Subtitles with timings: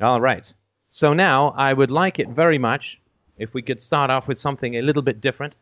[0.00, 0.52] All right.
[0.90, 3.00] So now I would like it very much
[3.36, 5.56] if we could start off with something a little bit different.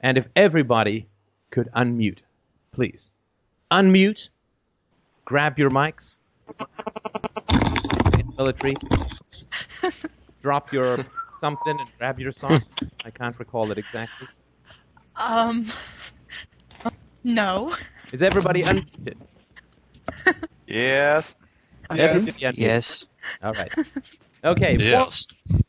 [0.00, 1.06] And if everybody
[1.50, 2.20] could unmute,
[2.72, 3.12] please.
[3.70, 4.28] Unmute.
[5.24, 6.18] Grab your mics.
[8.36, 8.74] Military.
[10.42, 11.06] Drop your
[11.38, 12.62] something and grab your song.
[13.04, 14.26] I can't recall it exactly.
[15.16, 15.66] Um.
[17.24, 17.74] No.
[18.12, 19.14] Is everybody unmuted?
[20.66, 21.34] Yes.
[21.90, 22.60] Everybody?
[22.60, 23.06] Yes.
[23.42, 23.72] All right.
[24.44, 24.76] Okay.
[24.78, 25.28] Yes.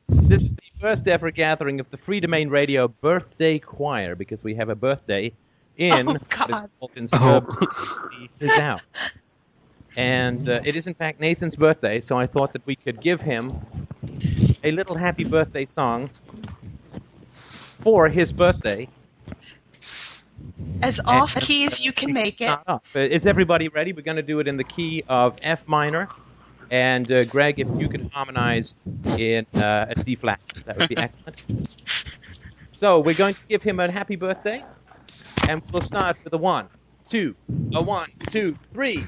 [0.10, 4.70] This is the first ever gathering of the Freedomain Radio Birthday Choir because we have
[4.70, 5.32] a birthday
[5.78, 6.22] in Oh, what
[7.00, 7.48] is God.
[7.48, 7.68] called
[8.40, 8.82] is out.
[9.96, 13.22] And uh, it is in fact Nathan's birthday, so I thought that we could give
[13.22, 13.54] him
[14.64, 16.10] a little happy birthday song
[17.80, 18.88] for his birthday.
[20.82, 22.50] As off key as you can make it.
[22.68, 23.94] Uh, Is everybody ready?
[23.94, 26.10] We're going to do it in the key of F minor.
[26.72, 28.76] And uh, Greg, if you could harmonize
[29.18, 31.44] in uh, a C flat, that would be excellent.
[32.72, 34.66] So we're going to give him a happy birthday,
[35.48, 36.68] and we'll start with a one,
[37.08, 37.34] two,
[37.74, 39.06] a one, two, three.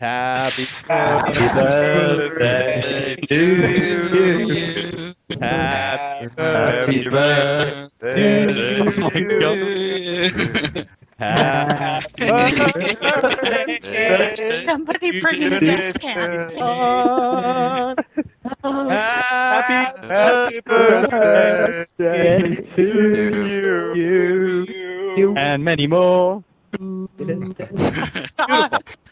[0.00, 5.12] Happy birthday to you.
[5.38, 8.80] Happy Happy birthday.
[9.20, 10.32] birthday.
[11.18, 12.26] Happy
[12.96, 14.54] birthday.
[14.54, 16.56] Somebody bring in a gas can.
[18.88, 21.84] Happy Happy birthday
[22.74, 25.34] to you.
[25.36, 26.42] And many more.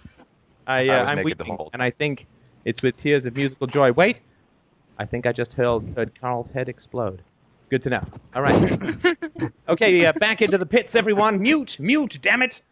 [0.69, 2.27] I, I uh, was I'm naked the weeping, whole and I think
[2.65, 3.93] it's with tears of musical joy.
[3.93, 4.21] Wait,
[4.99, 7.23] I think I just heard, heard Carl's head explode.
[7.71, 8.05] Good to know.
[8.35, 8.97] All right.
[9.69, 11.41] okay, uh, back into the pits, everyone.
[11.41, 12.63] Mute, mute, damn it.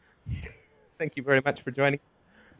[0.98, 2.00] Thank you very much for joining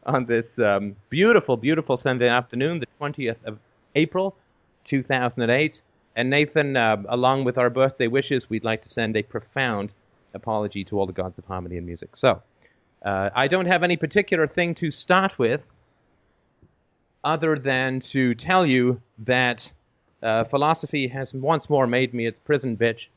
[0.05, 3.59] on this um, beautiful, beautiful Sunday afternoon, the 20th of
[3.95, 4.35] April,
[4.85, 5.81] 2008.
[6.15, 9.91] And Nathan, uh, along with our birthday wishes, we'd like to send a profound
[10.33, 12.15] apology to all the gods of harmony and music.
[12.15, 12.41] So,
[13.03, 15.63] uh, I don't have any particular thing to start with
[17.23, 19.73] other than to tell you that
[20.23, 23.07] uh, philosophy has once more made me its prison bitch,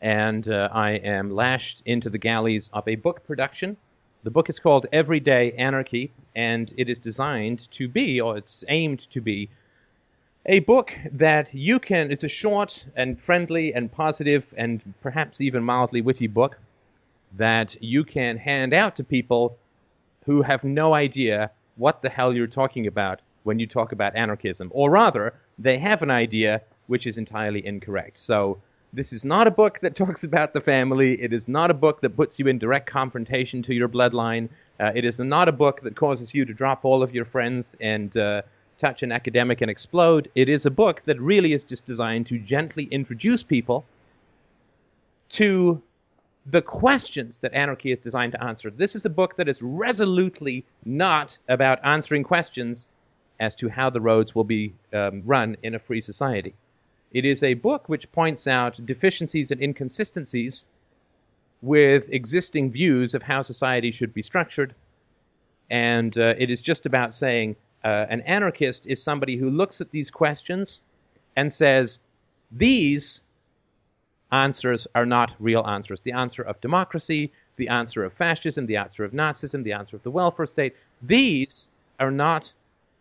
[0.00, 3.76] and uh, I am lashed into the galleys of a book production.
[4.22, 9.08] The book is called Everyday Anarchy, and it is designed to be, or it's aimed
[9.10, 9.48] to be,
[10.46, 15.62] a book that you can, it's a short and friendly and positive and perhaps even
[15.62, 16.58] mildly witty book
[17.36, 19.56] that you can hand out to people
[20.24, 24.70] who have no idea what the hell you're talking about when you talk about anarchism.
[24.74, 28.18] Or rather, they have an idea which is entirely incorrect.
[28.18, 28.60] So,
[28.92, 31.20] this is not a book that talks about the family.
[31.22, 34.48] It is not a book that puts you in direct confrontation to your bloodline.
[34.80, 37.76] Uh, it is not a book that causes you to drop all of your friends
[37.80, 38.42] and uh,
[38.78, 40.30] touch an academic and explode.
[40.34, 43.84] It is a book that really is just designed to gently introduce people
[45.30, 45.80] to
[46.46, 48.70] the questions that anarchy is designed to answer.
[48.70, 52.88] This is a book that is resolutely not about answering questions
[53.38, 56.54] as to how the roads will be um, run in a free society.
[57.12, 60.66] It is a book which points out deficiencies and inconsistencies
[61.62, 64.74] with existing views of how society should be structured.
[65.70, 69.90] And uh, it is just about saying uh, an anarchist is somebody who looks at
[69.90, 70.82] these questions
[71.36, 72.00] and says,
[72.50, 73.22] these
[74.32, 76.00] answers are not real answers.
[76.00, 80.02] The answer of democracy, the answer of fascism, the answer of Nazism, the answer of
[80.02, 81.68] the welfare state, these
[81.98, 82.52] are not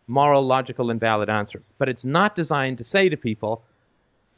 [0.08, 1.72] moral, logical, and valid answers.
[1.78, 3.62] But it's not designed to say to people,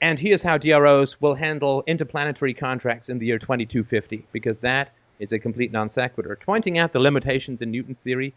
[0.02, 5.32] and here's how DROs will handle interplanetary contracts in the year 2250, because that is
[5.32, 6.38] a complete non sequitur.
[6.44, 8.34] Pointing out the limitations in Newton's theory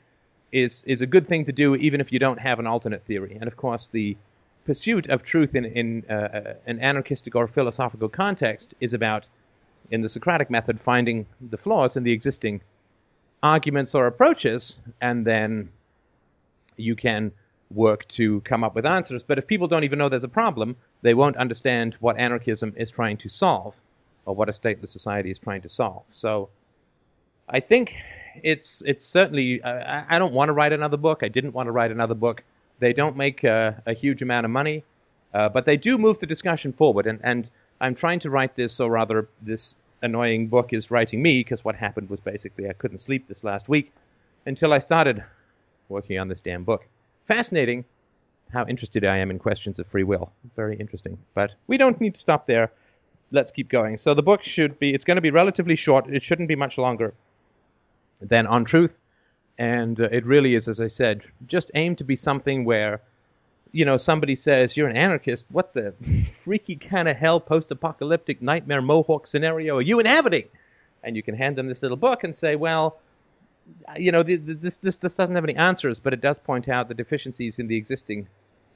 [0.53, 3.37] is, is a good thing to do, even if you don't have an alternate theory.
[3.41, 4.17] And of course, the
[4.65, 9.29] pursuit of truth in, in uh, an anarchistic or philosophical context is about,
[9.91, 12.61] in the Socratic method, finding the flaws in the existing
[13.43, 15.69] arguments or approaches, and then
[16.77, 17.33] you can
[17.71, 19.23] work to come up with answers.
[19.23, 22.91] But if people don't even know there's a problem, they won't understand what anarchism is
[22.91, 23.75] trying to solve
[24.27, 26.05] or what a stateless society is trying to solve.
[26.11, 26.49] So
[27.49, 27.95] I think
[28.43, 31.23] it's it's certainly I don't want to write another book.
[31.23, 32.43] I didn't want to write another book.
[32.79, 34.85] They don't make uh, a huge amount of money,
[35.33, 37.07] uh, but they do move the discussion forward.
[37.07, 37.49] And, and
[37.81, 41.75] I'm trying to write this, or rather, this annoying book is writing me because what
[41.75, 43.93] happened was basically I couldn't sleep this last week
[44.47, 45.25] until I started
[45.89, 46.87] working on this damn book.
[47.27, 47.85] Fascinating
[48.53, 50.31] how interested I am in questions of free will.
[50.57, 51.19] Very interesting.
[51.35, 52.71] But we don't need to stop there.
[53.31, 53.97] Let's keep going.
[53.97, 56.07] So the book should be, it's going to be relatively short.
[56.09, 57.15] It shouldn't be much longer
[58.21, 58.93] than On Truth.
[59.59, 63.01] And uh, it really is, as I said, just aimed to be something where
[63.73, 65.95] you know somebody says you're an anarchist, what the
[66.43, 70.45] freaky kind of hell post-apocalyptic nightmare mohawk scenario are you inhabiting?
[71.03, 72.99] And you can hand them this little book and say, well,
[73.99, 76.69] you know, th- th- this, this this doesn't have any answers, but it does point
[76.69, 78.27] out the deficiencies in the existing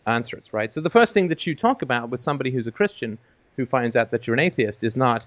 [0.07, 0.73] answers, right?
[0.73, 3.19] So the first thing that you talk about with somebody who's a Christian
[3.57, 5.27] who finds out that you're an atheist is not,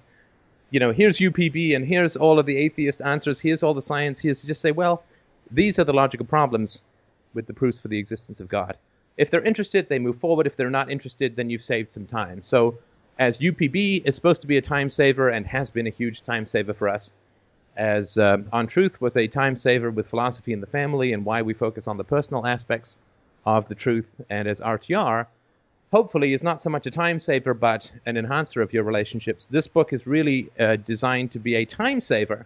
[0.69, 4.19] you know, here's UPB and here's all of the atheist answers, here's all the science,
[4.19, 5.03] here's just say, well,
[5.51, 6.83] these are the logical problems
[7.33, 8.77] with the proofs for the existence of God.
[9.17, 10.47] If they're interested, they move forward.
[10.47, 12.41] If they're not interested, then you've saved some time.
[12.43, 12.77] So,
[13.19, 16.47] as UPB is supposed to be a time saver and has been a huge time
[16.47, 17.11] saver for us,
[17.77, 21.41] as um, On Truth was a time saver with philosophy in the family and why
[21.41, 22.99] we focus on the personal aspects
[23.45, 25.27] of the truth, and as RTR,
[25.91, 29.45] hopefully is not so much a time saver but an enhancer of your relationships.
[29.45, 32.45] This book is really uh, designed to be a time saver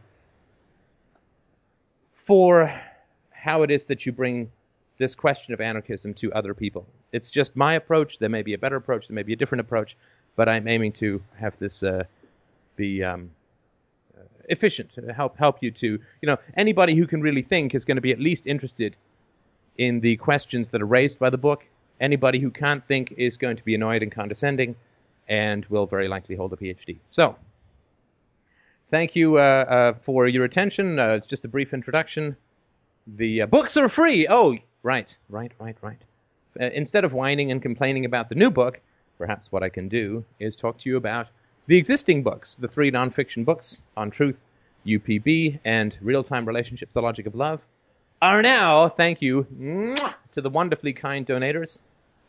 [2.16, 2.74] for
[3.46, 4.52] how it is that you bring
[4.98, 6.88] this question of anarchism to other people.
[7.12, 8.18] It's just my approach.
[8.18, 9.96] There may be a better approach, there may be a different approach,
[10.36, 12.06] but I'm aiming to have this uh,
[12.76, 13.30] be um,
[14.18, 15.88] uh, efficient, to help help you to
[16.22, 18.96] you know anybody who can really think is going to be at least interested
[19.78, 21.66] in the questions that are raised by the book.
[22.00, 24.76] Anybody who can't think is going to be annoyed and condescending,
[25.28, 26.98] and will very likely hold a PhD.
[27.12, 27.36] So.
[28.92, 31.00] Thank you uh, uh, for your attention.
[31.00, 32.38] Uh, it's just a brief introduction.
[33.08, 34.28] The uh, books are free.
[34.30, 36.02] Oh, right, right, right, right.
[36.60, 38.80] Uh, instead of whining and complaining about the new book,
[39.18, 41.28] perhaps what I can do is talk to you about
[41.68, 44.38] the existing books, the three nonfiction books on truth,
[44.86, 47.62] UPB, and real time relationships, the logic of love,
[48.22, 51.82] are now, thank you mwah, to the wonderfully kind donators,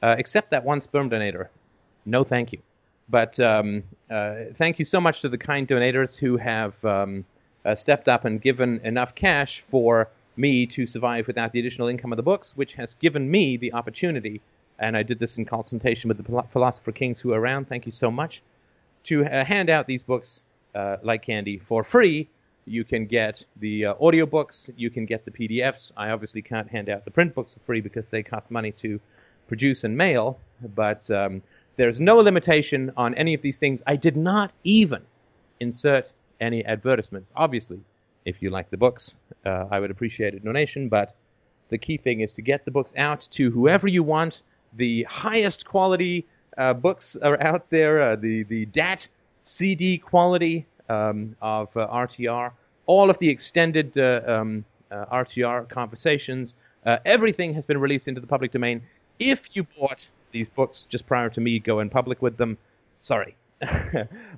[0.03, 1.49] uh, except that one sperm donator.
[2.05, 2.59] No, thank you.
[3.09, 7.25] But um, uh, thank you so much to the kind donators who have um,
[7.65, 12.13] uh, stepped up and given enough cash for me to survive without the additional income
[12.13, 14.41] of the books, which has given me the opportunity,
[14.79, 17.69] and I did this in consultation with the philosopher kings who are around.
[17.69, 18.43] Thank you so much
[19.05, 20.45] to uh, hand out these books
[20.75, 22.29] uh, like candy for free.
[22.67, 25.93] You can get the uh, audiobooks, you can get the PDFs.
[25.97, 29.01] I obviously can't hand out the print books for free because they cost money to
[29.47, 30.39] produce and mail,
[30.75, 31.43] but um,
[31.77, 33.83] there's no limitation on any of these things.
[33.87, 35.03] I did not even
[35.61, 37.33] insert any advertisements.
[37.37, 37.81] Obviously,
[38.25, 39.15] if you like the books,
[39.47, 41.15] uh, I would appreciate a donation, but
[41.69, 44.43] the key thing is to get the books out to whoever you want.
[44.75, 46.27] The highest quality
[46.59, 49.09] uh, books are out there, uh, the, the DAT
[49.43, 52.53] CD quality um, of uh, RTR,
[52.87, 56.55] all of the extended uh, um, uh, RTR conversations,
[56.85, 58.83] uh, everything has been released into the public domain.
[59.19, 62.59] If you bought these books just prior to me going public with them,
[62.99, 63.37] sorry.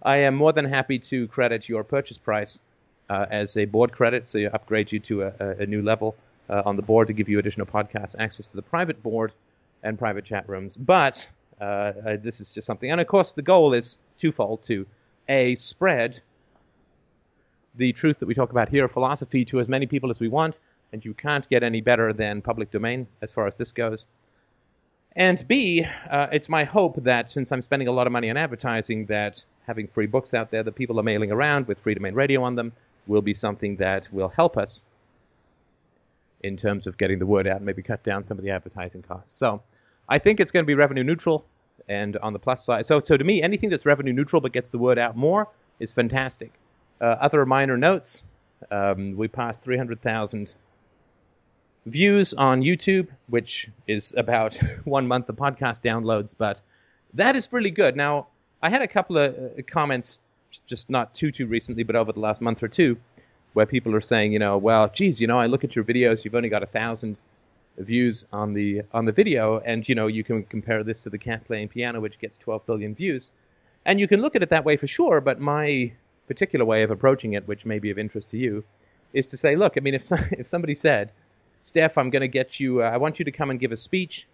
[0.03, 2.61] I am more than happy to credit your purchase price
[3.09, 6.15] uh, as a board credit, so you upgrade you to a, a, new level
[6.51, 9.33] uh, on the board to give you additional podcast access to the private board
[9.83, 10.77] and private chat rooms.
[10.77, 11.27] But
[11.61, 14.87] uh, uh, this is just something, and of course, the goal is twofold: to
[15.29, 16.21] a spread
[17.77, 20.59] the truth that we talk about here, philosophy, to as many people as we want,
[20.93, 24.09] and you can't get any better than public domain as far as this goes.
[25.17, 28.37] And B, uh, it's my hope that since I'm spending a lot of money on
[28.37, 32.43] advertising, that having free books out there that people are mailing around with freedomain radio
[32.43, 32.73] on them
[33.09, 34.85] will be something that will help us
[36.43, 39.03] in terms of getting the word out and maybe cut down some of the advertising
[39.03, 39.37] costs.
[39.37, 39.61] So
[40.09, 41.45] I think it's going to be revenue neutral
[41.89, 42.87] and on the plus side.
[42.87, 45.49] So, so to me, anything that's revenue neutral but gets the word out more
[45.81, 46.53] is fantastic.
[47.01, 48.25] Uh, other minor notes
[48.71, 50.53] um, we passed 300,000
[51.87, 56.61] views on YouTube, which is about one month of podcast downloads, but
[57.15, 57.97] that is really good.
[57.97, 58.29] Now,
[58.63, 60.19] I had a couple of uh, comments,
[60.67, 62.97] just not too too recently, but over the last month or two,
[63.53, 66.25] where people are saying, you know, well, geez, you know, I look at your videos,
[66.25, 67.21] you've only got a thousand
[67.79, 71.19] views on the on the video, and you know, you can compare this to the
[71.19, 73.31] cat playing piano, which gets 12 billion views,
[73.85, 75.21] and you can look at it that way for sure.
[75.21, 75.93] But my
[76.27, 78.65] particular way of approaching it, which may be of interest to you,
[79.13, 81.13] is to say, look, I mean, if if somebody said,
[81.61, 83.77] Steph, I'm going to get you, uh, I want you to come and give a
[83.77, 84.27] speech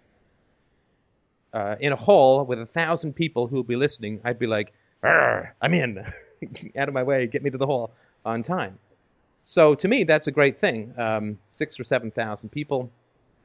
[1.53, 4.73] uh, in a hall with a thousand people who will be listening, I'd be like,
[5.05, 5.99] I'm in.
[6.77, 7.93] Out of my way, get me to the hall
[8.25, 8.79] on time.
[9.45, 10.95] So to me, that's a great thing.
[10.99, 12.91] Um, six or seven thousand people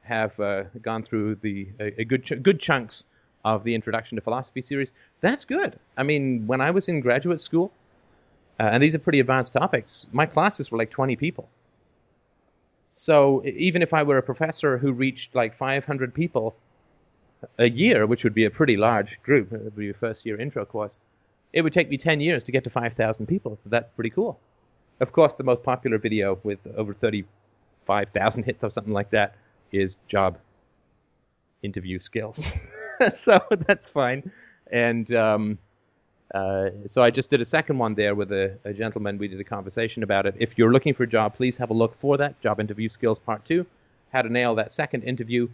[0.02, 3.04] have uh, gone through the a, a good ch- good chunks
[3.44, 4.92] of the Introduction to Philosophy series.
[5.20, 5.78] That's good.
[5.96, 7.72] I mean, when I was in graduate school,
[8.58, 11.48] uh, and these are pretty advanced topics, my classes were like 20 people.
[12.94, 16.54] So even if I were a professor who reached like 500 people
[17.58, 20.38] a year, which would be a pretty large group, it would be a first year
[20.38, 21.00] intro course,
[21.52, 23.58] it would take me 10 years to get to 5,000 people.
[23.62, 24.38] So that's pretty cool.
[25.00, 29.34] Of course, the most popular video with over 35,000 hits or something like that
[29.72, 30.38] is Job.
[31.62, 32.52] interview skills.
[33.14, 34.30] so that's fine.
[34.70, 35.58] And um,
[36.34, 39.18] uh, so I just did a second one there with a, a, gentleman.
[39.18, 40.34] We did a conversation about it.
[40.38, 43.18] If you're looking for a job, please have a look for that job interview skills
[43.18, 43.66] part two.
[44.12, 45.48] How to nail that second interview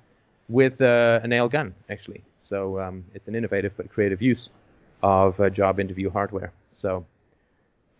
[0.48, 2.22] with uh, a nail gun, actually.
[2.40, 4.50] So um, it's an innovative but creative use
[5.06, 6.50] of uh, job interview hardware.
[6.72, 6.90] So,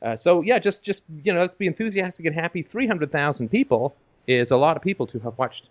[0.03, 2.63] uh, so yeah, just just you know, let's be enthusiastic and happy.
[2.63, 3.95] Three hundred thousand people
[4.27, 5.65] is a lot of people to have watched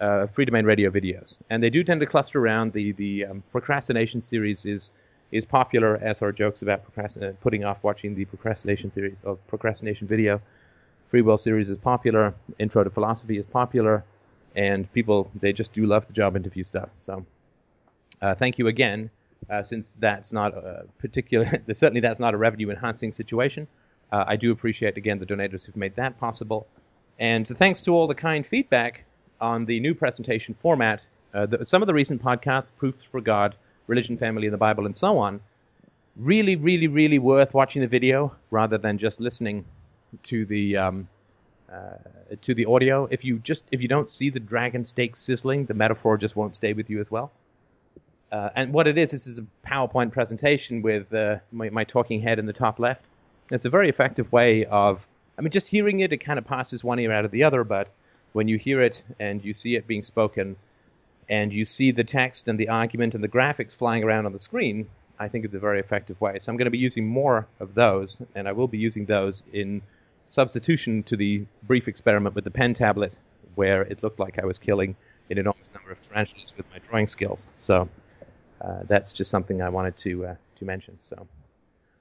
[0.00, 4.22] uh, freedomain radio videos, and they do tend to cluster around the the um, procrastination
[4.22, 4.92] series is
[5.30, 9.34] is popular as are jokes about procrastin- uh, putting off watching the procrastination series of
[9.46, 10.40] procrastination video.
[11.10, 12.34] Free will series is popular.
[12.58, 14.04] Intro to philosophy is popular,
[14.56, 16.88] and people they just do love the job interview stuff.
[16.96, 17.12] So,
[18.22, 19.10] uh, thank you again.
[19.48, 23.66] Uh, since that's not a particular, certainly that's not a revenue enhancing situation.
[24.12, 26.66] Uh, I do appreciate again the donators who've made that possible,
[27.18, 29.04] and thanks to all the kind feedback
[29.40, 31.04] on the new presentation format.
[31.32, 33.54] Uh, the, some of the recent podcasts, Proofs for God,
[33.86, 35.40] Religion, Family, and the Bible, and so on,
[36.16, 39.64] really, really, really worth watching the video rather than just listening
[40.24, 41.08] to the um,
[41.72, 41.96] uh,
[42.42, 43.08] to the audio.
[43.10, 46.56] If you just if you don't see the dragon steak sizzling, the metaphor just won't
[46.56, 47.30] stay with you as well.
[48.30, 52.20] Uh, and what it is, this is a PowerPoint presentation with uh, my, my, talking
[52.20, 53.04] head in the top left.
[53.50, 55.06] It's a very effective way of,
[55.38, 57.64] I mean, just hearing it, it kind of passes one ear out of the other,
[57.64, 57.92] but
[58.32, 60.56] when you hear it and you see it being spoken
[61.28, 64.38] and you see the text and the argument and the graphics flying around on the
[64.38, 66.38] screen, I think it's a very effective way.
[66.38, 69.42] So I'm going to be using more of those, and I will be using those
[69.52, 69.82] in
[70.30, 73.16] substitution to the brief experiment with the pen tablet,
[73.54, 74.96] where it looked like I was killing
[75.30, 77.48] an enormous number of tarantulas with my drawing skills.
[77.58, 77.88] So
[78.86, 80.98] that's just something I wanted to uh, to mention.
[81.00, 81.26] So.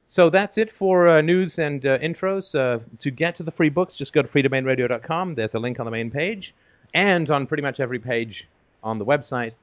[0.09, 2.57] So that's it for uh, news and uh, intros.
[2.57, 5.35] Uh, to get to the free books, just go to freedomainradio.com.
[5.35, 6.53] There's a link on the main page
[6.93, 8.47] and on pretty much every page
[8.83, 9.53] on the website.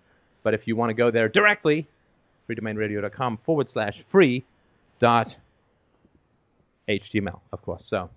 [0.43, 1.87] But if you want to go there directly,
[2.49, 4.45] freedomainradio.com forward slash free
[4.99, 5.35] dot
[6.89, 7.87] HTML, of course.
[7.87, 8.11] So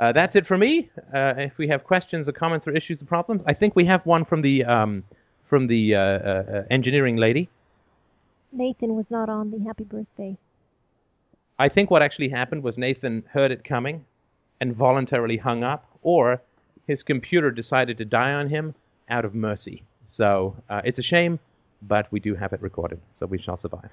[0.00, 0.90] uh, that's it for me.
[1.14, 4.04] Uh, if we have questions or comments or issues or problems, I think we have
[4.06, 5.04] one from the um,
[5.44, 7.48] from the uh, engineering lady.
[8.54, 10.36] Nathan was not on the happy birthday.
[11.58, 14.04] I think what actually happened was Nathan heard it coming
[14.60, 16.40] and voluntarily hung up, or
[16.86, 18.74] his computer decided to die on him
[19.08, 19.82] out of mercy.
[20.06, 21.38] So uh, it's a shame,
[21.82, 23.90] but we do have it recorded, so we shall survive.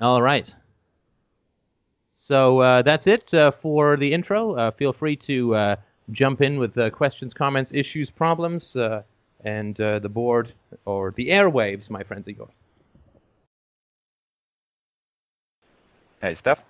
[0.00, 0.54] All right.
[2.16, 4.54] So uh, that's it uh, for the intro.
[4.54, 5.76] Uh, feel free to uh,
[6.10, 8.76] jump in with uh, questions, comments, issues, problems,
[9.44, 10.52] and the board
[10.84, 12.54] or the airwaves, my friends, are yours.
[16.20, 16.62] Hey, Steph.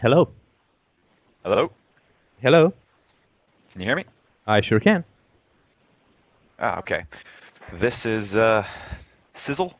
[0.00, 0.28] Hello.
[1.44, 1.70] Hello.
[2.40, 2.72] Hello.
[3.70, 4.04] Can you hear me?
[4.46, 5.04] I sure can.
[6.58, 7.04] Ah, okay.
[7.72, 8.66] This is uh,
[9.32, 9.74] Sizzle.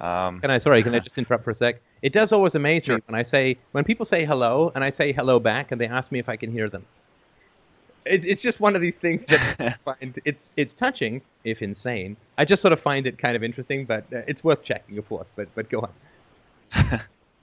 [0.00, 0.58] Um, can I?
[0.58, 1.80] Sorry, can I just interrupt for a sec?
[2.02, 2.96] It does always amaze sure.
[2.96, 5.86] me when I say when people say hello and I say hello back and they
[5.86, 6.84] ask me if I can hear them.
[8.04, 12.16] It's it's just one of these things that find it's it's touching if insane.
[12.38, 15.08] I just sort of find it kind of interesting, but uh, it's worth checking, of
[15.08, 15.30] course.
[15.34, 17.00] But but go on.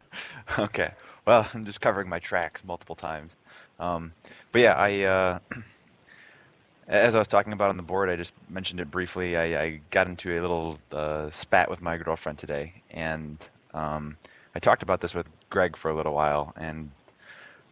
[0.60, 0.92] okay.
[1.26, 3.36] Well, I'm just covering my tracks multiple times.
[3.80, 4.14] Um,
[4.52, 5.40] but yeah, I uh,
[6.88, 9.36] as I was talking about on the board, I just mentioned it briefly.
[9.38, 13.38] I, I got into a little uh, spat with my girlfriend today, and
[13.74, 14.18] um,
[14.56, 16.90] I talked about this with Greg for a little while, and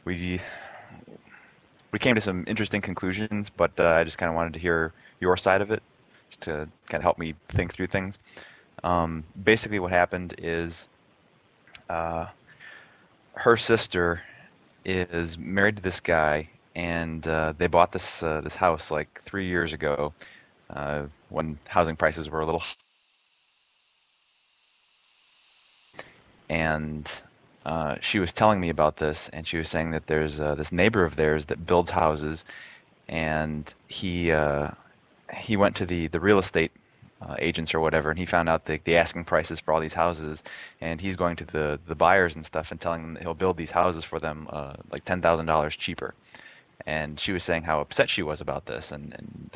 [0.03, 0.41] we
[1.95, 3.49] we came to some interesting conclusions.
[3.49, 5.81] But uh, I just kind of wanted to hear your side of it,
[6.29, 8.19] just to kind of help me think through things.
[8.83, 10.87] Um, basically, what happened is.
[11.89, 12.27] Uh,
[13.35, 14.21] her sister
[14.85, 19.47] is married to this guy, and uh, they bought this uh, this house like three
[19.47, 20.13] years ago,
[20.69, 22.63] uh, when housing prices were a little.
[26.49, 27.09] And
[27.65, 30.71] uh, she was telling me about this, and she was saying that there's uh, this
[30.71, 32.45] neighbor of theirs that builds houses,
[33.07, 34.71] and he uh,
[35.35, 36.71] he went to the the real estate
[37.21, 39.95] uh, agents or whatever, and he found out the, the asking prices for all these
[39.95, 40.43] houses,
[40.79, 43.57] and he's going to the, the buyers and stuff and telling them that he'll build
[43.57, 46.13] these houses for them uh, like ten thousand dollars cheaper.
[46.85, 49.49] And she was saying how upset she was about this, and and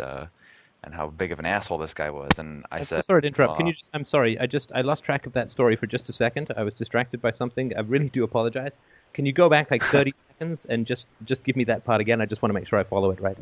[0.83, 2.31] and how big of an asshole this guy was.
[2.37, 3.57] And I I'm said, so sorry to interrupt.
[3.57, 3.89] Can you just?
[3.93, 4.39] I'm sorry.
[4.39, 6.51] I just I lost track of that story for just a second.
[6.55, 7.75] I was distracted by something.
[7.75, 8.77] I really do apologize.
[9.13, 12.21] Can you go back like 30 seconds and just just give me that part again?
[12.21, 13.37] I just want to make sure I follow it right.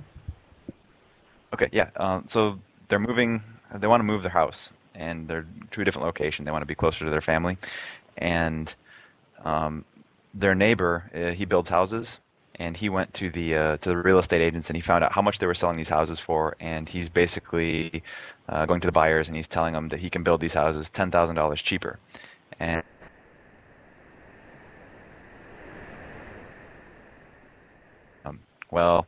[1.53, 1.70] Okay.
[1.72, 1.89] Yeah.
[1.96, 3.41] Um, so they're moving
[3.74, 6.46] they want to move their house and they're to a different location.
[6.46, 7.58] They want to be closer to their family,
[8.17, 8.74] and
[9.44, 9.86] um,
[10.34, 12.20] their neighbor uh, he builds houses,
[12.59, 15.11] and he went to the uh, to the real estate agents and he found out
[15.11, 18.03] how much they were selling these houses for, and he's basically
[18.49, 20.89] uh, going to the buyers and he's telling them that he can build these houses
[20.89, 21.99] ten thousand dollars cheaper,
[22.59, 22.83] and
[28.25, 28.39] um,
[28.71, 29.05] well,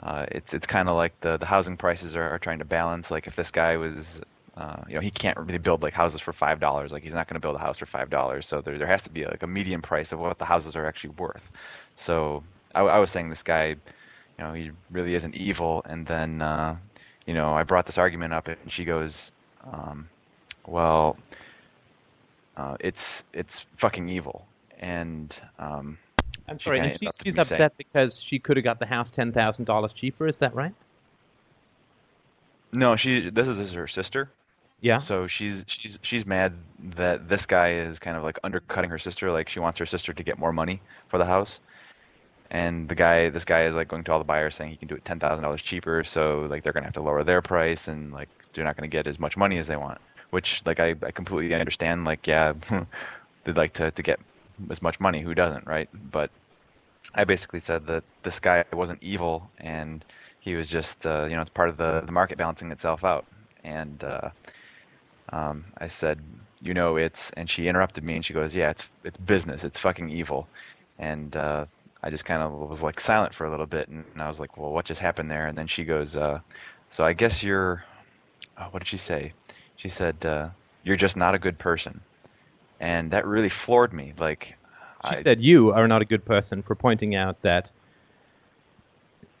[0.00, 3.10] uh, it's it's kind of like the the housing prices are, are trying to balance.
[3.10, 4.20] Like if this guy was,
[4.56, 6.90] uh, you know, he can't really build like houses for five dollars.
[6.92, 8.46] Like he's not going to build a house for five dollars.
[8.46, 10.86] So there there has to be like a median price of what the houses are
[10.86, 11.50] actually worth.
[11.96, 12.44] So
[12.78, 13.76] I, I was saying this guy, you
[14.38, 15.82] know, he really isn't evil.
[15.84, 16.76] And then, uh,
[17.26, 19.32] you know, I brought this argument up, and she goes,
[19.72, 20.08] um,
[20.66, 21.16] well,
[22.56, 24.46] uh, it's it's fucking evil.
[24.80, 25.98] And um,
[26.48, 29.10] I'm sorry, kinda and she's, me saying- upset because she could have got the house
[29.10, 30.26] ten thousand dollars cheaper.
[30.28, 30.72] Is that right?
[32.72, 34.30] no, she this is her sister.
[34.80, 34.98] Yeah.
[34.98, 36.52] So she's she's she's mad
[36.96, 39.32] that this guy is kind of like undercutting her sister.
[39.32, 41.60] Like she wants her sister to get more money for the house,
[42.50, 44.88] and the guy this guy is like going to all the buyers saying he can
[44.88, 46.04] do it ten thousand dollars cheaper.
[46.04, 49.06] So like they're gonna have to lower their price, and like they're not gonna get
[49.06, 50.00] as much money as they want.
[50.30, 52.04] Which like I, I completely understand.
[52.04, 52.54] Like yeah,
[53.44, 54.20] they'd like to to get
[54.70, 55.20] as much money.
[55.22, 55.88] Who doesn't, right?
[56.10, 56.30] But
[57.14, 60.04] I basically said that this guy wasn't evil, and
[60.40, 63.26] he was just uh, you know it's part of the the market balancing itself out,
[63.64, 64.02] and.
[64.04, 64.30] Uh,
[65.30, 66.20] um, I said,
[66.62, 69.64] you know, it's, and she interrupted me and she goes, yeah, it's, it's business.
[69.64, 70.48] It's fucking evil.
[70.98, 71.66] And, uh,
[72.02, 74.56] I just kind of was like silent for a little bit and, I was like,
[74.56, 75.46] well, what just happened there?
[75.46, 76.40] And then she goes, uh,
[76.90, 77.84] so I guess you're,
[78.56, 79.32] oh, what did she say?
[79.76, 80.48] She said, uh,
[80.84, 82.00] you're just not a good person.
[82.80, 84.14] And that really floored me.
[84.18, 84.56] Like,
[85.04, 87.70] She I, said you are not a good person for pointing out that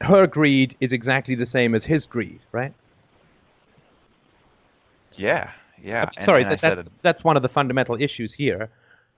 [0.00, 2.72] her greed is exactly the same as his greed, right?
[5.18, 5.50] yeah,
[5.82, 6.08] yeah.
[6.16, 8.70] I'm sorry, and I that, that's that's one of the fundamental issues here.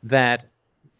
[0.02, 0.46] That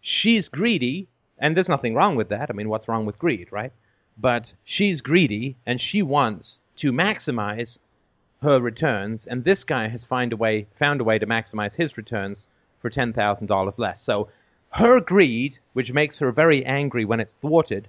[0.03, 1.09] she's greedy,
[1.41, 2.51] and there's nothing wrong with that.
[2.51, 3.73] I mean, what's wrong with greed, right?
[4.19, 7.79] But she's greedy, and she wants to maximize
[8.43, 11.97] her returns, and this guy has find a way found a way to maximize his
[11.97, 12.47] returns
[12.81, 14.01] for ten thousand dollars less.
[14.01, 14.29] So
[14.71, 17.89] her greed, which makes her very angry when it's thwarted,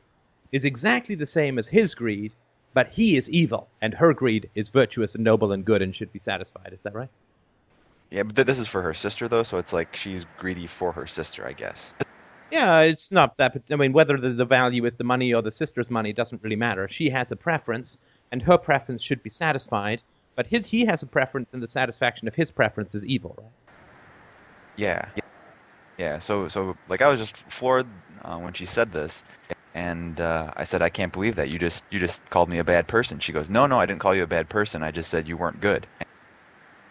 [0.52, 2.34] is exactly the same as his greed,
[2.74, 6.12] but he is evil, and her greed is virtuous and noble and good and should
[6.12, 6.74] be satisfied.
[6.74, 7.10] Is that right?
[8.12, 9.44] yeah, but th- this is for her sister though.
[9.44, 11.94] So it's like she's greedy for her sister, I guess.
[12.52, 13.56] Yeah, it's not that.
[13.72, 16.58] I mean, whether the, the value is the money or the sister's money doesn't really
[16.58, 16.88] matter.
[16.90, 17.98] She has a preference,
[18.32, 20.04] and her preference should be satisfied.
[20.36, 23.52] But his, he has a preference, and the satisfaction of his preference is evil, right?
[24.76, 25.10] Yeah,
[25.98, 26.20] yeah.
[26.20, 27.88] So, so like I was just floored
[28.24, 29.24] uh, when she said this,
[29.74, 32.64] and uh, I said, I can't believe that you just you just called me a
[32.64, 33.20] bad person.
[33.20, 34.84] She goes, No, no, I didn't call you a bad person.
[34.84, 35.88] I just said you weren't good.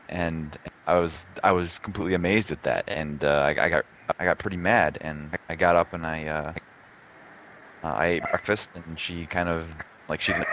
[0.08, 3.84] And I was I was completely amazed at that, and uh, I, I got
[4.18, 6.52] I got pretty mad, and I got up and I uh,
[7.84, 9.68] uh, I ate breakfast, and she kind of
[10.08, 10.48] like she didn't,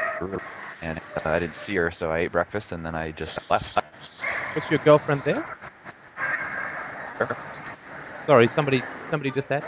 [0.81, 3.77] and uh, I didn't see her, so I ate breakfast, and then I just left.
[4.55, 5.43] Was your girlfriend there?
[8.25, 9.63] Sorry, somebody somebody just said.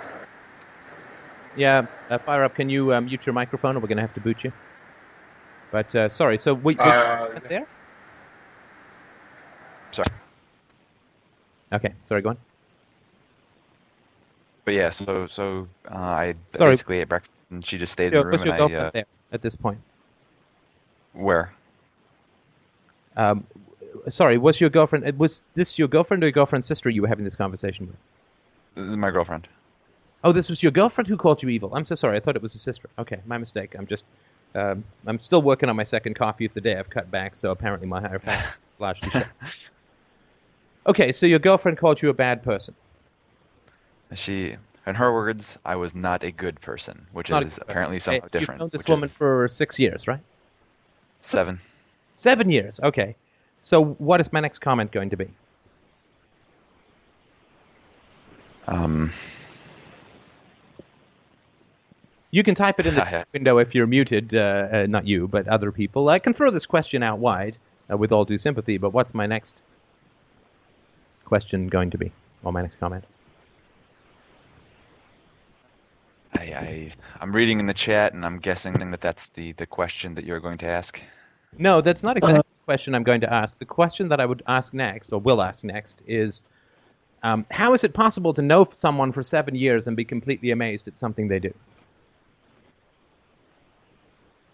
[1.55, 2.55] Yeah, uh, fire up.
[2.55, 4.53] Can you um, mute your microphone, or we're going to have to boot you?
[5.71, 6.37] But uh, sorry.
[6.37, 7.67] So we, was Uh, girlfriend there?
[9.91, 10.07] Sorry.
[11.73, 11.93] Okay.
[12.07, 12.21] Sorry.
[12.21, 12.37] Go on.
[14.65, 16.71] But yeah, so so uh, I Sorry.
[16.71, 18.91] basically ate breakfast, and she just stayed in the room, your and I girlfriend uh,
[18.93, 19.79] there at this point?
[21.13, 21.51] where
[23.17, 23.45] Um,
[24.09, 25.05] sorry, was your girlfriend?
[25.07, 28.87] uh, Was this your girlfriend or your girlfriend's sister you were having this conversation with?
[28.97, 29.47] My girlfriend.
[30.23, 31.73] Oh, this was your girlfriend who called you evil.
[31.73, 32.17] I'm so sorry.
[32.17, 32.89] I thought it was a sister.
[32.99, 33.75] Okay, my mistake.
[33.77, 34.03] I'm just,
[34.53, 36.77] um, I'm still working on my second coffee of the day.
[36.77, 38.17] I've cut back, so apparently my
[38.79, 39.27] largely shut.
[40.87, 42.73] Okay, so your girlfriend called you a bad person.
[44.15, 44.55] She,
[44.87, 47.71] in her words, I was not a good person, which Not a is good person.
[47.71, 48.57] apparently somewhat different.
[48.57, 50.21] You've known this which woman is for six years, right?
[51.21, 51.59] seven.
[52.17, 52.79] Seven years.
[52.81, 53.15] Okay.
[53.61, 55.27] So what is my next comment going to be?
[58.67, 59.11] Um,
[62.31, 63.23] You can type it in the Yeah.
[63.33, 66.09] window if you're muted, uh, uh, not you, but other people.
[66.09, 67.57] I can throw this question out wide
[67.91, 69.61] uh, with all due sympathy, but what's my next
[71.29, 72.11] question going to be?
[72.43, 73.05] Or my next comment?
[76.33, 80.15] I, I, I'm reading in the chat, and I'm guessing that that's the, the question
[80.15, 81.01] that you're going to ask.
[81.57, 83.57] No, that's not exactly the question I'm going to ask.
[83.57, 86.43] The question that I would ask next, or will ask next, is
[87.23, 90.87] um, how is it possible to know someone for seven years and be completely amazed
[90.87, 91.53] at something they do?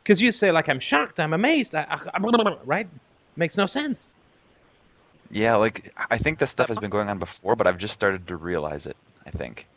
[0.03, 2.87] Because you say, like, I'm shocked, I'm amazed, I, I, right?
[3.35, 4.11] Makes no sense.
[5.35, 8.25] Yeah, like I think this stuff has been going on before, but I've just started
[8.29, 8.95] to realize it.
[9.25, 9.67] I think.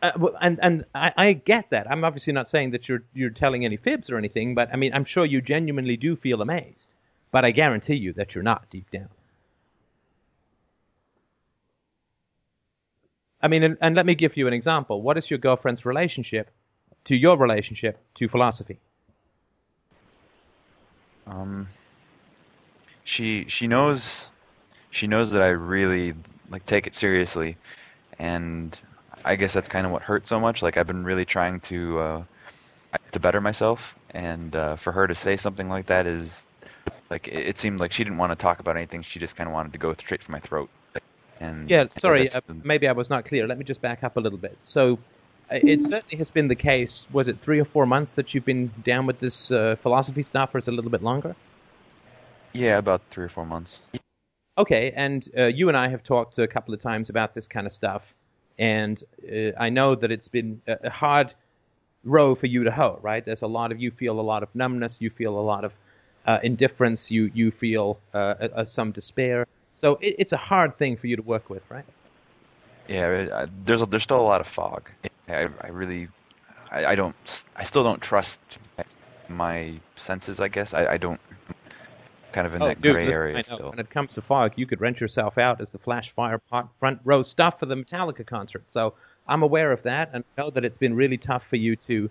[0.00, 1.90] Uh, and and I, I get that.
[1.90, 4.94] I'm obviously not saying that you're you're telling any fibs or anything, but I mean,
[4.94, 6.94] I'm sure you genuinely do feel amazed.
[7.32, 9.08] But I guarantee you that you're not deep down.
[13.42, 15.02] I mean, and, and let me give you an example.
[15.02, 16.52] What is your girlfriend's relationship
[17.06, 18.78] to your relationship to philosophy?
[21.26, 21.66] Um,
[23.08, 24.28] she she knows
[24.90, 26.12] she knows that I really
[26.50, 27.56] like take it seriously,
[28.18, 28.78] and
[29.24, 30.60] I guess that's kind of what hurt so much.
[30.60, 32.22] Like I've been really trying to uh,
[33.12, 36.48] to better myself, and uh, for her to say something like that is
[37.08, 39.00] like it, it seemed like she didn't want to talk about anything.
[39.00, 40.68] She just kind of wanted to go straight for my throat.
[41.40, 43.46] And Yeah, sorry, uh, maybe I was not clear.
[43.46, 44.58] Let me just back up a little bit.
[44.60, 44.98] So,
[45.50, 47.06] uh, it certainly has been the case.
[47.10, 50.54] Was it three or four months that you've been down with this uh, philosophy stuff,
[50.54, 51.34] or is it a little bit longer?
[52.52, 53.80] Yeah, about three or four months.
[54.56, 57.66] Okay, and uh, you and I have talked a couple of times about this kind
[57.66, 58.14] of stuff,
[58.58, 61.34] and uh, I know that it's been a a hard
[62.04, 62.98] row for you to hoe.
[63.02, 63.24] Right?
[63.24, 65.72] There's a lot of you feel a lot of numbness, you feel a lot of
[66.26, 69.46] uh, indifference, you you feel uh, uh, uh, some despair.
[69.72, 71.84] So it, it's a hard thing for you to work with, right?
[72.88, 74.90] Yeah, I, there's a, there's still a lot of fog.
[75.28, 76.08] I, I really,
[76.70, 78.40] I, I don't, I still don't trust
[79.28, 80.40] my senses.
[80.40, 81.20] I guess I, I don't.
[82.38, 83.42] Kind of in oh, that Oh, dude, gray listen, area I know.
[83.42, 83.70] still.
[83.70, 86.68] When it comes to fog, you could rent yourself out as the Flash Fire pot
[86.78, 88.62] front row stuff for the Metallica concert.
[88.68, 88.94] So
[89.26, 92.08] I'm aware of that, and know that it's been really tough for you to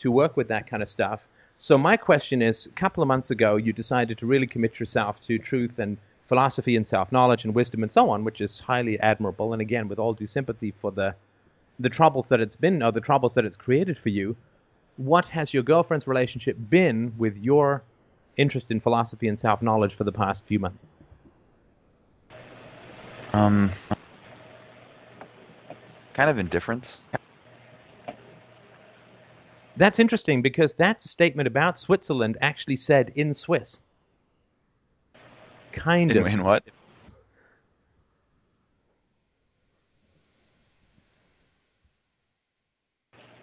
[0.00, 1.26] to work with that kind of stuff.
[1.56, 5.18] So my question is: a couple of months ago, you decided to really commit yourself
[5.28, 5.96] to truth and
[6.28, 9.54] philosophy and self knowledge and wisdom and so on, which is highly admirable.
[9.54, 11.14] And again, with all due sympathy for the
[11.78, 14.36] the troubles that it's been or the troubles that it's created for you,
[14.98, 17.82] what has your girlfriend's relationship been with your
[18.40, 20.88] interest in philosophy and self knowledge for the past few months?
[23.32, 23.70] Um,
[26.14, 27.00] kind of indifference.
[29.76, 33.82] That's interesting because that's a statement about Switzerland actually said in Swiss.
[35.72, 36.26] Kind In, of.
[36.26, 36.64] in what?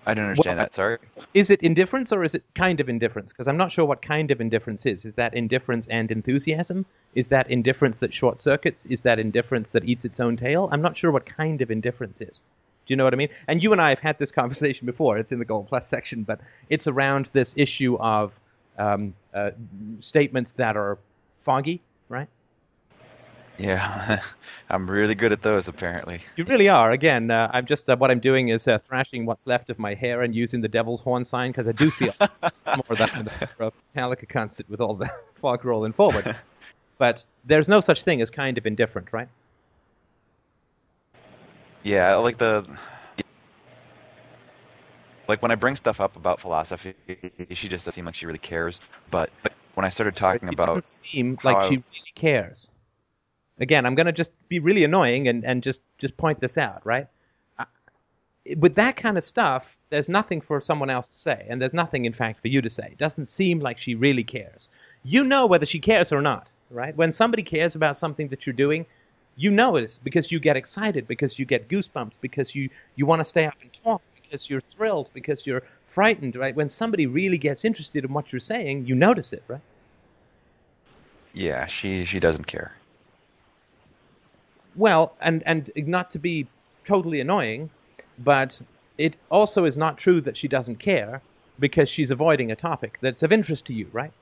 [0.07, 0.73] I don't understand Well, that.
[0.73, 0.97] Sorry.
[1.33, 3.33] Is it indifference or is it kind of indifference?
[3.33, 5.03] Because I'm not sure what kind of indifference is.
[5.03, 6.85] Is that indifference and enthusiasm?
[7.13, 8.85] Is that indifference that short circuits?
[8.85, 10.69] Is that indifference that eats its own tail?
[10.71, 12.41] I'm not sure what kind of indifference is.
[12.85, 13.27] Do you know what I mean?
[13.49, 15.17] And you and I have had this conversation before.
[15.17, 16.39] It's in the Gold Plus section, but
[16.69, 18.39] it's around this issue of
[18.77, 19.51] um, uh,
[19.99, 20.97] statements that are
[21.41, 21.81] foggy?
[23.57, 24.21] Yeah,
[24.69, 26.21] I'm really good at those apparently.
[26.35, 26.91] You really are.
[26.91, 29.93] Again, uh, I'm just uh, what I'm doing is uh, thrashing what's left of my
[29.93, 34.29] hair and using the devil's horn sign because I do feel more in the Metallica
[34.29, 35.09] concert with all the
[35.41, 36.35] fog rolling forward.
[36.97, 39.29] But there's no such thing as kind of indifferent, right?
[41.83, 42.65] Yeah, like the
[45.27, 46.93] like when I bring stuff up about philosophy,
[47.51, 48.79] she just doesn't seem like she really cares.
[49.09, 49.29] But
[49.73, 52.71] when I started talking it about doesn't seem like she really cares.
[53.59, 56.85] Again, I'm going to just be really annoying and, and just, just point this out,
[56.85, 57.07] right?
[57.59, 57.65] I-
[58.57, 62.05] With that kind of stuff, there's nothing for someone else to say, and there's nothing,
[62.05, 62.89] in fact, for you to say.
[62.91, 64.69] It doesn't seem like she really cares.
[65.03, 66.95] You know whether she cares or not, right?
[66.95, 68.85] When somebody cares about something that you're doing,
[69.35, 73.21] you know it because you get excited, because you get goosebumps, because you, you want
[73.21, 76.55] to stay up and talk, because you're thrilled, because you're frightened, right?
[76.55, 79.61] When somebody really gets interested in what you're saying, you notice it, right?
[81.33, 82.75] yeah, she she doesn't care.
[84.77, 86.47] Well, and and not to be
[86.85, 87.69] totally annoying,
[88.17, 88.61] but
[88.97, 91.21] it also is not true that she doesn't care
[91.59, 94.13] because she's avoiding a topic that's of interest to you, right?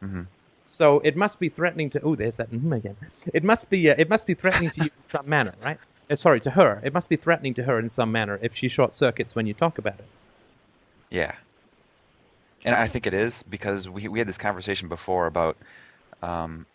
[0.00, 0.22] hmm
[0.66, 2.00] So it must be threatening to.
[2.02, 2.96] Oh, there's that mm again.
[3.34, 3.90] It must be.
[3.90, 5.78] Uh, it must be threatening to you in some manner, right?
[6.10, 6.80] Uh, sorry, to her.
[6.84, 9.54] It must be threatening to her in some manner if she short circuits when you
[9.54, 10.08] talk about it.
[11.10, 11.34] Yeah,
[12.64, 15.56] and I think it is because we we had this conversation before about.
[16.22, 16.66] Um,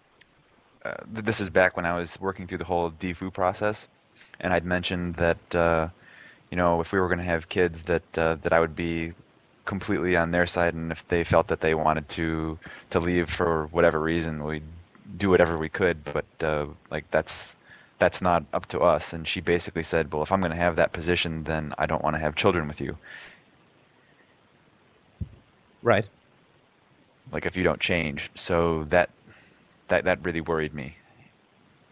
[0.86, 3.88] uh, this is back when I was working through the whole DFU process,
[4.40, 5.90] and I'd mentioned that uh,
[6.52, 9.14] you know if we were going to have kids, that uh, that I would be
[9.66, 12.60] completely on their side, and if they felt that they wanted to
[12.92, 14.64] to leave for whatever reason, we'd
[15.18, 16.04] do whatever we could.
[16.06, 17.58] But uh, like that's
[18.00, 19.14] that's not up to us.
[19.14, 22.04] And she basically said, "Well, if I'm going to have that position, then I don't
[22.04, 22.98] want to have children with you."
[25.84, 26.10] Right.
[27.32, 28.30] like if you don't change.
[28.36, 29.10] So that
[29.88, 30.98] that that really worried me.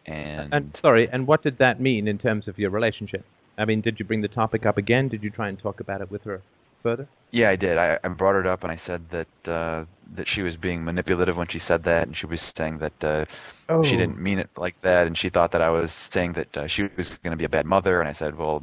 [0.05, 3.25] And, And sorry, and what did that mean in terms of your relationship?
[3.57, 5.07] I mean, did you bring the topic up again?
[5.07, 6.41] Did you try and talk about it with her
[6.83, 7.07] further?
[7.31, 7.77] yeah, I did.
[7.77, 11.37] I, I brought it up and I said that uh, that she was being manipulative
[11.37, 13.25] when she said that, and she was saying that uh,
[13.69, 13.83] Oh.
[13.83, 16.67] she didn't mean it like that, and she thought that I was saying that uh,
[16.67, 17.99] she was going to be a bad mother.
[18.01, 18.61] And I said, well,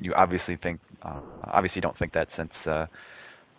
[0.00, 2.86] you obviously think, uh, obviously don't think that since, uh,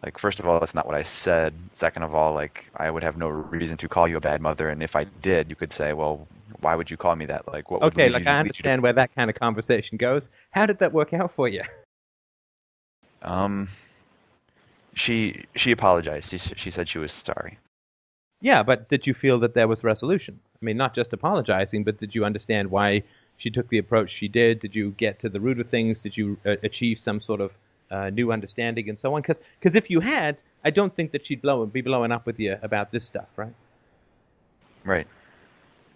[0.03, 1.53] like, first of all, that's not what I said.
[1.71, 4.69] Second of all, like, I would have no reason to call you a bad mother,
[4.69, 6.27] and if I did, you could say, well,
[6.59, 7.47] why would you call me that?
[7.47, 7.81] Like, what?
[7.81, 10.29] would Okay, like I you to- understand where that kind of conversation goes.
[10.51, 11.63] How did that work out for you?
[13.21, 13.67] Um,
[14.93, 16.31] she she apologized.
[16.31, 17.59] She she said she was sorry.
[18.41, 20.39] Yeah, but did you feel that there was resolution?
[20.61, 23.03] I mean, not just apologizing, but did you understand why
[23.37, 24.59] she took the approach she did?
[24.59, 25.99] Did you get to the root of things?
[25.99, 27.51] Did you uh, achieve some sort of
[27.91, 29.21] uh, new understanding and so on?
[29.21, 32.57] Because if you had, I don't think that she'd blow be blowing up with you
[32.63, 33.53] about this stuff, right?
[34.83, 35.07] Right.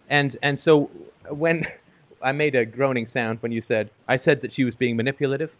[0.09, 0.89] And and so
[1.29, 1.65] when
[2.21, 5.51] I made a groaning sound when you said I said that she was being manipulative,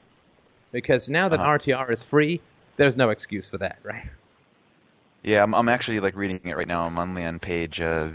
[0.71, 1.58] because now that Uh-huh.
[1.58, 2.41] RTR is free,
[2.78, 4.06] there's no excuse for that, right?
[5.24, 6.84] Yeah, I'm I'm actually like reading it right now.
[6.84, 7.82] I'm only on page.
[7.82, 8.10] Uh,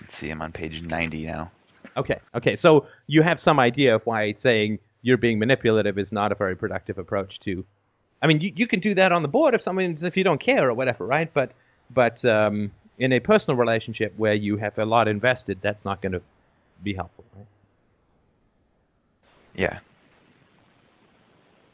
[0.00, 1.50] let's see, I'm on page 90 now.
[1.96, 2.54] Okay, okay.
[2.56, 6.34] So you have some idea of why it's saying you're being manipulative is not a
[6.34, 7.64] very productive approach to.
[8.20, 10.40] I mean, you, you can do that on the board if someone if you don't
[10.40, 11.32] care or whatever, right?
[11.32, 11.52] But
[11.94, 16.12] but um, in a personal relationship where you have a lot invested, that's not going
[16.12, 16.22] to
[16.82, 17.46] be helpful, right?
[19.54, 19.78] Yeah.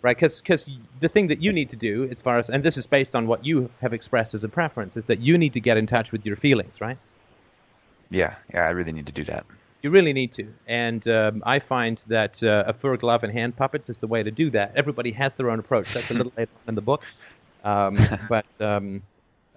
[0.03, 0.15] Right?
[0.15, 0.67] Because, because
[1.01, 3.27] the thing that you need to do, as far as and this is based on
[3.27, 6.13] what you have expressed as a preference, is that you need to get in touch
[6.13, 6.99] with your feelings, right?
[8.11, 8.35] Yeah.
[8.53, 8.67] Yeah.
[8.67, 9.47] I really need to do that.
[9.83, 10.47] You really need to.
[10.69, 14.23] And um, I find that uh, a fur glove and hand puppets is the way
[14.23, 14.73] to do that.
[14.77, 15.93] Everybody has their own approach.
[15.93, 17.03] That's a little later in the book.
[17.65, 19.03] Um, but, um,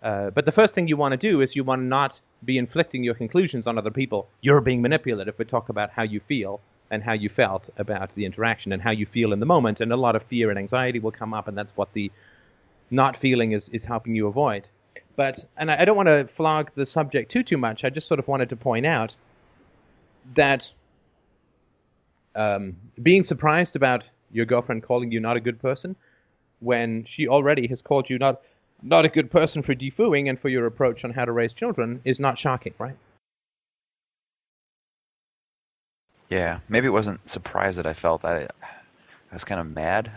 [0.01, 2.57] uh, but the first thing you want to do is you want to not be
[2.57, 4.27] inflicting your conclusions on other people.
[4.41, 6.59] You're being manipulative, but talk about how you feel
[6.89, 9.79] and how you felt about the interaction and how you feel in the moment.
[9.79, 12.11] And a lot of fear and anxiety will come up, and that's what the
[12.89, 14.67] not feeling is, is helping you avoid.
[15.15, 17.83] But, and I, I don't want to flog the subject too, too much.
[17.83, 19.15] I just sort of wanted to point out
[20.33, 20.71] that
[22.35, 25.95] um, being surprised about your girlfriend calling you not a good person
[26.59, 28.41] when she already has called you not
[28.81, 32.01] not a good person for defooing and for your approach on how to raise children
[32.03, 32.95] is not shocking, right?
[36.29, 36.59] Yeah.
[36.67, 38.25] Maybe it wasn't surprise that I felt.
[38.25, 40.11] I I was kind of mad.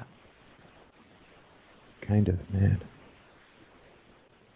[2.00, 2.84] Kind of mad.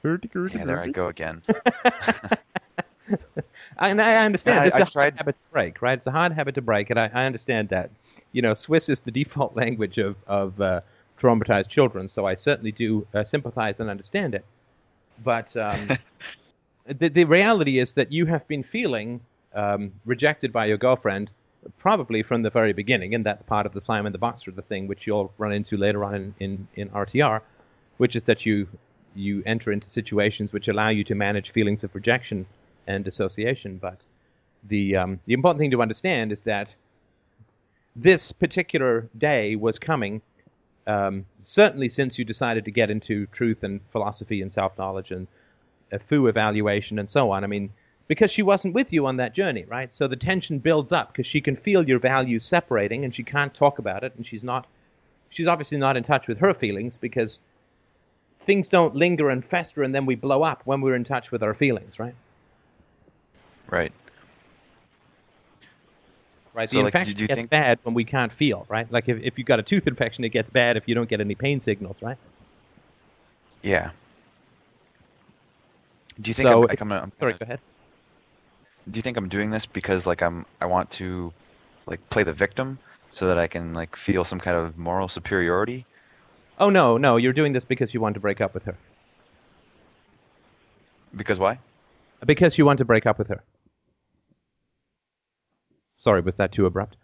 [0.05, 0.65] Yeah.
[0.65, 1.43] There I go again.
[3.79, 5.99] and I understand Yeah, I- this is I a hard tried- habit to break, right?
[5.99, 7.91] It's a hard habit to break, and I, I understand that.
[8.33, 10.81] You know, Swiss is the default language of of uh,
[11.21, 14.45] traumatized children, so I certainly do uh, sympathize and understand it.
[15.23, 15.89] But um,
[16.87, 19.21] the the reality is that you have been feeling
[19.55, 21.31] um, rejected by your girlfriend
[21.79, 24.89] probably from the very beginning, and that's part of the Simon the Boxer the thing,
[24.89, 27.41] which you'll run into later on in, in, in RTR,
[27.99, 28.67] which is that you
[29.15, 32.47] you enter into situations which allow you to manage feelings of rejection
[32.87, 33.79] and dissociation.
[33.79, 33.99] But
[34.67, 36.75] the um, the important thing to understand is that
[37.95, 40.23] this particular day was coming.
[40.87, 45.27] Um, certainly, since you decided to get into truth and philosophy and self knowledge and
[45.93, 47.45] a foo evaluation and so on.
[47.45, 47.71] I mean,
[48.09, 49.93] because she wasn't with you on that journey, right?
[49.93, 53.55] So the tension builds up because she can feel your values separating and she can't
[53.55, 54.67] talk about it and she's not
[55.29, 57.41] she's obviously not in touch with her feelings because
[58.41, 61.43] things don't linger and fester and then we blow up when we're in touch with
[61.43, 62.15] our feelings, right?
[63.73, 63.91] Right.
[66.55, 66.69] Right.
[66.69, 68.87] So, the like, infection did you gets think- bad when we can't feel, right?
[68.93, 71.21] Like if, if you've got a tooth infection, it gets bad if you don't get
[71.23, 72.19] any pain signals, right?
[73.63, 73.91] Yeah.
[76.21, 77.61] Do you think So I'm, if- like I'm, I'm Sorry, kinda- go ahead.
[78.91, 81.33] do you think I'm doing this because like I'm I want to
[81.87, 82.79] like play the victim
[83.11, 85.87] so that I can like feel some kind of moral superiority?
[86.59, 88.77] Oh no, no, you're doing this because you want to break up with her.
[91.17, 91.59] Because why?
[92.27, 93.43] Because you want to break up with her.
[96.03, 96.97] Sorry, was that too abrupt?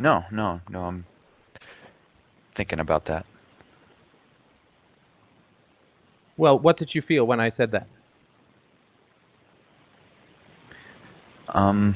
[0.00, 0.82] No, no, no.
[0.86, 1.06] I'm
[2.56, 3.24] thinking about that.
[6.36, 7.86] Well, what did you feel when I said that?
[11.50, 11.94] Um.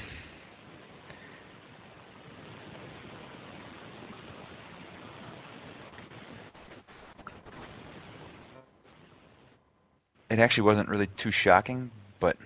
[10.30, 11.90] It actually wasn't really too shocking,
[12.20, 12.36] but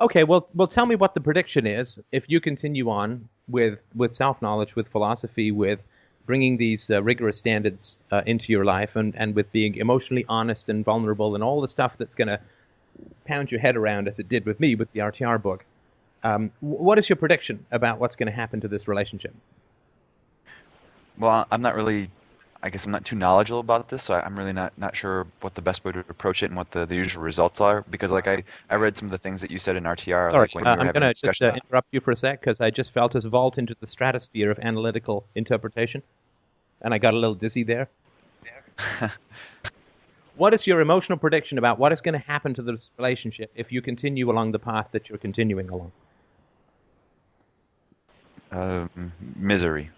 [0.00, 4.14] Okay, well, well, tell me what the prediction is if you continue on with with
[4.14, 5.80] self knowledge, with philosophy, with
[6.24, 10.68] bringing these uh, rigorous standards uh, into your life, and and with being emotionally honest
[10.68, 12.40] and vulnerable, and all the stuff that's going to
[13.26, 15.64] pound your head around, as it did with me with the RTR book.
[16.22, 19.34] Um, what is your prediction about what's going to happen to this relationship?
[21.20, 22.10] well, I'm not really.
[22.62, 25.26] I guess I'm not too knowledgeable about this, so I- I'm really not, not sure
[25.40, 27.82] what the best way to approach it and what the, the usual results are.
[27.90, 30.30] Because like I, I read some of the things that you said in RTR.
[30.30, 32.60] Sorry, like when uh, I'm going to just uh, interrupt you for a sec because
[32.60, 36.02] I just felt us vault into the stratosphere of analytical interpretation,
[36.82, 37.88] and I got a little dizzy there.
[40.36, 43.72] what is your emotional prediction about what is going to happen to this relationship if
[43.72, 45.92] you continue along the path that you're continuing along?
[48.52, 49.90] um, misery.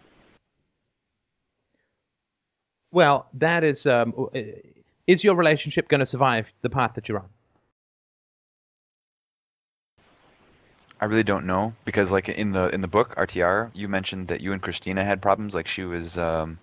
[2.93, 3.87] Well, that is.
[3.87, 4.41] Um, uh,
[5.09, 7.29] is your relationship going to survive the path that you're on?
[11.01, 14.41] I really don't know because like in the in the book RTR, you mentioned that
[14.41, 15.53] you and Christina had problems.
[15.53, 16.61] Like she was, um,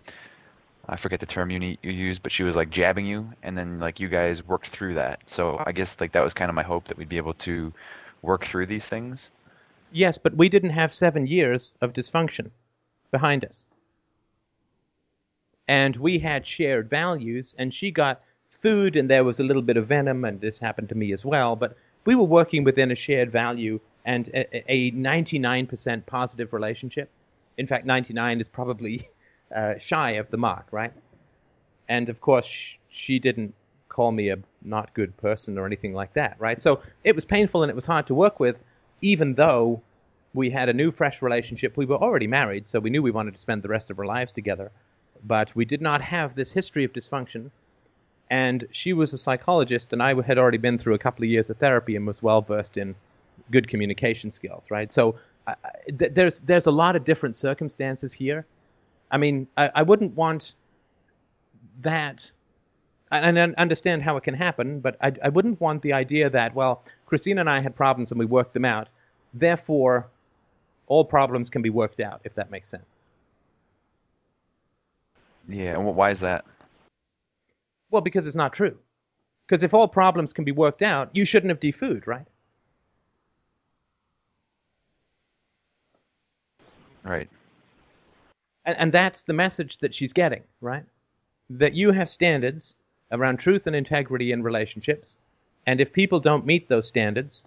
[0.87, 3.57] I forget the term you need, you used, but she was like jabbing you, and
[3.57, 5.19] then like you guys worked through that.
[5.25, 7.73] So I guess like that was kind of my hope that we'd be able to
[8.21, 9.31] work through these things.
[9.91, 12.51] Yes, but we didn't have seven years of dysfunction
[13.11, 13.65] behind us.
[15.69, 19.77] And we had shared values, and she got food, and there was a little bit
[19.77, 21.55] of venom, and this happened to me as well.
[21.55, 27.11] But we were working within a shared value and a, a 99% positive relationship.
[27.55, 29.09] In fact, 99 is probably
[29.55, 30.91] uh, shy of the mark, right?
[31.87, 33.53] And of course, sh- she didn't
[33.89, 36.59] call me a not good person or anything like that, right?
[36.59, 38.55] So it was painful and it was hard to work with,
[39.03, 39.83] even though
[40.33, 41.77] we had a new, fresh relationship.
[41.77, 44.05] We were already married, so we knew we wanted to spend the rest of our
[44.05, 44.71] lives together.
[45.25, 47.51] But we did not have this history of dysfunction.
[48.29, 51.49] And she was a psychologist, and I had already been through a couple of years
[51.49, 52.95] of therapy and was well versed in
[53.51, 54.91] good communication skills, right?
[54.91, 55.15] So
[55.47, 55.55] I-
[55.97, 58.45] th- there's there's a lot of different circumstances here.
[59.09, 60.53] I mean, I, I wouldn't want
[61.81, 62.31] that
[63.11, 66.53] and I understand how it can happen, but I, I wouldn't want the idea that,
[66.53, 68.87] well, Christina and I had problems and we worked them out.
[69.33, 70.07] Therefore,
[70.85, 72.98] all problems can be worked out, if that makes sense.
[75.49, 76.45] Yeah, and why is that?
[77.89, 78.77] Well, because it's not true.
[79.47, 82.27] Because if all problems can be worked out, you shouldn't have defooed, right?
[87.03, 87.27] Right.
[88.65, 90.83] And, and that's the message that she's getting, right?
[91.49, 92.75] That you have standards
[93.11, 95.17] around truth and integrity in relationships,
[95.65, 97.45] and if people don't meet those standards,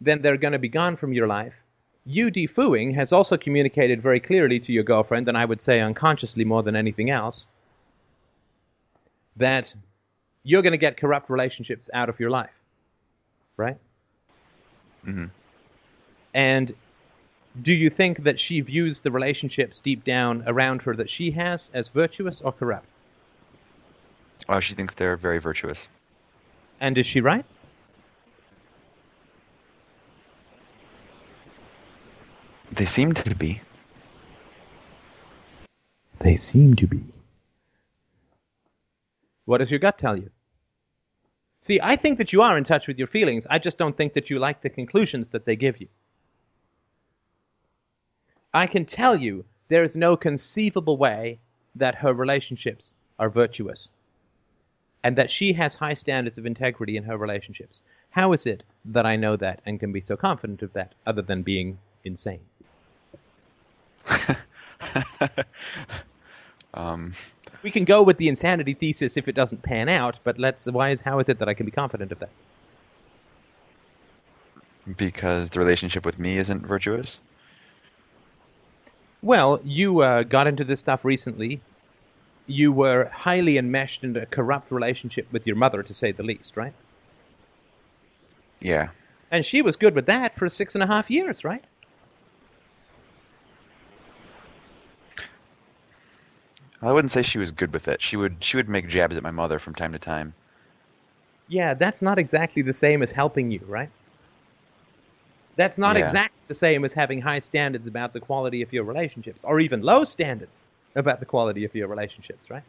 [0.00, 1.61] then they're going to be gone from your life.
[2.04, 6.44] You defooing has also communicated very clearly to your girlfriend, and I would say unconsciously
[6.44, 7.46] more than anything else,
[9.36, 9.74] that
[10.42, 12.50] you're going to get corrupt relationships out of your life,
[13.56, 13.78] right?
[15.04, 15.26] hmm
[16.34, 16.74] And
[17.60, 21.70] do you think that she views the relationships deep down around her that she has
[21.74, 22.86] as virtuous or corrupt?
[24.48, 25.88] Oh, she thinks they're very virtuous.
[26.80, 27.44] And is she right?
[32.72, 33.60] They seem to be.
[36.18, 37.04] They seem to be.
[39.44, 40.30] What does your gut tell you?
[41.60, 43.46] See, I think that you are in touch with your feelings.
[43.50, 45.88] I just don't think that you like the conclusions that they give you.
[48.54, 51.38] I can tell you there is no conceivable way
[51.74, 53.90] that her relationships are virtuous
[55.04, 57.82] and that she has high standards of integrity in her relationships.
[58.10, 61.22] How is it that I know that and can be so confident of that other
[61.22, 62.40] than being insane?
[66.74, 67.12] um,
[67.62, 70.90] We can go with the insanity thesis if it doesn't pan out, but let's why
[70.90, 72.30] is how is it that I can be confident of that?
[74.96, 77.20] because the relationship with me isn't virtuous.
[79.22, 81.60] Well, you uh, got into this stuff recently.
[82.46, 86.56] You were highly enmeshed in a corrupt relationship with your mother, to say the least,
[86.56, 86.74] right?
[88.60, 88.88] Yeah.
[89.30, 91.64] And she was good with that for six and a half years, right?
[96.82, 98.02] I wouldn't say she was good with it.
[98.02, 100.34] She would she would make jabs at my mother from time to time.
[101.48, 103.90] Yeah, that's not exactly the same as helping you, right?
[105.56, 106.02] That's not Yeah.
[106.02, 109.82] exactly the same as having high standards about the quality of your relationships, or even
[109.82, 110.66] low standards
[110.96, 112.62] about the quality of your relationships, right?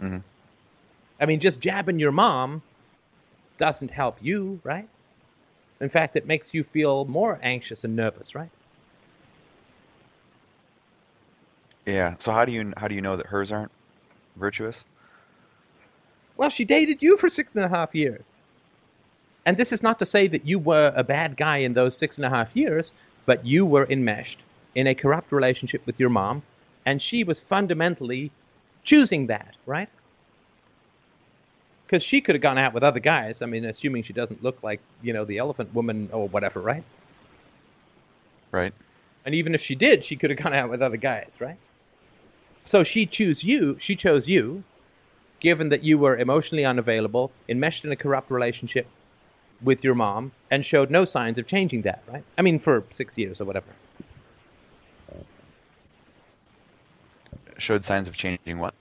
[0.00, 0.22] Mhm.
[1.20, 2.62] I mean, just jabbing your mom
[3.58, 4.88] doesn't help you, right?
[5.80, 8.50] In fact, it makes you feel more anxious and nervous, right?
[11.86, 12.14] Yeah.
[12.18, 13.70] So how do you how do you know that hers aren't
[14.36, 14.84] virtuous?
[16.36, 18.34] Well, she dated you for six and a half years.
[19.46, 22.16] And this is not to say that you were a bad guy in those six
[22.18, 22.92] and a half years,
[23.26, 24.40] but you were enmeshed
[24.74, 26.42] in a corrupt relationship with your mom,
[26.86, 28.30] and she was fundamentally
[28.84, 29.88] choosing that, right?
[31.86, 33.42] Because she could have gone out with other guys.
[33.42, 36.84] I mean, assuming she doesn't look like, you know, the elephant woman or whatever, right?
[38.52, 38.72] Right.
[39.24, 41.56] And even if she did, she could have gone out with other guys, right?
[42.64, 43.76] So she chose you.
[43.80, 44.64] She chose you,
[45.40, 48.86] given that you were emotionally unavailable, enmeshed in a corrupt relationship
[49.62, 52.02] with your mom, and showed no signs of changing that.
[52.06, 52.24] Right?
[52.38, 53.66] I mean, for six years or whatever.
[57.58, 58.74] Showed signs of changing what?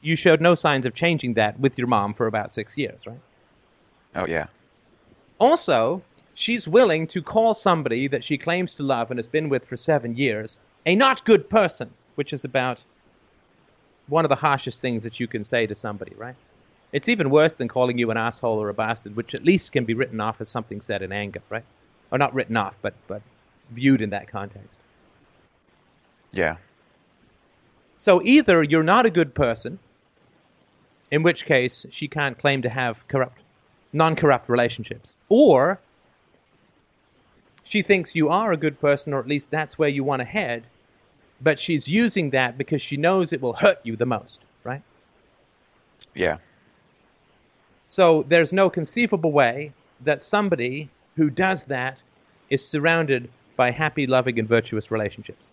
[0.00, 3.20] You showed no signs of changing that with your mom for about six years, right?
[4.14, 4.46] Oh yeah.
[5.38, 6.02] Also,
[6.34, 9.76] she's willing to call somebody that she claims to love and has been with for
[9.76, 12.84] seven years a not good person, which is about
[14.08, 16.34] one of the harshest things that you can say to somebody, right?
[16.92, 19.84] It's even worse than calling you an asshole or a bastard, which at least can
[19.84, 21.64] be written off as something said in anger, right?
[22.10, 23.22] Or not written off, but but
[23.70, 24.78] viewed in that context.
[26.32, 26.56] Yeah.
[27.96, 29.78] So either you're not a good person,
[31.10, 33.40] in which case she can't claim to have corrupt,
[33.92, 35.80] non-corrupt relationships, or
[37.64, 40.24] she thinks you are a good person, or at least that's where you want to
[40.24, 40.64] head,
[41.40, 44.82] but she's using that because she knows it will hurt you the most, right?
[46.14, 46.38] Yeah.
[47.86, 52.02] So there's no conceivable way that somebody who does that
[52.50, 55.50] is surrounded by happy, loving, and virtuous relationships.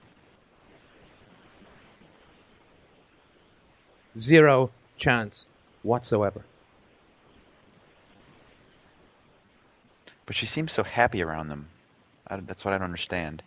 [4.17, 5.47] Zero chance
[5.83, 6.45] whatsoever.
[10.25, 11.67] But she seems so happy around them.
[12.27, 13.43] I, that's what I don't understand.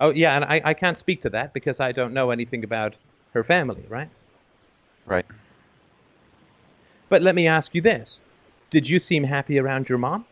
[0.00, 2.94] Oh, yeah, and I, I can't speak to that because I don't know anything about
[3.34, 4.08] her family, right?
[5.06, 5.26] Right.
[7.08, 8.22] But let me ask you this
[8.70, 10.24] Did you seem happy around your mom?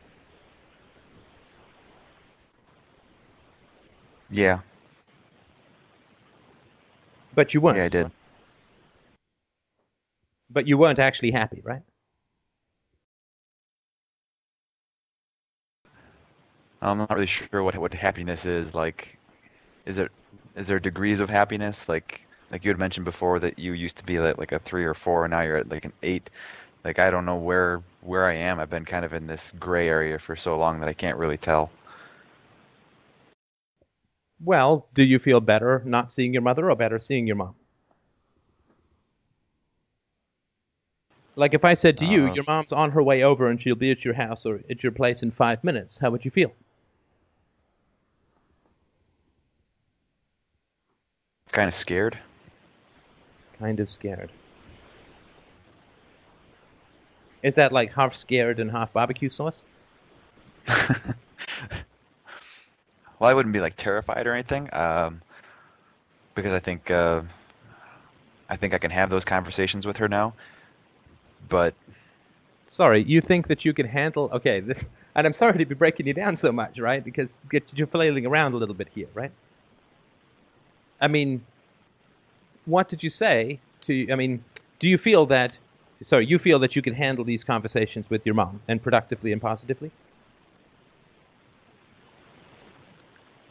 [4.30, 4.60] Yeah.
[7.34, 7.76] But you weren't.
[7.76, 8.10] Yeah, I did.
[10.50, 11.82] But you weren't actually happy, right?
[16.80, 18.74] I'm not really sure what what happiness is.
[18.74, 19.18] Like,
[19.86, 20.12] is it
[20.56, 21.88] is there degrees of happiness?
[21.88, 24.84] Like like you had mentioned before that you used to be like, like a three
[24.84, 26.30] or four, and now you're at like an eight.
[26.84, 28.60] Like I don't know where where I am.
[28.60, 31.38] I've been kind of in this gray area for so long that I can't really
[31.38, 31.70] tell.
[34.40, 37.54] Well, do you feel better not seeing your mother or better seeing your mom?
[41.36, 43.76] Like if I said to you, Uh, your mom's on her way over and she'll
[43.76, 46.52] be at your house or at your place in five minutes, how would you feel?
[51.56, 52.18] Kind of scared.
[53.58, 54.30] Kind of scared.
[57.42, 59.64] Is that like half scared and half barbecue sauce?
[63.18, 65.22] Well, I wouldn't be like terrified or anything, um,
[66.34, 67.22] because I think uh,
[68.50, 70.34] I think I can have those conversations with her now.
[71.48, 71.72] But
[72.66, 74.28] Sorry, you think that you can handle?
[74.34, 74.84] Okay, this,
[75.14, 77.02] and I'm sorry to be breaking you down so much, right?
[77.02, 77.40] Because
[77.72, 79.32] you're flailing around a little bit here, right?
[81.00, 81.44] I mean,
[82.64, 84.10] what did you say to?
[84.10, 84.44] I mean,
[84.78, 85.58] do you feel that?
[86.02, 89.40] Sorry, you feel that you can handle these conversations with your mom and productively and
[89.40, 89.90] positively?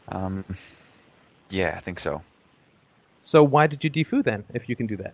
[0.10, 0.46] um,
[1.50, 2.22] yeah, I think so.
[3.24, 5.14] So why did you defoo then, if you can do that?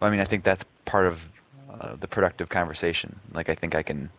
[0.00, 1.26] Well, I mean, I think that's part of
[1.70, 3.18] uh, the productive conversation.
[3.32, 4.10] Like, I think I can.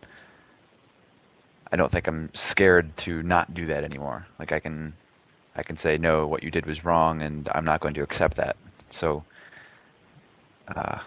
[1.72, 4.26] I don't think I'm scared to not do that anymore.
[4.40, 4.92] Like, I can,
[5.60, 8.36] I can say no, what you did was wrong, and I'm not going to accept
[8.36, 8.56] that.
[8.88, 9.22] So,
[10.74, 10.98] uh,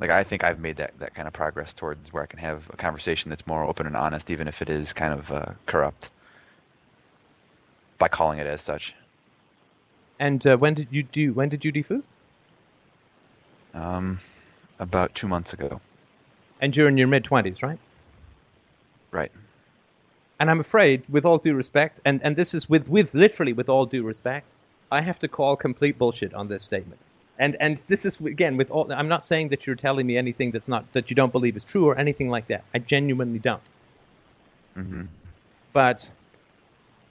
[0.00, 2.68] like, I think I've made that that kind of progress towards where I can have
[2.70, 6.10] a conversation that's more open and honest, even if it is kind of uh, corrupt,
[7.98, 8.92] by calling it as such.
[10.18, 11.32] And uh, when did you do?
[11.32, 12.02] When did you defoo?
[13.72, 14.18] Um,
[14.80, 15.80] about two months ago.
[16.60, 17.78] And you're in your mid twenties, right?
[19.12, 19.30] Right.
[20.40, 23.68] And I'm afraid, with all due respect, and, and this is with, with literally with
[23.68, 24.54] all due respect,
[24.92, 27.00] I have to call complete bullshit on this statement.
[27.38, 28.92] And and this is again with all.
[28.92, 31.64] I'm not saying that you're telling me anything that's not that you don't believe is
[31.64, 32.64] true or anything like that.
[32.74, 33.62] I genuinely don't.
[34.74, 35.04] hmm
[35.72, 36.10] But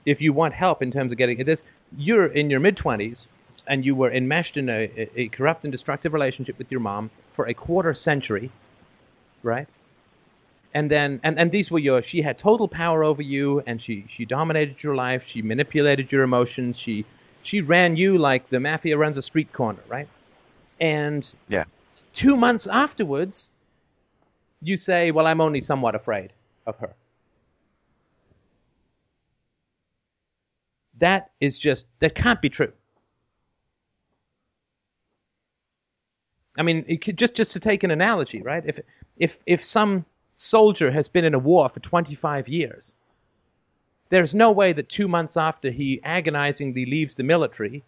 [0.05, 1.61] if you want help in terms of getting this,
[1.97, 3.29] you're in your mid 20s
[3.67, 7.47] and you were enmeshed in a, a corrupt and destructive relationship with your mom for
[7.47, 8.53] a quarter century,
[9.43, 9.67] right?
[10.77, 14.05] And then, and, and these were your, she had total power over you and she,
[14.15, 15.25] she dominated your life.
[15.25, 16.77] She manipulated your emotions.
[16.77, 17.03] She,
[17.41, 20.07] she ran you like the mafia runs a street corner, right?
[20.79, 21.63] And Yeah.
[22.13, 23.49] two months afterwards,
[24.61, 26.31] you say, well, I'm only somewhat afraid
[26.67, 26.93] of her.
[30.99, 32.71] That is just that can't be true.
[36.55, 38.63] I mean, it could, just just to take an analogy, right?
[38.63, 38.79] If
[39.17, 40.05] if if some
[40.37, 42.95] soldier has been in a war for 25 years
[44.09, 47.83] there's no way that two months after he agonizingly leaves the military,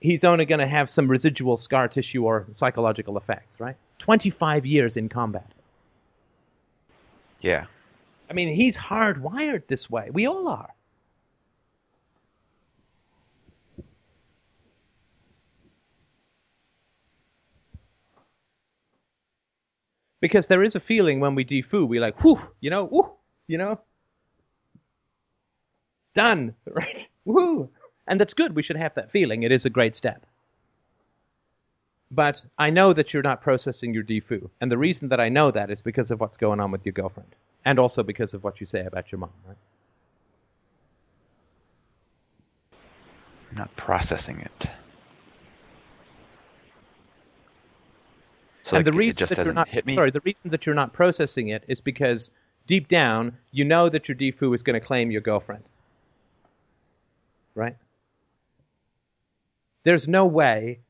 [0.00, 3.76] he's only going to have some residual scar tissue or psychological effects, right?
[3.98, 5.50] 25 years in combat.
[7.40, 7.66] Yeah.
[8.30, 10.10] I mean, he's hardwired this way.
[10.12, 10.70] We all are.
[20.20, 23.10] Because there is a feeling when we defoo, we like, whew, you know, whew,
[23.46, 23.80] you know,
[26.14, 27.08] done, right?
[27.24, 27.68] Woo!
[28.08, 28.54] And that's good.
[28.54, 29.42] We should have that feeling.
[29.42, 30.26] It is a great step.
[32.10, 34.48] But I know that you're not processing your defoo.
[34.60, 36.92] And the reason that I know that is because of what's going on with your
[36.92, 37.34] girlfriend.
[37.64, 39.56] And also because of what you say about your mom, right?
[43.50, 44.70] I'm not processing it.
[48.66, 49.94] So and like, the reason just that you're me.
[49.94, 52.32] sorry, the reason that you're not processing it is because
[52.66, 55.62] deep down you know that your defoo is going to claim your girlfriend.
[57.54, 57.76] Right?
[59.84, 60.80] There's no way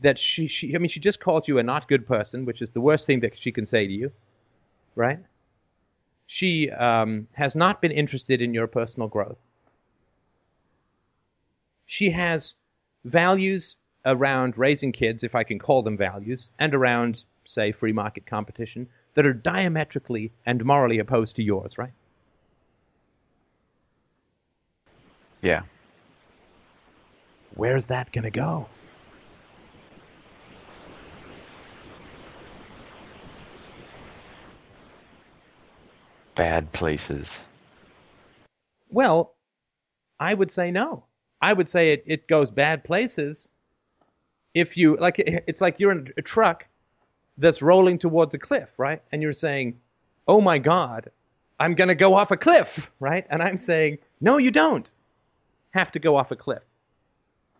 [0.00, 2.70] that she, she I mean she just called you a not good person, which is
[2.70, 4.12] the worst thing that she can say to you.
[4.96, 5.18] Right?
[6.26, 9.36] She um, has not been interested in your personal growth.
[11.84, 12.54] She has
[13.04, 18.26] values around raising kids, if I can call them values, and around, say, free market
[18.26, 21.92] competition that are diametrically and morally opposed to yours, right?
[25.42, 25.62] Yeah.
[27.54, 28.68] Where's that going to go?
[36.34, 37.40] Bad places.
[38.88, 39.34] Well,
[40.18, 41.04] I would say no.
[41.42, 43.52] I would say it, it goes bad places
[44.54, 46.66] if you, like, it's like you're in a truck
[47.38, 49.02] that's rolling towards a cliff, right?
[49.12, 49.78] And you're saying,
[50.28, 51.10] oh my God,
[51.58, 53.26] I'm going to go off a cliff, right?
[53.30, 54.90] And I'm saying, no, you don't
[55.70, 56.62] have to go off a cliff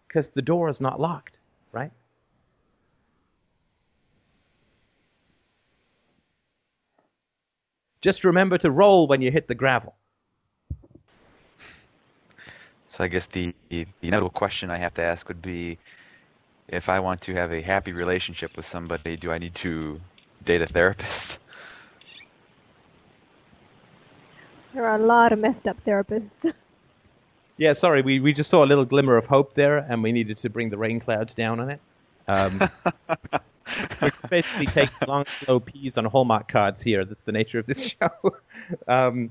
[0.08, 1.38] because the door is not locked,
[1.72, 1.92] right?
[8.00, 9.94] Just remember to roll when you hit the gravel.
[12.88, 15.78] So I guess the the inevitable question I have to ask would be,
[16.70, 20.00] if I want to have a happy relationship with somebody, do I need to
[20.44, 21.38] date a therapist?
[24.72, 26.52] There are a lot of messed up therapists.
[27.56, 30.38] Yeah, sorry, we, we just saw a little glimmer of hope there, and we needed
[30.38, 31.80] to bring the rain clouds down on it.
[32.26, 32.70] Um,
[34.00, 37.04] we basically take long, slow pees on Hallmark cards here.
[37.04, 38.10] That's the nature of this show.
[38.88, 39.30] um,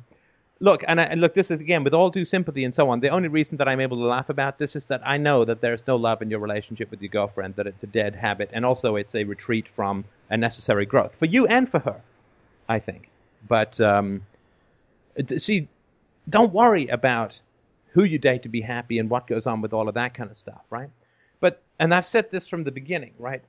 [0.59, 2.99] look, and, I, and look, this is again with all due sympathy and so on.
[2.99, 5.61] The only reason that I'm able to laugh about this is that I know that
[5.61, 7.55] there's no love in your relationship with your girlfriend.
[7.55, 11.25] That it's a dead habit, and also it's a retreat from a necessary growth for
[11.25, 12.01] you and for her.
[12.67, 13.09] I think,
[13.47, 14.21] but um,
[15.37, 15.67] see,
[16.29, 17.39] don't worry about
[17.93, 20.29] who you date to be happy and what goes on with all of that kind
[20.29, 20.89] of stuff, right?
[21.39, 23.41] But and I've said this from the beginning, right?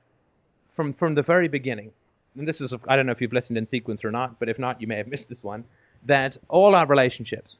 [0.75, 1.91] From from the very beginning.
[2.37, 4.57] And this is I don't know if you've listened in sequence or not, but if
[4.57, 5.65] not, you may have missed this one.
[6.05, 7.59] That all our relationships,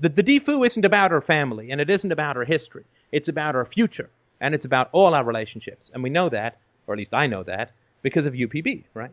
[0.00, 2.84] the the Defoo isn't about our family and it isn't about our history.
[3.12, 4.10] It's about our future
[4.40, 7.42] and it's about all our relationships, and we know that, or at least I know
[7.42, 7.72] that,
[8.02, 9.10] because of UPB, right?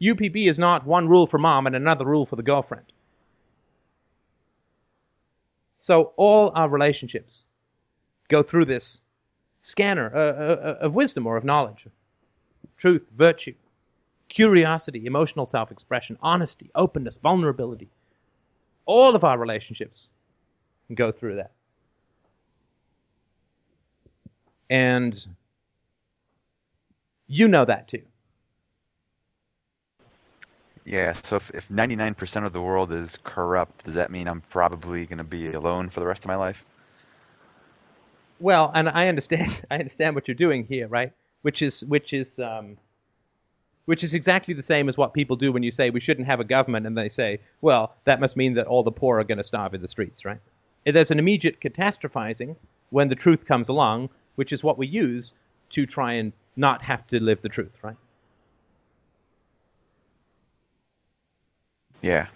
[0.00, 2.84] UPB is not one rule for mom and another rule for the girlfriend.
[5.78, 7.44] So all our relationships
[8.28, 9.00] go through this
[9.62, 11.86] scanner uh, uh, of wisdom or of knowledge,
[12.76, 13.54] truth, virtue,
[14.28, 17.88] curiosity, emotional self expression, honesty, openness, vulnerability.
[18.84, 20.10] All of our relationships
[20.94, 21.52] go through that.
[24.68, 25.26] And
[27.26, 28.02] you know that too.
[30.84, 31.12] Yeah.
[31.12, 35.18] So if if 99% of the world is corrupt, does that mean I'm probably going
[35.18, 36.64] to be alone for the rest of my life?
[38.38, 39.62] Well, and I understand.
[39.70, 41.12] I understand what you're doing here, right?
[41.42, 42.76] Which is which is um,
[43.86, 46.40] which is exactly the same as what people do when you say we shouldn't have
[46.40, 49.38] a government, and they say, well, that must mean that all the poor are going
[49.38, 50.40] to starve in the streets, right?
[50.84, 52.56] There's an immediate catastrophizing
[52.90, 55.32] when the truth comes along, which is what we use
[55.70, 57.96] to try and not have to live the truth, right?
[62.02, 62.26] Yeah.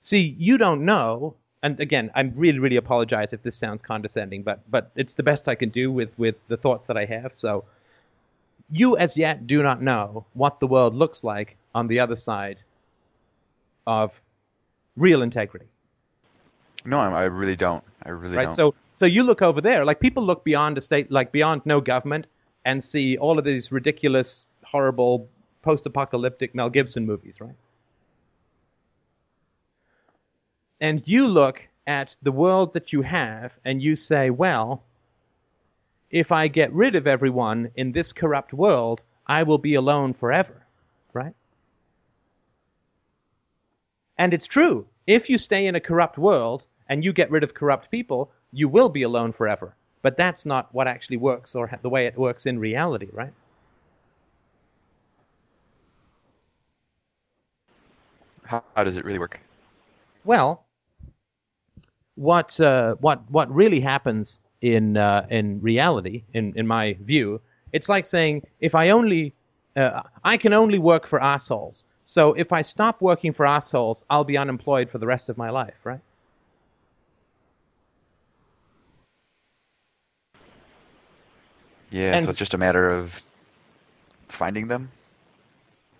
[0.00, 4.70] See, you don't know, and again, I really, really apologize if this sounds condescending, but
[4.70, 7.32] but it's the best I can do with with the thoughts that I have.
[7.34, 7.64] So,
[8.70, 12.62] you as yet do not know what the world looks like on the other side
[13.86, 14.20] of
[14.96, 15.66] real integrity,
[16.84, 17.84] No, I really don't.
[18.02, 18.42] I really right?
[18.42, 18.50] don't.
[18.50, 18.52] Right.
[18.52, 21.80] So, so you look over there, like people look beyond a state, like beyond no
[21.80, 22.26] government,
[22.64, 25.28] and see all of these ridiculous, horrible,
[25.62, 27.54] post-apocalyptic Mel Gibson movies, right?
[30.80, 34.84] and you look at the world that you have and you say, well,
[36.10, 40.64] if I get rid of everyone in this corrupt world, I will be alone forever,
[41.12, 41.34] right?
[44.16, 44.86] And it's true.
[45.06, 48.68] If you stay in a corrupt world and you get rid of corrupt people, you
[48.68, 49.74] will be alone forever.
[50.02, 53.32] But that's not what actually works or the way it works in reality, right?
[58.44, 59.40] How, how does it really work?
[60.24, 60.64] Well,
[62.14, 67.40] what uh, what what really happens in uh, in reality, in in my view,
[67.72, 69.34] it's like saying if I only
[69.76, 71.84] uh, I can only work for assholes.
[72.04, 75.50] So if I stop working for assholes, I'll be unemployed for the rest of my
[75.50, 76.00] life, right?
[81.90, 83.22] Yeah, And- so it's just a matter of
[84.28, 84.90] finding them.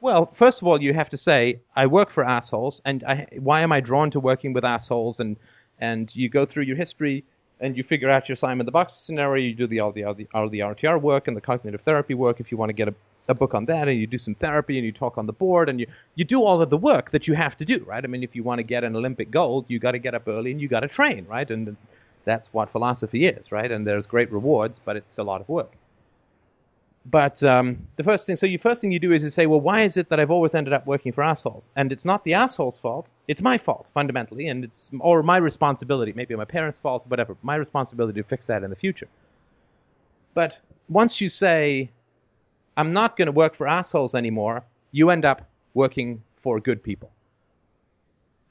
[0.01, 3.63] Well, first of all, you have to say I work for assholes, and I, why
[3.63, 5.19] am I drawn to working with assholes?
[5.21, 5.37] And
[5.81, 7.25] and you go through your history
[7.61, 9.45] and you figure out your Simon the Boxer scenario.
[9.45, 12.15] You do the all the all the, all the RTR work and the cognitive therapy
[12.15, 12.95] work if you want to get a,
[13.29, 15.69] a book on that, and you do some therapy and you talk on the board
[15.69, 18.05] and you you do all of the work that you have to do, right?
[18.05, 20.29] I mean, if you want to get an Olympic gold, you got to get up
[20.29, 21.51] early and you got to train, right?
[21.51, 21.77] And
[22.25, 23.71] that's what philosophy is, right?
[23.71, 25.73] And there's great rewards, but it's a lot of work.
[27.07, 29.61] But um, the first thing, so you first thing you do is you say, well,
[29.61, 31.71] why is it that I've always ended up working for assholes?
[31.75, 36.13] And it's not the asshole's fault; it's my fault fundamentally, and it's or my responsibility.
[36.15, 37.37] Maybe my parents' fault, whatever.
[37.43, 39.09] My responsibility to fix that in the future.
[40.35, 41.91] But once you say,
[42.77, 47.11] I'm not going to work for assholes anymore, you end up working for good people.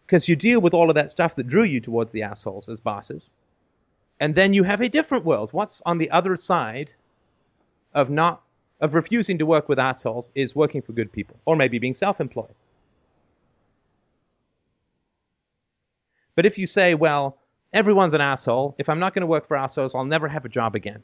[0.05, 2.79] Because you deal with all of that stuff that drew you towards the assholes as
[2.79, 3.33] bosses.
[4.19, 5.49] And then you have a different world.
[5.53, 6.93] What's on the other side
[7.97, 8.43] of not
[8.79, 12.53] of refusing to work with assholes is working for good people or maybe being self-employed.
[16.35, 17.37] But if you say well
[17.73, 20.49] everyone's an asshole if i'm not going to work for assholes i'll never have a
[20.49, 21.03] job again.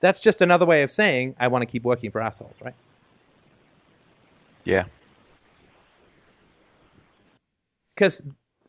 [0.00, 2.74] That's just another way of saying i want to keep working for assholes right?
[4.64, 4.86] Yeah.
[7.94, 8.24] because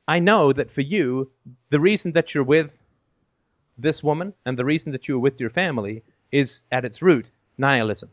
[0.07, 1.31] i know that for you
[1.69, 2.69] the reason that you're with
[3.77, 8.09] this woman and the reason that you're with your family is at its root nihilism.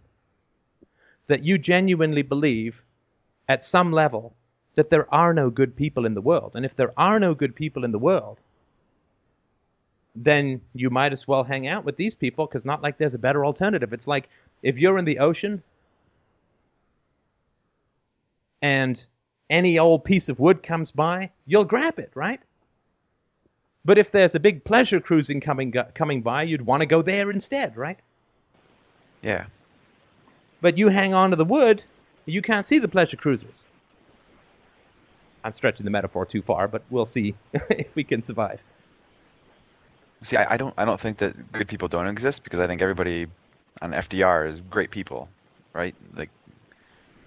[1.26, 2.82] That you genuinely believe
[3.48, 4.34] at some level
[4.74, 6.52] that there are no good people in the world.
[6.54, 8.42] And if there are no good people in the world,
[10.14, 13.18] then you might as well hang out with these people because not like there's a
[13.18, 13.92] better alternative.
[13.92, 14.28] It's like
[14.62, 15.62] if you're in the ocean
[18.62, 19.04] and
[19.50, 22.40] any old piece of wood comes by, you'll grab it, right?
[23.85, 27.30] But if there's a big pleasure cruising coming coming by, you'd want to go there
[27.30, 27.99] instead, right?
[29.22, 29.47] Yeah.
[30.61, 31.85] But you hang on to the wood,
[32.24, 33.66] you can't see the pleasure cruisers.
[35.45, 38.61] I'm stretching the metaphor too far, but we'll see if we can survive.
[40.22, 40.72] See, I, I don't.
[40.78, 43.26] I don't think that good people don't exist because I think everybody
[43.82, 45.28] on FDR is great people,
[45.74, 45.95] right?
[46.16, 46.30] Like,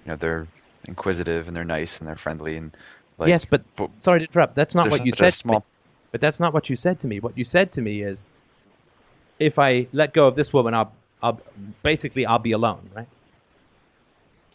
[0.06, 0.48] you know, they're
[0.88, 2.76] inquisitive and they're nice and they're friendly and
[3.20, 3.30] like.
[3.30, 4.56] yes, but, but sorry to interrupt.
[4.56, 5.34] That's not what you said.
[5.34, 5.64] small-
[6.12, 7.20] But that's not what you said to me.
[7.20, 8.30] What you said to me is,
[9.40, 10.92] if I let go of this woman, I'll,
[11.22, 11.40] I'll
[11.84, 13.08] basically I'll be alone, right?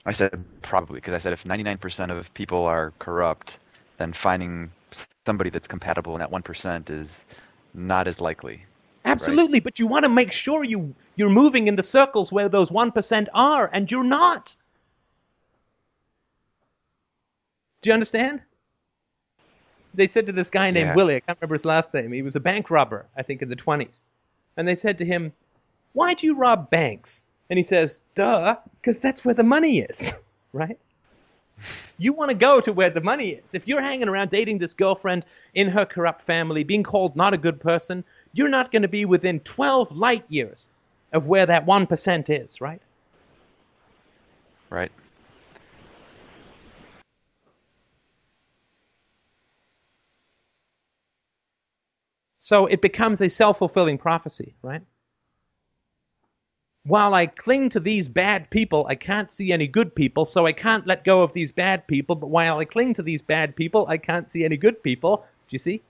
[0.04, 3.58] I said probably because I said if 99% of people are corrupt,
[3.98, 4.70] then finding
[5.24, 7.26] somebody that's compatible in that 1% is
[7.74, 8.64] not as likely.
[9.04, 12.70] Absolutely, but you want to make sure you you're moving in the circles where those
[12.70, 14.54] one percent are, and you're not.
[17.82, 18.42] Do you understand?
[19.94, 20.94] They said to this guy named Yeah.
[20.94, 22.12] Willie, I can't remember his last name.
[22.12, 24.04] He was a bank robber, I think, in the twenties,
[24.56, 25.32] and they said to him,
[25.92, 30.12] "Why do you rob banks?" And he says, "Duh, because that's where the money is,
[30.52, 30.78] right?"
[31.98, 33.54] You want to go to where the money is.
[33.54, 35.24] If you're hanging around dating this girlfriend
[35.54, 39.04] in her corrupt family, being called not a good person, you're not going to be
[39.04, 40.68] within 12 light years
[41.12, 42.80] of where that 1% is, right?
[44.70, 44.90] Right.
[52.42, 54.82] So it becomes a self fulfilling prophecy, right?
[56.82, 60.52] While I cling to these bad people, I can't see any good people, so I
[60.52, 62.16] can't let go of these bad people.
[62.16, 65.18] But while I cling to these bad people, I can't see any good people.
[65.18, 65.82] Do you see?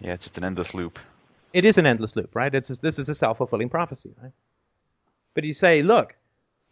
[0.00, 0.98] Yeah, it's just an endless loop.
[1.54, 2.54] It is an endless loop, right?
[2.54, 4.32] It's this is a self fulfilling prophecy, right?
[5.32, 6.14] But you say, look,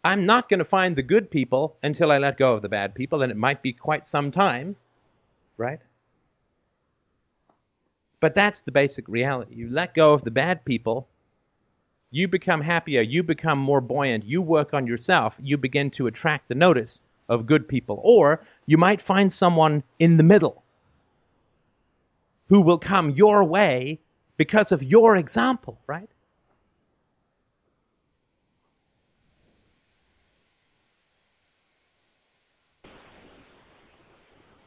[0.03, 2.95] I'm not going to find the good people until I let go of the bad
[2.95, 4.77] people, and it might be quite some time,
[5.57, 5.79] right?
[8.21, 9.55] But that's the basic reality.
[9.55, 11.07] You let go of the bad people,
[12.11, 16.47] you become happier, you become more buoyant, you work on yourself, you begin to attract
[16.47, 17.99] the notice of good people.
[18.03, 20.63] Or you might find someone in the middle
[22.47, 23.99] who will come your way
[24.37, 26.09] because of your example, right?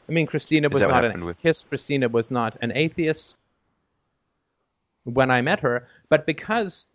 [0.09, 1.69] I mean, Christina was not an with- atheist.
[1.69, 3.37] Christina was not an atheist
[5.05, 6.87] when I met her, but because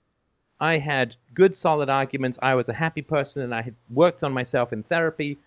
[0.59, 4.33] I had good, solid arguments, I was a happy person, and I had worked on
[4.33, 5.37] myself in therapy.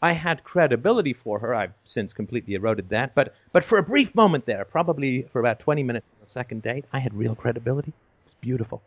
[0.00, 1.54] I had credibility for her.
[1.54, 5.58] I've since completely eroded that, but but for a brief moment there, probably for about
[5.60, 7.92] twenty minutes on the second date, I had real credibility.
[8.26, 8.82] It's beautiful,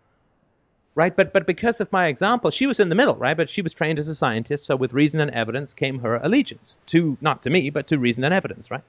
[0.97, 1.15] right?
[1.15, 3.37] But but because of my example, she was in the middle, right?
[3.37, 6.75] But she was trained as a scientist, so with reason and evidence came her allegiance
[6.87, 8.81] to not to me, but to reason and evidence, right?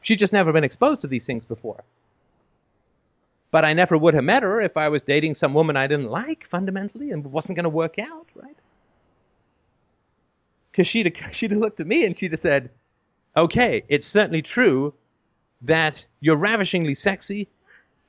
[0.00, 1.84] She'd just never been exposed to these things before.
[3.50, 6.10] But I never would have met her if I was dating some woman I didn't
[6.10, 8.56] like fundamentally and wasn't going to work out, right?
[10.72, 12.70] Because she'd have, she'd have looked at me and she'd have said,
[13.36, 14.94] "Okay, it's certainly true
[15.60, 17.48] that you're ravishingly sexy,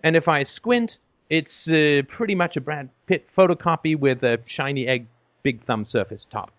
[0.02, 1.00] and if I squint,
[1.30, 5.08] it's uh, pretty much a Brad Pitt photocopy with a shiny egg,
[5.44, 6.52] big thumb surface top."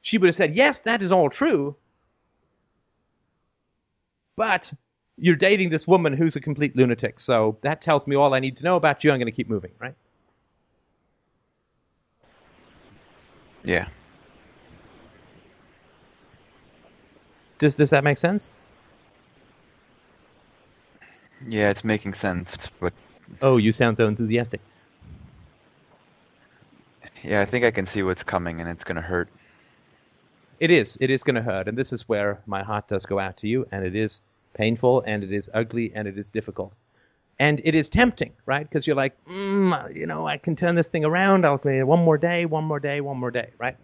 [0.00, 1.76] She would have said, "Yes, that is all true."
[4.36, 4.72] But
[5.18, 8.56] you're dating this woman who's a complete lunatic, so that tells me all I need
[8.56, 9.12] to know about you.
[9.12, 9.94] I'm going to keep moving, right?
[13.64, 13.88] Yeah.
[17.58, 18.48] Does does that make sense?
[21.48, 22.92] Yeah, it's making sense, but
[23.40, 24.60] Oh, you sound so enthusiastic.
[27.22, 29.28] yeah, I think I can see what's coming, and it's gonna hurt.
[30.62, 30.96] It is.
[31.00, 33.48] It is going to hurt, and this is where my heart does go out to
[33.48, 34.20] you, and it is
[34.54, 36.76] painful, and it is ugly, and it is difficult,
[37.40, 38.68] and it is tempting, right?
[38.68, 41.44] Because you're like, mm, you know, I can turn this thing around.
[41.44, 43.76] I'll play one more day, one more day, one more day, right?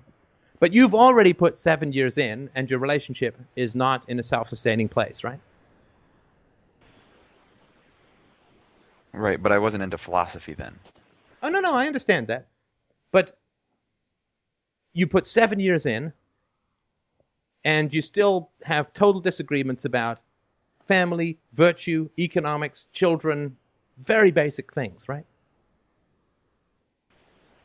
[0.61, 4.88] But you've already put seven years in, and your relationship is not in a self-sustaining
[4.88, 5.40] place, right?
[9.12, 10.74] Right, but I wasn't into philosophy then.
[11.42, 12.46] Oh no, no, I understand that.
[13.11, 13.32] But
[14.92, 16.12] you put seven years in,
[17.64, 20.20] and you still have total disagreements about
[20.86, 23.56] family, virtue, economics, children,
[24.04, 25.24] very basic things, right?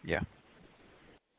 [0.04, 0.22] Yeah.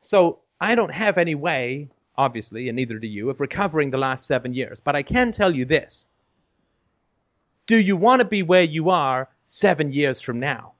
[0.01, 4.25] So I don't have any way, obviously, and neither do you, of recovering the last
[4.25, 4.79] seven years.
[4.79, 6.05] But I can tell you this.
[7.67, 10.73] Do you want to be where you are seven years from now?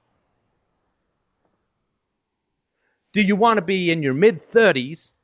[3.12, 5.14] Do you want to be in your mid 30s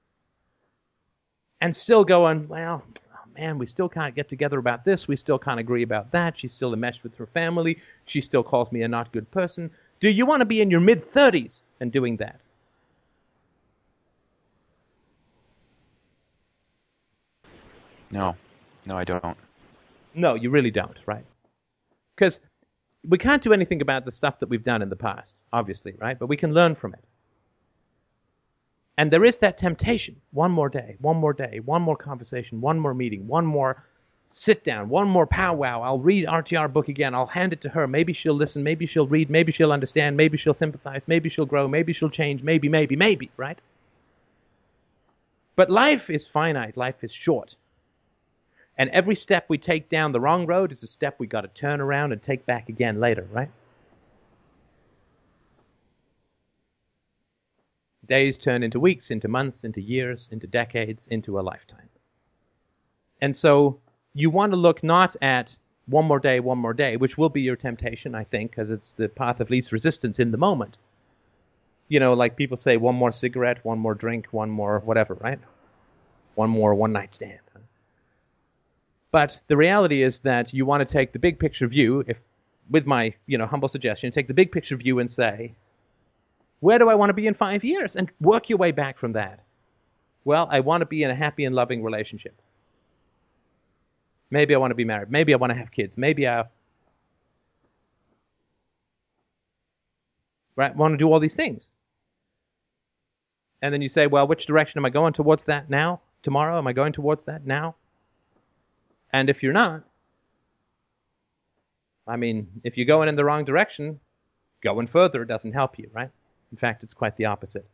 [1.60, 2.82] and still going, well,
[3.14, 5.06] oh man, we still can't get together about this.
[5.06, 6.38] We still can't agree about that.
[6.38, 7.78] She's still enmeshed with her family.
[8.06, 9.70] She still calls me a not good person.
[10.00, 12.40] Do you want to be in your mid 30s and doing that?
[18.10, 18.36] No,
[18.86, 19.36] no, I don't.
[20.14, 21.24] No, you really don't, right?
[22.14, 22.40] Because
[23.08, 26.18] we can't do anything about the stuff that we've done in the past, obviously, right?
[26.18, 27.04] But we can learn from it.
[28.98, 32.78] And there is that temptation one more day, one more day, one more conversation, one
[32.78, 33.84] more meeting, one more
[34.34, 35.82] sit down, one more powwow.
[35.82, 37.14] I'll read RTR book again.
[37.14, 37.86] I'll hand it to her.
[37.86, 38.62] Maybe she'll listen.
[38.62, 39.30] Maybe she'll read.
[39.30, 40.16] Maybe she'll understand.
[40.16, 41.08] Maybe she'll sympathize.
[41.08, 41.68] Maybe she'll grow.
[41.68, 42.42] Maybe she'll change.
[42.42, 43.58] Maybe, maybe, maybe, right?
[45.56, 46.76] But life is finite.
[46.76, 47.56] Life is short.
[48.78, 51.48] And every step we take down the wrong road is a step we got to
[51.48, 53.50] turn around and take back again later, right?
[58.06, 61.88] Days turn into weeks, into months, into years, into decades, into a lifetime.
[63.20, 63.78] And so
[64.14, 65.56] you want to look not at
[65.86, 68.92] one more day, one more day, which will be your temptation, I think, because it's
[68.92, 70.76] the path of least resistance in the moment.
[71.88, 75.38] You know, like people say, one more cigarette, one more drink, one more whatever, right?
[76.34, 77.41] One more one night stand.
[79.12, 82.18] But the reality is that you want to take the big picture view, if
[82.70, 85.54] with my you know humble suggestion, take the big picture view and say,
[86.60, 87.94] where do I want to be in five years?
[87.94, 89.40] And work your way back from that.
[90.24, 92.40] Well, I want to be in a happy and loving relationship.
[94.30, 95.10] Maybe I want to be married.
[95.10, 95.98] Maybe I want to have kids.
[95.98, 96.44] Maybe I
[100.56, 101.72] right, want to do all these things.
[103.60, 106.00] And then you say, well, which direction am I going towards that now?
[106.22, 106.56] Tomorrow?
[106.56, 107.74] Am I going towards that now?
[109.12, 109.84] And if you're not,
[112.06, 114.00] I mean, if you're going in the wrong direction,
[114.62, 116.10] going further doesn't help you, right?
[116.50, 117.66] In fact, it's quite the opposite.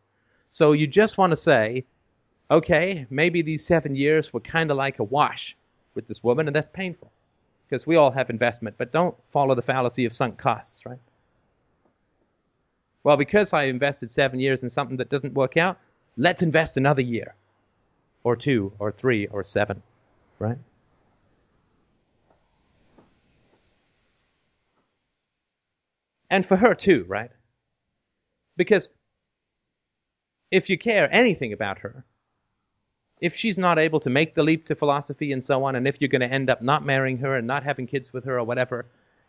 [0.50, 1.84] So you just want to say,
[2.50, 5.56] okay, maybe these seven years were kind of like a wash
[5.94, 7.10] with this woman, and that's painful
[7.68, 10.98] because we all have investment, but don't follow the fallacy of sunk costs, right?
[13.08, 15.78] well, because I invested seven years in something that doesn't work out,
[16.18, 17.34] let's invest another year,
[18.22, 19.82] or two, or three, or seven,
[20.38, 20.58] right?
[26.30, 27.30] And for her too, right?
[28.56, 28.90] Because
[30.50, 32.04] if you care anything about her,
[33.20, 36.00] if she's not able to make the leap to philosophy and so on, and if
[36.00, 38.44] you're going to end up not marrying her and not having kids with her or
[38.44, 38.86] whatever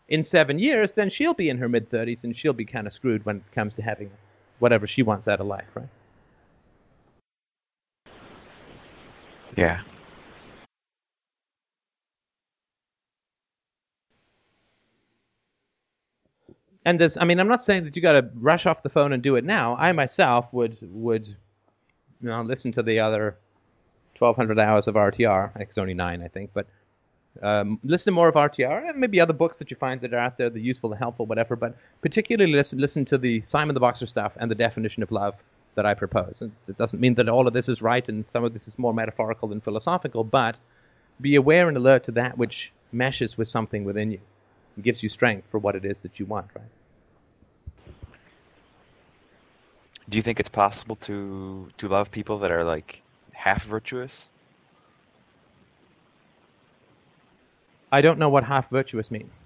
[0.08, 2.92] in seven years, then she'll be in her mid 30s and she'll be kind of
[2.92, 4.10] screwed when it comes to having
[4.58, 5.88] whatever she wants out of life, right?
[9.56, 9.80] Yeah.
[16.84, 19.12] And this i mean i'm not saying that you got to rush off the phone
[19.12, 19.76] and do it now.
[19.76, 23.36] I myself would would you know listen to the other
[24.18, 26.66] 1200 hours of rtr it's only nine i think but
[27.42, 30.18] um, listen to more of rtr and maybe other books that you find that are
[30.18, 33.80] out there are useful and helpful whatever but particularly listen, listen to the simon the
[33.80, 35.34] boxer stuff and the definition of love
[35.76, 36.42] that i propose.
[36.42, 38.78] And it doesn't mean that all of this is right and some of this is
[38.78, 40.58] more metaphorical than philosophical but
[41.20, 44.20] be aware and alert to that which meshes with something within you
[44.76, 46.64] and gives you strength for what it is that you want, right?
[50.08, 53.02] Do you think it's possible to to love people that are like
[53.32, 54.28] half virtuous?
[57.92, 59.40] I don't know what half virtuous means.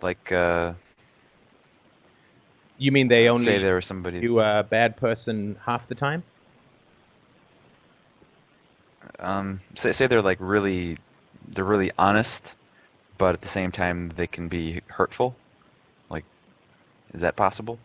[0.00, 0.74] Like, uh,
[2.78, 4.20] You mean they only say there was somebody.
[4.20, 6.22] do a bad person half the time?
[9.18, 10.96] um, say say they're like really,
[11.48, 12.54] they're really honest,
[13.18, 15.36] but at the same time they can be hurtful.
[16.08, 16.24] Like,
[17.12, 17.78] is that possible?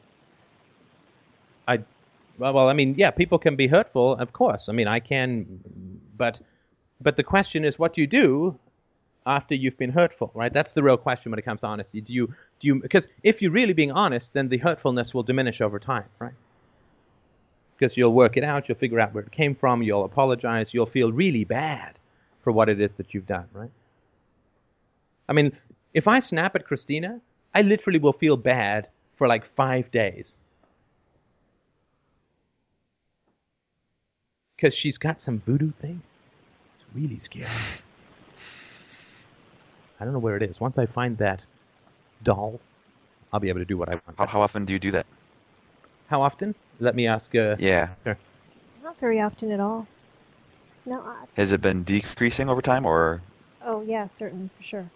[1.67, 1.79] I,
[2.37, 4.69] well, I mean, yeah, people can be hurtful, of course.
[4.69, 5.61] I mean, I can,
[6.15, 6.39] but,
[7.01, 8.57] but the question is, what do you do
[9.25, 10.51] after you've been hurtful, right?
[10.51, 12.01] That's the real question when it comes to honesty.
[12.01, 12.27] Do you,
[12.59, 16.05] do you, because if you're really being honest, then the hurtfulness will diminish over time,
[16.19, 16.33] right?
[17.77, 20.85] Because you'll work it out, you'll figure out where it came from, you'll apologize, you'll
[20.85, 21.97] feel really bad
[22.41, 23.71] for what it is that you've done, right?
[25.27, 25.51] I mean,
[25.93, 27.21] if I snap at Christina,
[27.53, 30.37] I literally will feel bad for like five days.
[34.55, 36.01] Because she's got some voodoo thing.
[36.75, 37.47] It's really scary.
[39.99, 40.59] I don't know where it is.
[40.59, 41.45] Once I find that
[42.23, 42.59] doll,
[43.31, 44.17] I'll be able to do what I want.
[44.17, 45.05] How, how often do you do that?
[46.07, 46.55] How often?
[46.79, 47.33] Let me ask.
[47.35, 47.89] Uh, Yeah.
[48.83, 49.87] Not very often at all.
[50.85, 53.21] No, I, Has it been decreasing over time, or
[53.63, 54.89] oh yeah, certainly for sure.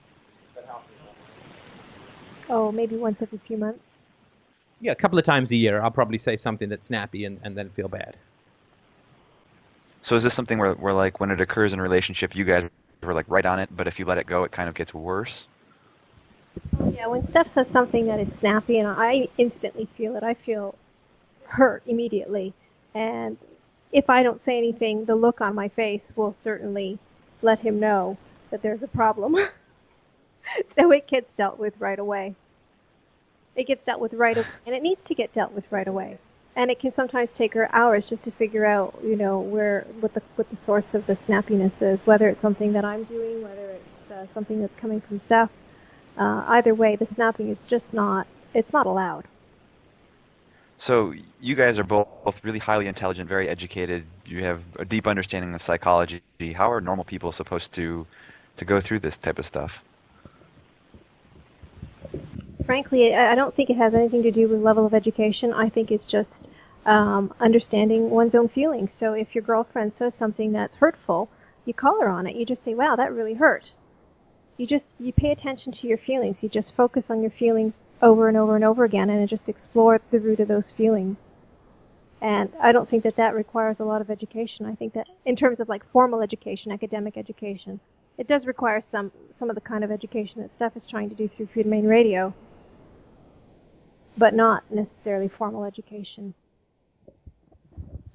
[2.49, 3.99] Oh, maybe once every few months.
[4.79, 7.57] Yeah, a couple of times a year, I'll probably say something that's snappy and, and
[7.57, 8.15] then feel bad.
[10.01, 10.15] so?
[10.15, 12.69] Is this something where, where like when it occurs in a relationship, you guys
[13.03, 14.93] were like right on it, but if you let it go, it kind of gets
[14.93, 15.47] worse?
[16.93, 20.75] Yeah, when Steph says something that is snappy, and I instantly feel it, I feel
[21.45, 22.53] hurt immediately.
[22.93, 23.37] And
[23.91, 26.99] if I don't say anything, the look on my face will certainly
[27.41, 28.17] let him know
[28.51, 29.35] that there's a problem.
[30.71, 32.35] so it gets dealt with right away.
[33.55, 36.19] It gets dealt with right away, and it needs to get dealt with right away.
[36.55, 40.13] And it can sometimes take her hours just to figure out, you know, where what
[40.13, 43.71] the what the source of the snappiness is, whether it's something that I'm doing, whether
[43.71, 45.51] it's uh, something that's coming from Steph.
[46.17, 49.25] Uh, either way, the snapping is just not it's not allowed.
[50.77, 52.07] So you guys are both,
[52.43, 54.05] really highly intelligent, very educated.
[54.25, 56.21] You have a deep understanding of psychology.
[56.53, 58.05] How are normal people supposed to
[58.57, 59.83] to go through this type of stuff?
[62.67, 65.53] Frankly, I don't think it has anything to do with level of education.
[65.53, 66.49] I think it's just
[66.85, 68.91] um, understanding one's own feelings.
[68.91, 71.29] So if your girlfriend says something that's hurtful,
[71.63, 72.35] you call her on it.
[72.35, 73.71] You just say, "Wow, that really hurt."
[74.57, 76.43] You just you pay attention to your feelings.
[76.43, 80.01] You just focus on your feelings over and over and over again, and just explore
[80.11, 81.31] the root of those feelings.
[82.19, 84.65] And I don't think that that requires a lot of education.
[84.65, 87.79] I think that in terms of like formal education, academic education,
[88.17, 91.15] it does require some some of the kind of education that Steph is trying to
[91.15, 92.33] do through Freedomain Radio,
[94.17, 96.33] but not necessarily formal education.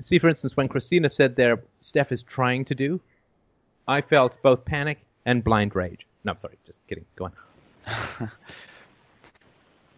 [0.03, 3.01] See, for instance, when Christina said there, Steph is trying to do,
[3.87, 6.07] I felt both panic and blind rage.
[6.25, 7.05] No, sorry, just kidding.
[7.17, 8.31] Go on.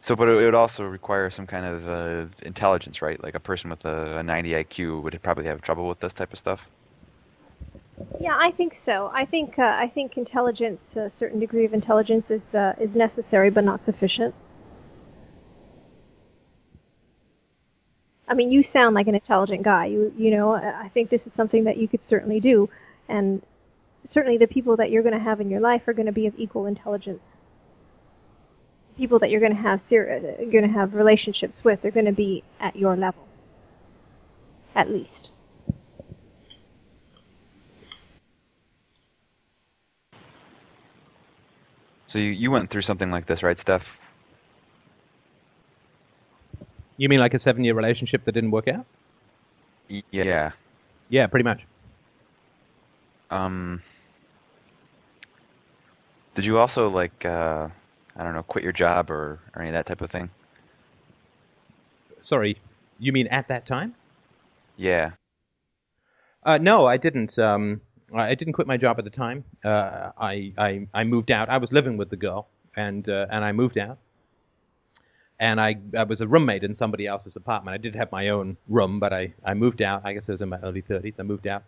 [0.05, 3.22] So, but it would also require some kind of uh, intelligence, right?
[3.24, 6.30] Like a person with a, a 90 IQ would probably have trouble with this type
[6.30, 6.68] of stuff.
[8.20, 9.11] Yeah, I think so.
[9.14, 13.48] I think uh, I think intelligence, a certain degree of intelligence, is uh, is necessary
[13.48, 14.34] but not sufficient.
[18.29, 19.87] I mean, you sound like an intelligent guy.
[19.87, 22.70] You you know, I think this is something that you could certainly do,
[23.09, 23.43] and
[24.05, 26.27] certainly the people that you're going to have in your life are going to be
[26.27, 27.37] of equal intelligence.
[28.97, 31.83] people that you're going to have ser- uh, going to have relationships with.
[31.83, 33.29] They're going to be at your level,
[34.75, 35.31] at least.
[42.09, 43.99] So you, you went through something like this, right, Steph?
[46.97, 48.86] You mean like a seven-year relationship that didn't work out?
[50.11, 50.53] Yeah.
[51.09, 51.66] Yeah, pretty much.
[53.30, 53.80] Um.
[56.34, 57.68] Did you also like uh,
[58.16, 60.30] I don't know, quit your job or, or any of that type of thing?
[62.20, 62.59] Sorry,
[62.99, 63.95] you mean at that time?
[64.76, 65.12] Yeah.
[66.42, 67.38] Uh, no, I didn't.
[67.38, 67.80] Um,
[68.14, 69.45] I I didn't quit my job at the time.
[69.64, 71.49] Uh, I, I I moved out.
[71.49, 73.99] I was living with the girl, and uh, and I moved out.
[75.41, 77.74] And I, I was a roommate in somebody else's apartment.
[77.74, 80.03] I did have my own room, but I, I moved out.
[80.05, 81.14] I guess I was in my early 30s.
[81.18, 81.64] I moved out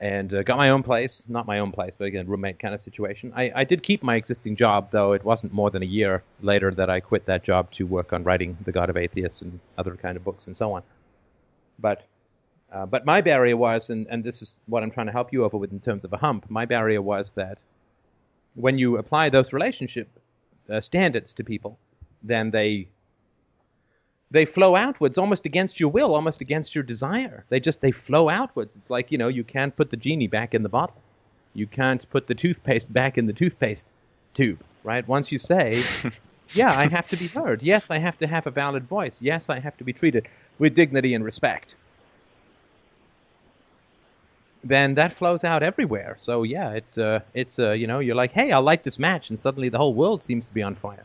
[0.00, 1.26] and uh, got my own place.
[1.28, 3.32] Not my own place, but again, roommate kind of situation.
[3.36, 6.72] I, I did keep my existing job, though it wasn't more than a year later
[6.72, 9.94] that I quit that job to work on writing The God of Atheists and other
[9.94, 10.82] kind of books and so on.
[11.78, 12.06] But
[12.72, 15.44] uh, but my barrier was, and, and this is what I'm trying to help you
[15.44, 17.58] over with in terms of a hump, my barrier was that
[18.54, 20.08] when you apply those relationship
[20.70, 21.78] uh, standards to people,
[22.22, 22.88] then they
[24.32, 27.44] they flow outwards almost against your will, almost against your desire.
[27.50, 28.74] They just they flow outwards.
[28.74, 30.96] It's like, you know, you can't put the genie back in the bottle.
[31.52, 33.92] You can't put the toothpaste back in the toothpaste
[34.32, 35.06] tube, right?
[35.06, 35.82] Once you say,
[36.54, 37.62] yeah, I have to be heard.
[37.62, 39.20] Yes, I have to have a valid voice.
[39.20, 40.26] Yes, I have to be treated
[40.58, 41.76] with dignity and respect.
[44.64, 46.16] Then that flows out everywhere.
[46.18, 49.28] So yeah, it uh, it's uh, you know you're like, hey, I like this match,
[49.28, 51.04] and suddenly the whole world seems to be on fire.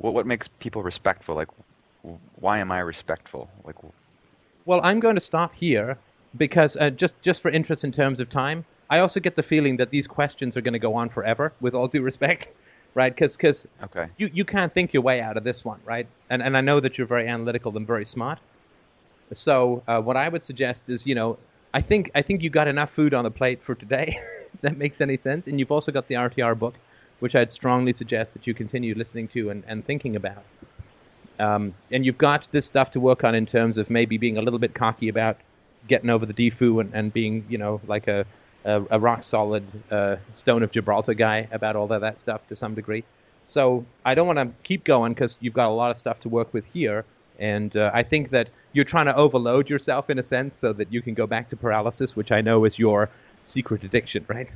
[0.00, 1.34] What what makes people respectful?
[1.34, 1.48] Like,
[2.36, 3.50] why am I respectful?
[3.64, 3.76] Like,
[4.64, 5.98] Well, I'm going to stop here
[6.36, 9.76] because uh, just just for interest in terms of time, I also get the feeling
[9.76, 11.52] that these questions are going to go on forever.
[11.60, 12.48] With all due respect,
[12.94, 13.14] right?
[13.14, 16.06] Because okay, you you can't think your way out of this one, right?
[16.30, 18.38] And and I know that you're very analytical and very smart.
[19.32, 21.38] So uh, what I would suggest is, you know,
[21.74, 24.18] I think I think you got enough food on the plate for today.
[24.62, 25.46] that makes any sense.
[25.46, 26.74] And you've also got the RTR book,
[27.20, 30.42] which I'd strongly suggest that you continue listening to and, and thinking about.
[31.38, 34.42] Um, and you've got this stuff to work on in terms of maybe being a
[34.42, 35.38] little bit cocky about
[35.88, 38.26] getting over the defoo and, and being, you know, like a,
[38.64, 42.56] a, a rock solid uh, Stone of Gibraltar guy about all of that stuff to
[42.56, 43.04] some degree.
[43.46, 46.28] So I don't want to keep going because you've got a lot of stuff to
[46.28, 47.04] work with here.
[47.38, 50.92] And uh, I think that you're trying to overload yourself in a sense so that
[50.92, 53.08] you can go back to paralysis, which I know is your
[53.44, 54.50] secret addiction, right?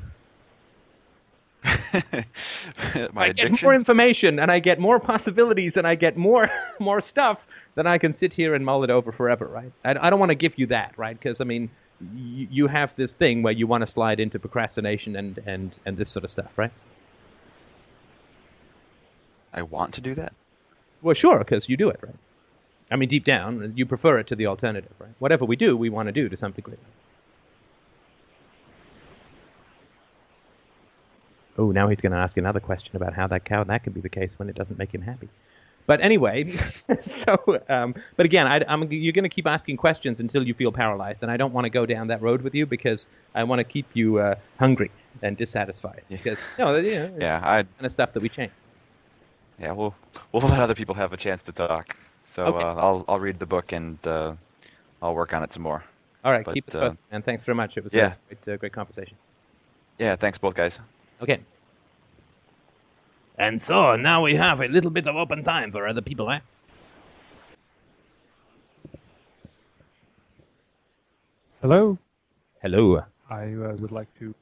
[3.16, 7.38] I get more information and I get more possibilities and I get more more stuff
[7.74, 9.72] then I can sit here and mull it over forever, right?
[9.84, 11.18] I, I don't want to give you that, right?
[11.18, 11.70] Because I mean,
[12.14, 15.96] you, you have this thing where you want to slide into procrastination and and and
[15.96, 16.72] this sort of stuff, right?
[19.52, 20.32] I want to do that.
[21.02, 22.16] Well, sure, because you do it, right?
[22.90, 25.14] I mean, deep down, you prefer it to the alternative, right?
[25.18, 26.76] Whatever we do, we want to do to some degree.
[31.56, 34.00] Oh, now he's going to ask another question about how that cow that could be
[34.00, 35.28] the case when it doesn't make him happy.
[35.86, 36.44] But anyway,
[37.02, 37.36] so
[37.68, 38.56] um, but again, I,
[38.90, 41.70] you're going to keep asking questions until you feel paralyzed, and I don't want to
[41.70, 44.90] go down that road with you because I want to keep you uh, hungry
[45.22, 46.02] and dissatisfied.
[46.08, 48.52] Because no, you know, it's, Yeah, I- kind of stuff that we change.
[49.60, 49.94] Yeah, we'll
[50.32, 51.96] we'll let other people have a chance to talk.
[52.22, 52.64] So Okay.
[52.64, 54.32] uh, I'll I'll read the book and uh,
[55.02, 55.84] I'll work on it some more.
[56.24, 57.76] All right, But, keep it uh, posted, and thanks very much.
[57.76, 58.14] It was yeah.
[58.30, 59.18] a great, uh, great conversation.
[59.98, 60.80] Yeah, thanks both guys.
[61.24, 61.40] Okay.
[63.38, 66.40] And so now we have a little bit of open time for other people, eh?
[71.62, 71.96] Hello.
[72.60, 73.02] Hello.
[73.30, 74.34] I uh, would like to.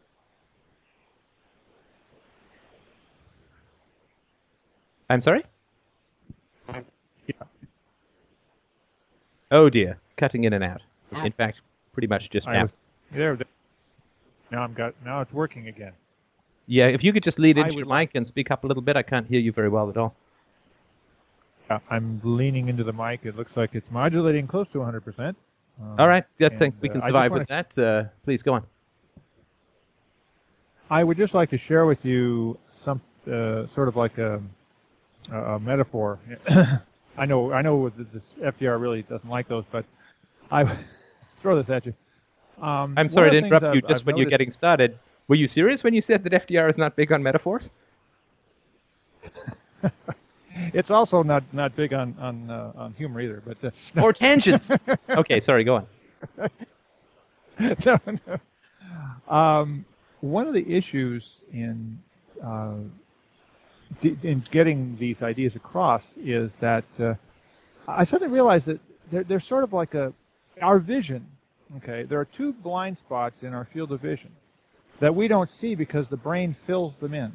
[5.09, 5.45] I'm sorry?
[6.68, 7.35] Yeah.
[9.53, 9.99] Oh dear.
[10.16, 10.83] Cutting in and out.
[11.24, 11.61] In fact,
[11.93, 12.62] pretty much just I now.
[12.62, 12.70] was,
[13.12, 13.37] there.
[13.37, 13.47] there.
[14.51, 14.95] Now I'm got.
[15.05, 15.93] Now it's working again.
[16.67, 18.97] Yeah, if you could just lead into your mic and speak up a little bit,
[18.97, 20.15] I can't hear you very well at all.
[21.69, 23.21] Uh, I'm leaning into the mic.
[23.25, 25.37] It looks like it's modulating close to 100 percent.
[25.99, 27.77] all right, I think we uh, can just survive with that.
[27.79, 28.65] Uh, please go on.
[30.91, 34.43] I would just like to share with you some uh, sort of like a,
[35.33, 36.19] a, metaphor.
[37.17, 39.87] I know, I know that this FDR really doesn't like those, but
[40.51, 40.77] I
[41.41, 41.95] throw this at you.
[42.61, 44.99] Um, I'm sorry to interrupt you I've- just I've when you're getting started.
[45.29, 47.73] Were you serious when you said that FDR is not big on metaphors?
[50.75, 53.70] It's also not not big on on uh, on humor either, but uh,
[54.03, 54.73] Or tangents?
[55.09, 55.87] okay, sorry, go on.
[57.87, 59.35] no, no.
[59.35, 59.85] Um,
[60.20, 61.99] one of the issues in
[62.43, 62.75] uh,
[64.03, 67.14] d- in getting these ideas across is that uh,
[67.89, 70.12] I suddenly realized that they're, they're sort of like a
[70.61, 71.27] our vision.
[71.79, 74.31] Okay, there are two blind spots in our field of vision
[75.03, 77.33] that we don't see because the brain fills them in.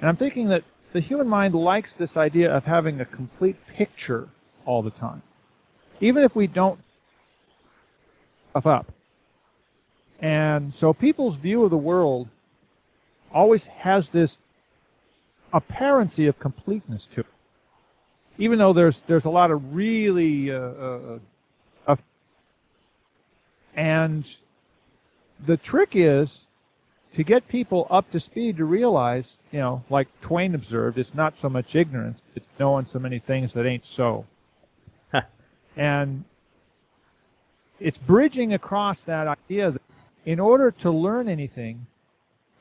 [0.00, 4.28] And I'm thinking that the human mind likes this idea of having a complete picture
[4.66, 5.22] all the time,
[6.00, 6.80] even if we don't
[8.50, 8.92] stuff up.
[10.18, 12.28] And so people's view of the world
[13.32, 14.36] always has this
[15.52, 17.26] apparency of completeness to it,
[18.38, 21.18] even though there's there's a lot of really uh, uh,
[21.86, 21.96] uh,
[23.76, 24.26] and
[25.46, 26.46] the trick is
[27.14, 31.36] to get people up to speed to realize, you know, like Twain observed, it's not
[31.36, 34.26] so much ignorance, it's knowing so many things that ain't so.
[35.76, 36.24] and
[37.80, 39.82] it's bridging across that idea that
[40.24, 41.86] in order to learn anything,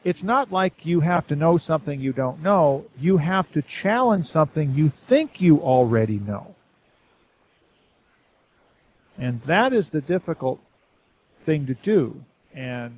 [0.04, 2.86] it's not like you have to know something you don't know.
[3.00, 6.56] You have to challenge something you think you already know.
[9.20, 10.60] And that is the difficult
[11.46, 12.24] thing to do.
[12.54, 12.98] And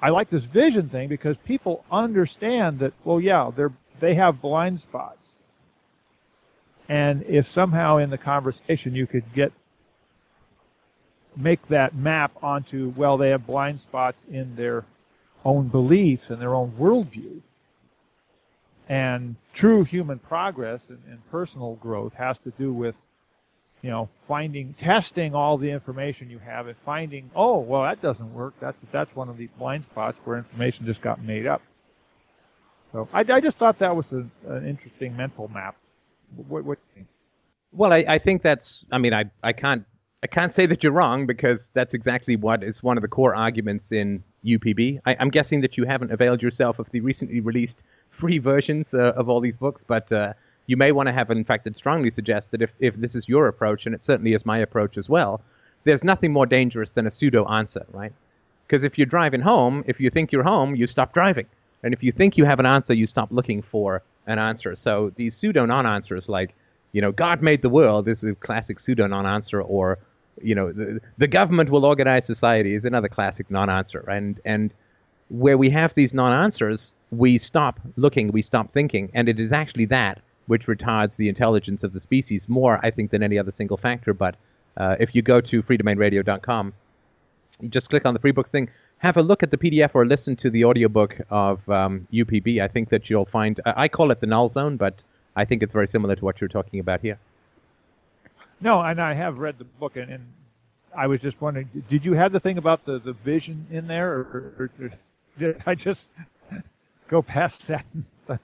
[0.00, 4.80] I like this vision thing because people understand that, well, yeah, they're, they have blind
[4.80, 5.36] spots.
[6.88, 9.52] And if somehow in the conversation you could get
[11.36, 14.84] make that map onto, well, they have blind spots in their
[15.44, 17.40] own beliefs and their own worldview.
[18.88, 22.96] And true human progress and, and personal growth has to do with,
[23.82, 28.32] you know, finding, testing all the information you have and finding, oh, well, that doesn't
[28.32, 28.54] work.
[28.60, 31.62] That's that's one of these blind spots where information just got made up.
[32.92, 35.76] So I, I just thought that was a, an interesting mental map.
[36.48, 36.78] What, what?
[37.72, 38.86] Well, I, I think that's.
[38.92, 39.84] I mean, I, I can't
[40.22, 43.34] I can't say that you're wrong because that's exactly what is one of the core
[43.34, 45.00] arguments in UPB.
[45.04, 49.14] I, am guessing that you haven't availed yourself of the recently released free versions uh,
[49.16, 50.34] of all these books, but uh,
[50.66, 51.30] you may want to have.
[51.30, 54.34] In fact, I'd strongly suggests that if if this is your approach, and it certainly
[54.34, 55.40] is my approach as well,
[55.84, 58.12] there's nothing more dangerous than a pseudo answer, right?
[58.66, 61.46] Because if you're driving home, if you think you're home, you stop driving.
[61.82, 64.76] And if you think you have an answer, you stop looking for an answer.
[64.76, 66.54] So these pseudo non answers, like,
[66.92, 69.98] you know, God made the world, is a classic pseudo non answer, or,
[70.40, 74.08] you know, the, the government will organize society is another classic non answer.
[74.08, 74.72] And, and
[75.28, 79.10] where we have these non answers, we stop looking, we stop thinking.
[79.12, 83.10] And it is actually that which retards the intelligence of the species more, I think,
[83.10, 84.12] than any other single factor.
[84.12, 84.36] But
[84.76, 86.72] uh, if you go to freedomainradio.com,
[87.60, 88.68] you just click on the free books thing,
[88.98, 92.60] have a look at the PDF or listen to the audiobook of um, UPB.
[92.60, 95.04] I think that you'll find, I call it the null zone, but
[95.36, 97.18] I think it's very similar to what you're talking about here.
[98.60, 100.26] No, and I have read the book, and, and
[100.96, 104.12] I was just wondering, did you have the thing about the, the vision in there,
[104.12, 104.90] or, or, or
[105.38, 106.08] did I just
[107.08, 107.84] go past that?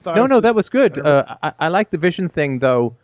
[0.05, 0.99] No, no, was- that was good.
[0.99, 1.01] I.
[1.01, 2.95] Uh, I, I like the vision thing, though.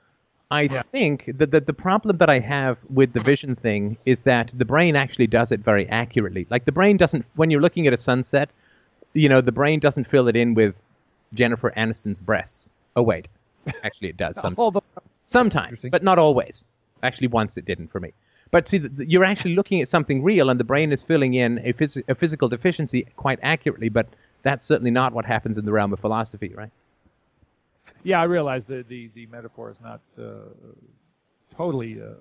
[0.52, 0.84] I Yeah.
[0.84, 4.66] think that, that the problem that I have with the vision thing is that the
[4.66, 6.46] brain actually does it very accurately.
[6.52, 8.52] Like the brain doesn't, when you're looking at a sunset,
[9.14, 10.76] you know, the brain doesn't fill it in with
[11.34, 12.70] Jennifer Aniston's breasts.
[12.96, 13.28] Oh wait,
[13.84, 14.94] actually it does sometimes.
[15.26, 16.64] Sometimes, but not always.
[17.02, 18.14] Actually, once it didn't for me.
[18.52, 21.74] But see, you're actually looking at something real, and the brain is filling in a,
[21.74, 23.90] phys- a physical deficiency quite accurately.
[23.90, 24.08] But
[24.46, 26.70] that's certainly not what happens in the realm of philosophy, right?
[28.04, 30.24] Yeah, I realize that the, the metaphor is not uh,
[31.58, 32.14] totally uh,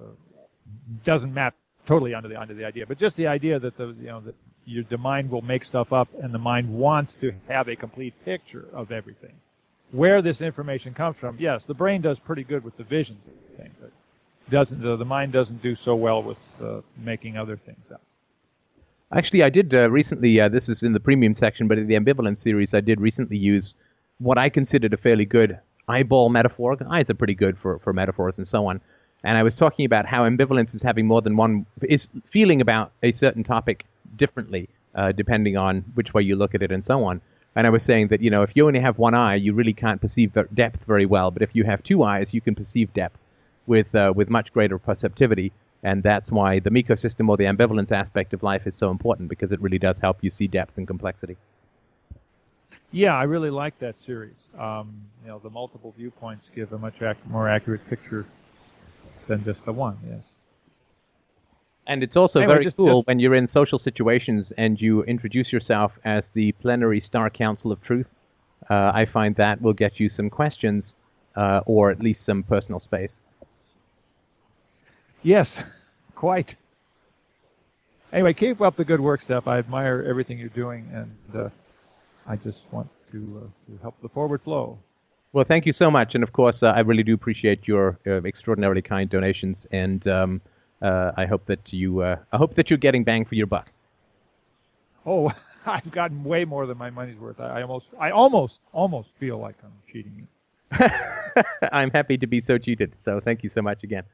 [1.05, 1.55] doesn't map
[1.87, 4.35] totally onto the onto the idea, but just the idea that the you know that
[4.65, 8.15] your, the mind will make stuff up, and the mind wants to have a complete
[8.25, 9.35] picture of everything.
[9.93, 13.19] Where this information comes from, yes, the brain does pretty good with the vision
[13.59, 13.93] thing, but
[14.49, 18.01] doesn't the, the mind doesn't do so well with uh, making other things up.
[19.13, 20.41] Actually, I did uh, recently.
[20.41, 23.37] Uh, this is in the premium section, but in the ambivalence series, I did recently
[23.37, 23.77] use
[24.19, 25.59] what I considered a fairly good
[25.89, 26.77] eyeball metaphor.
[26.89, 28.81] Eyes are pretty good for, for metaphors and so on.
[29.23, 32.93] And I was talking about how ambivalence is having more than one is feeling about
[33.03, 33.85] a certain topic
[34.17, 37.21] differently, uh, depending on which way you look at it and so on.
[37.57, 39.73] And I was saying that you know if you only have one eye, you really
[39.73, 41.31] can't perceive depth very well.
[41.31, 43.19] But if you have two eyes, you can perceive depth
[43.67, 45.53] with uh, with much greater perceptivity.
[45.85, 49.29] And that's why the Miko system or the ambivalence aspect of life is so important
[49.29, 51.37] because it really does help you see depth and complexity.
[52.91, 54.35] Yeah, I really like that series.
[54.59, 58.25] Um, you know, the multiple viewpoints give a much ac- more accurate picture
[59.29, 59.99] than just the one.
[60.09, 60.23] Yes.
[61.87, 65.03] And it's also Anyway, very just- cool just- when you're in social situations and you
[65.05, 68.09] introduce yourself as the plenary star council of truth.
[68.71, 70.97] Uh, I find that will get you some questions
[71.37, 73.19] uh, or at least some personal space.
[75.23, 75.63] Yes,
[76.25, 76.57] quite.
[78.11, 79.47] Anyway, keep up the good work, Steph.
[79.47, 81.51] I admire everything you're doing, and uh,
[82.27, 84.79] I just want to uh, to help the forward flow.
[85.35, 88.23] Well, thank you so much, and of course, uh, I really do appreciate your uh,
[88.25, 90.41] extraordinarily kind donations, and um,
[90.81, 93.71] uh, I hope that you, uh, I hope that you're getting bang for your buck.
[95.05, 95.31] Oh,
[95.67, 97.39] I've gotten way more than my money's worth.
[97.39, 100.89] I, I almost, I almost, almost feel like I'm cheating you.
[101.71, 102.93] I'm happy to be so cheated.
[103.05, 104.05] So thank you so much again.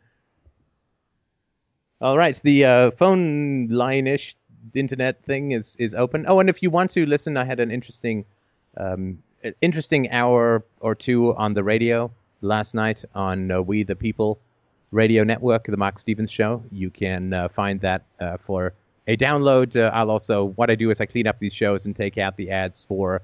[2.03, 4.35] All right, the uh, phone line-ish
[4.75, 6.25] internet thing is is open.
[6.27, 8.25] Oh, and if you want to listen, I had an interesting,
[8.79, 9.19] um,
[9.61, 12.11] interesting hour or two on the radio
[12.41, 14.39] last night on uh, We the People
[14.93, 16.63] radio network, the Mark Stevens Show.
[16.73, 18.73] You can uh, find that uh, for
[19.07, 19.77] a download.
[19.77, 22.37] Uh, I'll also what I do is I clean up these shows and take out
[22.39, 23.21] the ads for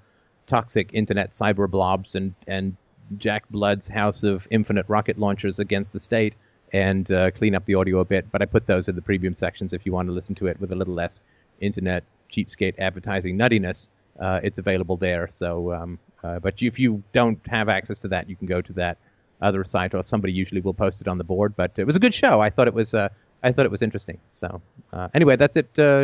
[0.47, 2.77] toxic internet cyber blobs and and
[3.16, 6.35] Jack Blood's House of Infinite Rocket Launchers against the state
[6.72, 8.30] and uh, clean up the audio a bit.
[8.30, 10.60] But I put those in the premium sections if you want to listen to it
[10.60, 11.20] with a little less
[11.60, 13.88] internet cheapskate advertising nuttiness.
[14.18, 15.28] Uh, it's available there.
[15.30, 18.72] So, um, uh, but if you don't have access to that, you can go to
[18.74, 18.98] that
[19.43, 21.55] other site, or somebody usually will post it on the board.
[21.56, 22.40] But it was a good show.
[22.40, 22.94] I thought it was.
[22.94, 23.09] Uh,
[23.43, 24.18] I thought it was interesting.
[24.32, 24.60] So,
[24.93, 25.68] uh, anyway, that's it.
[25.78, 26.01] Uh,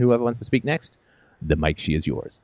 [0.00, 0.98] whoever wants to speak next,
[1.42, 2.40] the mic she is yours.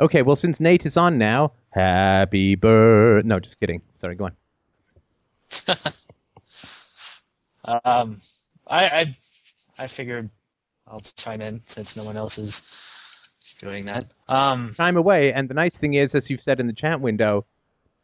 [0.00, 3.24] Okay, well, since Nate is on now, happy birth.
[3.24, 3.82] No, just kidding.
[4.00, 4.32] Sorry, go on.
[7.84, 8.16] Um,
[8.66, 9.16] I, I
[9.78, 10.30] I figured
[10.86, 12.62] I'll chime in since no one else is
[13.58, 14.14] doing that.
[14.28, 17.44] Um, Time away, and the nice thing is, as you've said in the chat window,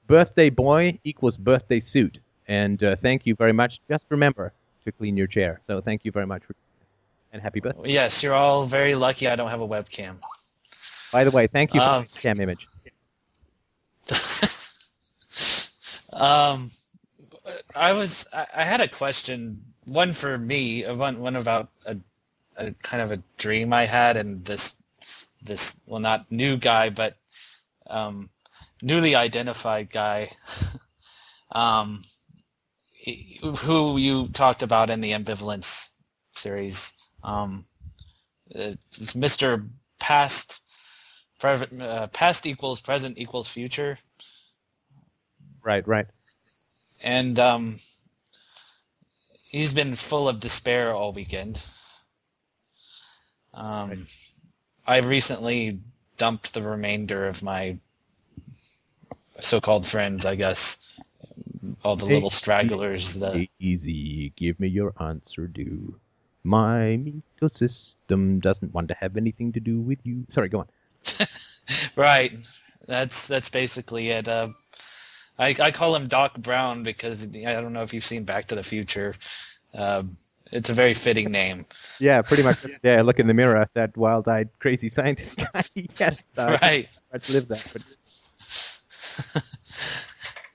[0.06, 2.18] birthday boy equals birthday suit.
[2.46, 3.80] And uh, thank you very much.
[3.88, 4.52] Just remember
[4.84, 5.62] to clean your chair.
[5.66, 6.42] So thank you very much
[7.32, 7.90] and happy birthday.
[7.90, 9.28] yes, you're all very lucky.
[9.28, 10.16] I don't have a webcam.
[11.10, 12.68] By the way, thank you for Um, the cam image.
[16.12, 16.70] um,
[17.74, 19.62] I was I, I had a question.
[19.84, 21.96] One for me, uh, one one about a,
[22.56, 24.76] a kind of a dream I had, and this
[25.42, 27.16] this well not new guy, but
[27.88, 28.30] um,
[28.82, 30.30] newly identified guy,
[31.52, 32.02] um,
[33.58, 35.90] who you talked about in the ambivalence
[36.32, 36.92] series.
[37.22, 37.64] Um,
[38.50, 39.68] it's Mr.
[39.98, 40.63] Past.
[41.44, 43.98] Private, uh, past equals present equals future
[45.62, 46.06] Right, right.
[47.02, 47.76] and um,
[49.50, 51.62] he's been full of despair all weekend.
[53.52, 54.06] Um,
[54.86, 55.80] I recently
[56.16, 57.76] dumped the remainder of my
[59.38, 60.98] so-called friends, I guess,
[61.84, 63.20] all the little stragglers.
[63.20, 66.00] The Easy, give me your answer do.
[66.42, 66.98] My
[67.38, 70.24] ecosystem doesn't want to have anything to do with you.
[70.30, 70.68] Sorry, go on.
[71.96, 72.38] right,
[72.86, 74.28] that's that's basically it.
[74.28, 74.48] Uh,
[75.38, 78.54] I I call him Doc Brown because I don't know if you've seen Back to
[78.54, 79.14] the Future.
[79.74, 80.16] Um,
[80.52, 81.66] it's a very fitting name.
[81.98, 82.64] Yeah, pretty much.
[82.82, 83.68] yeah, look in the mirror.
[83.74, 85.64] That wild-eyed, crazy scientist guy.
[85.98, 86.88] yes, uh, right.
[87.12, 87.66] I'd live that.
[87.72, 87.82] But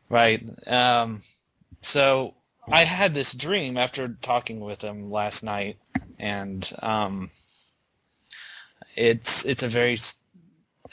[0.10, 0.44] Right.
[0.68, 1.20] Um,
[1.82, 2.34] so
[2.68, 5.78] I had this dream after talking with him last night,
[6.18, 7.30] and um,
[8.96, 9.98] it's it's a very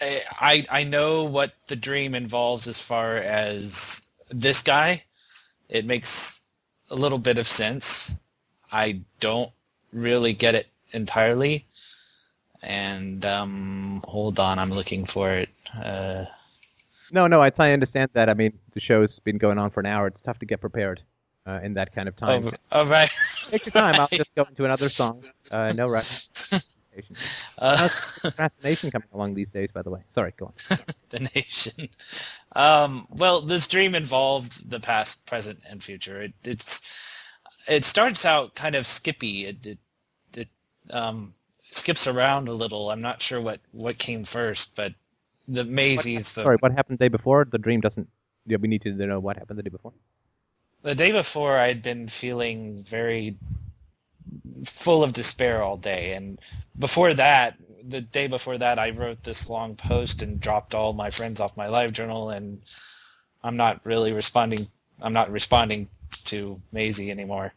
[0.00, 5.04] I I know what the dream involves as far as this guy.
[5.68, 6.42] It makes
[6.90, 8.14] a little bit of sense.
[8.70, 9.50] I don't
[9.92, 11.66] really get it entirely.
[12.62, 15.48] And um, hold on, I'm looking for it.
[15.80, 16.24] Uh,
[17.12, 18.28] No, no, I, I understand that.
[18.28, 20.06] I mean, the show's been going on for an hour.
[20.08, 21.00] It's tough to get prepared
[21.46, 22.42] uh, in that kind of time.
[22.44, 23.10] oh, oh, right.
[23.48, 23.94] Take your time.
[24.00, 25.22] I'll just go into another song.
[25.50, 26.28] Uh, no rush.
[27.58, 30.02] Uh, How's procrastination coming along these days, by the way?
[30.10, 30.78] Sorry, go on.
[31.10, 31.88] the nation.
[32.54, 36.20] Um, well, this dream involved the past, present, and future.
[36.20, 36.82] It, it's
[37.66, 39.46] it starts out kind of skippy.
[39.46, 39.78] It it,
[40.36, 40.48] it
[40.90, 41.32] um,
[41.70, 42.90] skips around a little.
[42.90, 44.94] I'm not sure what what came first, but
[45.48, 47.46] the Maisie's the Sorry, what happened the day before?
[47.50, 48.08] The dream doesn't.
[48.46, 49.92] Yeah, we need to know what happened the day before.
[50.82, 53.36] the day before I'd been feeling very
[54.64, 56.12] full of despair all day.
[56.12, 56.40] And
[56.78, 57.56] before that
[57.88, 61.56] the day before that I wrote this long post and dropped all my friends off
[61.56, 62.36] my LiveJournal.
[62.36, 62.60] And
[63.42, 64.66] I'm not really responding
[65.00, 65.88] I'm not responding
[66.24, 67.52] to Maisie anymore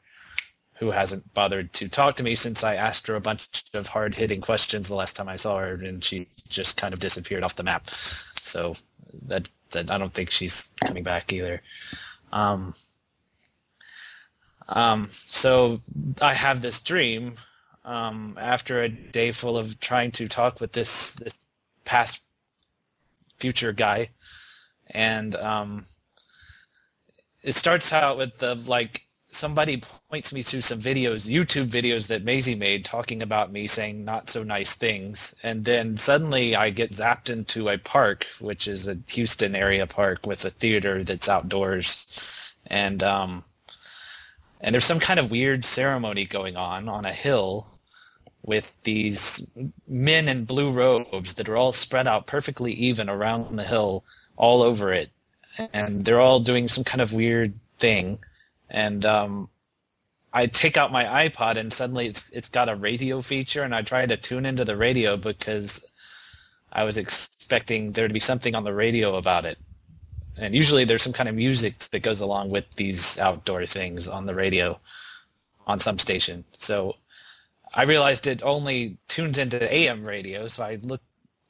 [0.77, 4.15] who hasn't bothered to talk to me since I asked her a bunch of hard
[4.15, 7.55] hitting questions the last time I saw her and she just kind of disappeared off
[7.55, 7.87] the map.
[8.41, 8.75] So
[9.27, 11.61] that that I don't think she's coming back either.
[12.31, 12.73] Um
[14.69, 15.81] um, so
[16.21, 17.33] I have this dream
[17.85, 21.39] um, after a day full of trying to talk with this this
[21.85, 22.23] past
[23.39, 24.09] future guy,
[24.91, 25.83] and um,
[27.43, 32.23] it starts out with the like somebody points me to some videos, YouTube videos that
[32.23, 35.35] Maisie made talking about me saying not so nice things.
[35.43, 40.25] And then suddenly I get zapped into a park, which is a Houston area park
[40.25, 42.07] with a theater that's outdoors.
[42.67, 43.43] And um
[44.61, 47.67] and there's some kind of weird ceremony going on on a hill
[48.43, 49.45] with these
[49.87, 54.03] men in blue robes that are all spread out perfectly even around the hill
[54.37, 55.09] all over it
[55.73, 58.19] and they're all doing some kind of weird thing
[58.69, 59.49] and um,
[60.33, 63.81] I take out my iPod and suddenly it's it's got a radio feature and I
[63.81, 65.85] try to tune into the radio because
[66.71, 69.57] I was expecting there to be something on the radio about it.
[70.39, 74.25] And usually there's some kind of music that goes along with these outdoor things on
[74.25, 74.79] the radio
[75.67, 76.43] on some station.
[76.47, 76.95] So
[77.73, 81.05] I realized it only tunes into AM radio, so I looked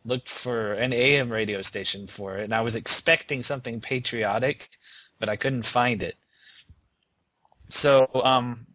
[0.05, 2.43] looked for an AM radio station for it.
[2.45, 4.69] And I was expecting something patriotic,
[5.19, 6.15] but I couldn't find it.
[7.69, 8.65] So um,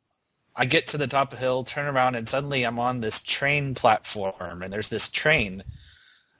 [0.55, 3.23] I get to the top of the hill, turn around, and suddenly I'm on this
[3.23, 5.65] train platform, and there's this train,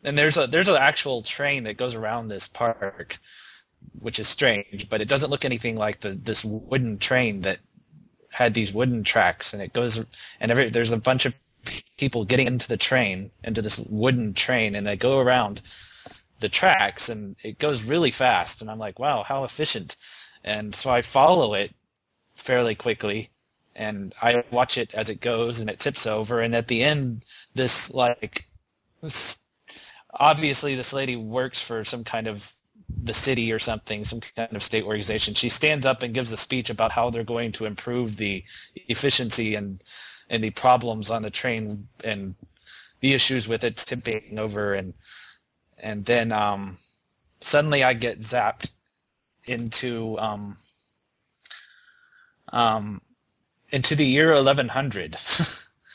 [0.05, 3.19] and there's a there's an actual train that goes around this park,
[3.99, 7.59] which is strange, but it doesn't look anything like the this wooden train that
[8.31, 10.05] had these wooden tracks, and it goes
[10.41, 11.35] and every there's a bunch of
[11.97, 15.63] people getting into the train into this wooden train, and they go around
[16.41, 19.97] the tracks, and it goes really fast, and I'm like, wow, how efficient,
[20.45, 21.75] and so I follow it
[22.35, 23.31] fairly quickly
[23.77, 27.25] and I watch it as it goes and it tips over and at the end
[27.55, 28.47] this like
[30.15, 32.53] obviously this lady works for some kind of
[33.03, 36.37] the city or something some kind of state organization she stands up and gives a
[36.37, 38.43] speech about how they're going to improve the
[38.89, 39.83] efficiency and
[40.31, 42.35] and the problems on the train and
[43.01, 44.95] the issues with it tipping over and
[45.79, 46.77] and then um
[47.41, 48.71] suddenly I get zapped
[49.47, 50.55] into um
[52.55, 53.03] um,
[53.71, 55.17] into the year 1100.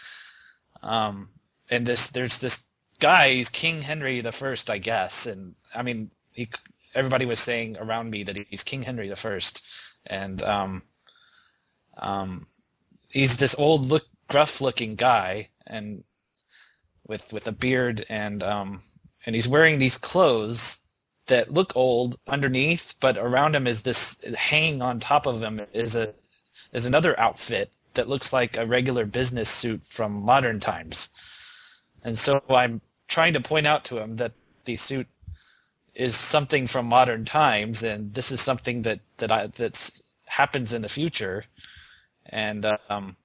[0.83, 1.29] um,
[1.71, 2.67] and this there's this
[2.99, 6.49] guy, he's King Henry the First, I guess, and I mean, he
[6.95, 9.63] everybody was saying around me that he's King Henry the First,
[10.07, 10.81] and um,
[11.97, 12.47] um,
[13.09, 16.03] he's this old look gruff looking guy and
[17.07, 18.79] with with a beard and um,
[19.25, 20.79] and he's wearing these clothes
[21.27, 25.95] that look old underneath, but around him is this hanging on top of him is
[25.95, 26.13] a
[26.73, 31.09] is another outfit that looks like a regular business suit from modern times.
[32.03, 34.33] And so I'm trying to point out to him that
[34.65, 35.07] the suit
[35.99, 40.81] is something from modern times and this is something that that I that's happens in
[40.81, 41.43] the future.
[42.27, 43.17] And um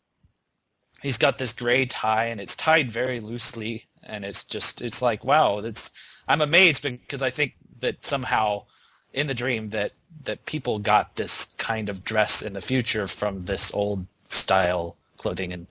[1.01, 5.25] he's got this gray tie and it's tied very loosely and it's just it's like
[5.25, 5.93] wow, that's
[6.27, 8.65] I'm amazed because I think that somehow
[9.13, 9.93] in the dream that
[10.25, 15.53] that people got this kind of dress in the future from this old style clothing
[15.53, 15.69] and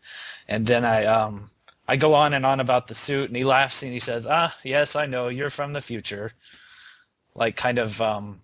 [0.48, 1.48] and then I um
[1.86, 4.56] I go on and on about the suit and he laughs and he says, "Ah,
[4.64, 6.32] yes, I know you're from the future."
[7.36, 8.38] Like kind of um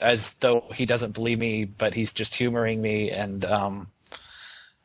[0.00, 3.88] as though he doesn't believe me, but he's just humoring me and um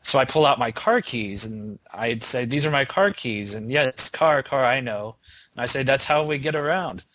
[0.03, 3.53] so I pull out my car keys and I'd say, "These are my car keys."
[3.53, 5.15] And yes, car, car, I know.
[5.53, 7.05] And I say, "That's how we get around."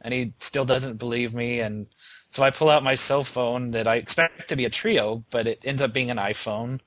[0.00, 1.86] And he still doesn't believe me and
[2.28, 5.46] so I pull out my cell phone that I expect to be a Treo, but
[5.46, 6.80] it ends up being an iPhone.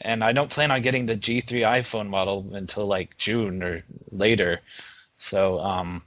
[0.00, 4.60] And I don't plan on getting the G3 iPhone model until like June or later.
[5.18, 6.02] So um,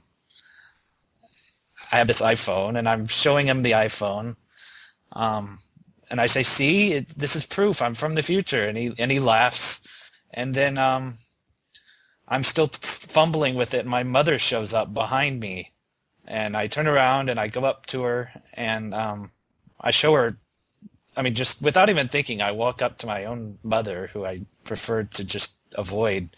[1.90, 4.36] I have this iPhone and I'm showing him the iPhone.
[5.12, 5.58] Um,
[6.10, 7.82] and I say, "See, it, this is proof.
[7.82, 9.80] I'm from the future." And he and he laughs.
[10.32, 11.14] And then um,
[12.28, 13.86] I'm still fumbling with it.
[13.86, 15.72] My mother shows up behind me,
[16.26, 19.30] and I turn around and I go up to her and um,
[19.80, 20.36] I show her.
[21.16, 24.42] I mean, just without even thinking, I walk up to my own mother, who I
[24.64, 26.30] preferred to just avoid,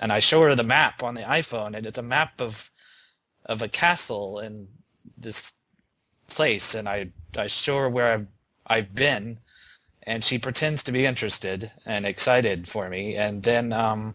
[0.00, 2.70] and I show her the map on the iPhone, and it's a map of
[3.46, 4.68] of a castle in
[5.20, 5.52] this
[6.28, 8.26] place, and I I show her where I've
[8.66, 9.38] I've been,
[10.02, 14.14] and she pretends to be interested and excited for me, and then um,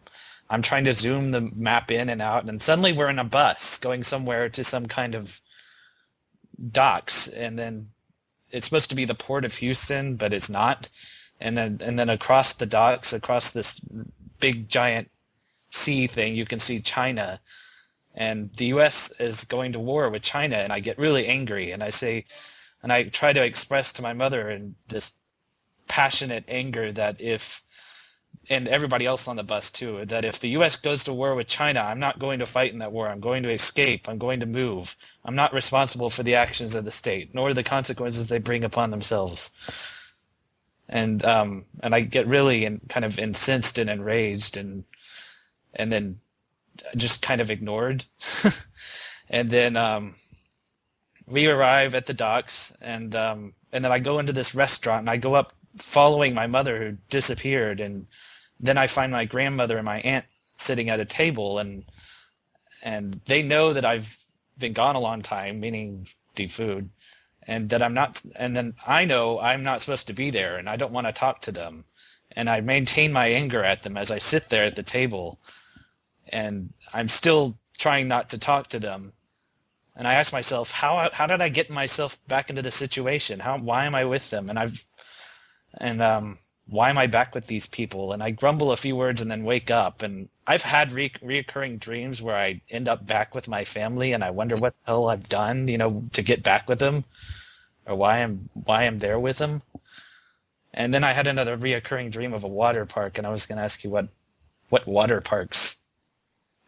[0.50, 3.78] I'm trying to zoom the map in and out, and suddenly we're in a bus
[3.80, 5.42] going somewhere to some kind of
[6.72, 7.90] docks, and then
[8.52, 10.90] it's supposed to be the port of Houston, but it's not.
[11.42, 13.82] And then and then across the docks, across this
[14.40, 15.10] big giant
[15.72, 17.40] sea thing, you can see China,
[18.16, 19.12] and the U.S.
[19.20, 22.26] is going to war with China, and I get really angry, and I say,
[22.84, 25.14] and I try to express to my mother in this
[25.88, 27.64] passionate anger that if
[28.50, 31.48] and everybody else on the bus too that if the US goes to war with
[31.48, 33.08] China, I'm not going to fight in that war.
[33.08, 34.10] I'm going to escape.
[34.10, 34.96] I'm going to move.
[35.26, 38.92] I'm not responsible for the actions of the state, nor the consequences they bring upon
[38.92, 39.52] themselves.
[40.90, 44.84] and um, and I get really and kind of incensed and enraged, and
[45.76, 46.18] and then
[46.96, 48.06] just kind of ignored,
[49.30, 50.14] and then um,
[51.26, 55.10] we arrive at the docks, and um, and then I go into this restaurant, and
[55.10, 58.08] I go up following my mother who disappeared, and
[58.60, 60.26] then I find my grandmother and my aunt
[60.58, 61.86] sitting at a table, and
[62.84, 64.18] and they know that I've
[64.58, 66.90] been gone a long time, meaning defooed,
[67.48, 70.70] and that I'm not, and then I know I'm not supposed to be there, and
[70.70, 71.86] I don't want to talk to them,
[72.32, 75.40] and I maintain my anger at them as I sit there at the table,
[76.30, 79.14] and I'm still trying not to talk to them,
[79.96, 83.40] and I ask myself, how how did I get myself back into this situation?
[83.40, 84.50] How why am I with them?
[84.50, 84.86] And I've
[85.80, 86.38] and um
[86.68, 88.14] why am I back with these people?
[88.14, 90.02] And I grumble a few words and then wake up.
[90.02, 94.24] And I've had re- reoccurring dreams where I end up back with my family, and
[94.24, 97.04] I wonder what the hell I've done, you know, to get back with them,
[97.86, 99.62] or why I'm why I'm there with them.
[100.74, 103.58] And then I had another reoccurring dream of a water park, and I was going
[103.58, 104.08] to ask you what
[104.70, 105.78] what water parks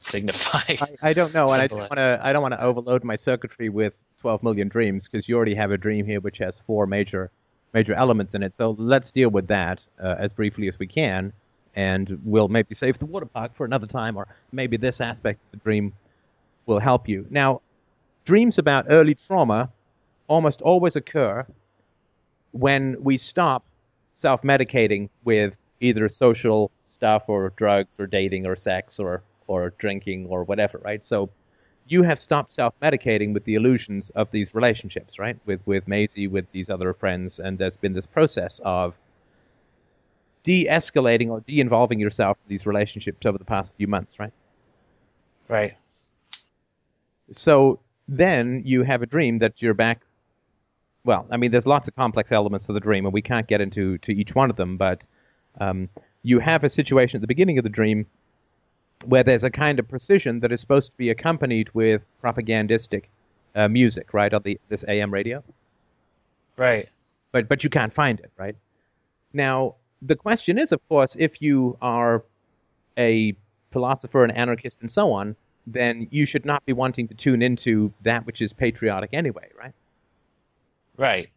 [0.05, 0.61] signify.
[0.67, 2.19] I, I don't know, and I don't want to.
[2.21, 5.71] I don't want to overload my circuitry with 12 million dreams because you already have
[5.71, 7.31] a dream here which has four major
[7.73, 8.55] major elements in it.
[8.55, 11.33] So let's deal with that uh, as briefly as we can,
[11.75, 15.59] and we'll maybe save the water park for another time, or maybe this aspect of
[15.59, 15.93] the dream
[16.65, 17.27] will help you.
[17.29, 17.61] Now,
[18.23, 19.69] dreams about early trauma
[20.27, 21.45] almost always occur
[22.51, 23.65] when we stop
[24.13, 30.43] self-medicating with either social stuff or drugs or dating or sex or or drinking or
[30.43, 31.03] whatever, right?
[31.03, 31.29] So
[31.87, 35.37] you have stopped self-medicating with the illusions of these relationships, right?
[35.45, 38.95] With with Maisie, with these other friends, and there's been this process of
[40.43, 44.31] de-escalating or de-involving yourself in these relationships over the past few months, right?
[45.47, 45.73] right.
[47.31, 50.01] So then you have a dream that you're back.
[51.03, 53.59] Well, I mean, there's lots of complex elements to the dream, and we can't get
[53.59, 54.77] into to each one of them.
[54.77, 55.03] But
[55.59, 55.89] um,
[56.21, 58.05] you have a situation at the beginning of the dream
[59.03, 63.09] where there's a kind of precision that is supposed to be accompanied with propagandistic
[63.55, 65.43] uh, music, right, on the this AM radio.
[66.57, 66.89] Right.
[67.31, 68.55] But but you can't find it, right?
[69.33, 72.23] Now the question is, of course, if you are
[72.97, 73.35] a
[73.71, 75.35] philosopher, an anarchist, and so on,
[75.67, 79.73] then you should not be wanting to tune into that which is patriotic anyway, right?
[80.97, 81.29] Right.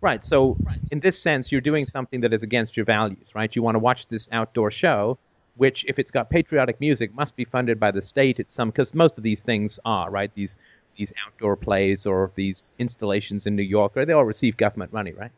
[0.00, 0.24] Right.
[0.24, 0.56] So,
[0.90, 3.54] in this sense, you're doing something that is against your values, right?
[3.54, 5.16] You want to watch this outdoor show,
[5.56, 8.40] which, if it's got patriotic music, must be funded by the state.
[8.40, 10.32] It's some because most of these things are right.
[10.34, 10.56] These
[10.96, 15.12] these outdoor plays or these installations in New York, or they all receive government money,
[15.12, 15.30] right?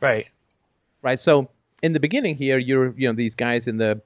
[0.00, 0.28] Right.
[1.02, 1.18] Right.
[1.18, 1.48] So,
[1.82, 4.00] in the beginning here, you're you know these guys in the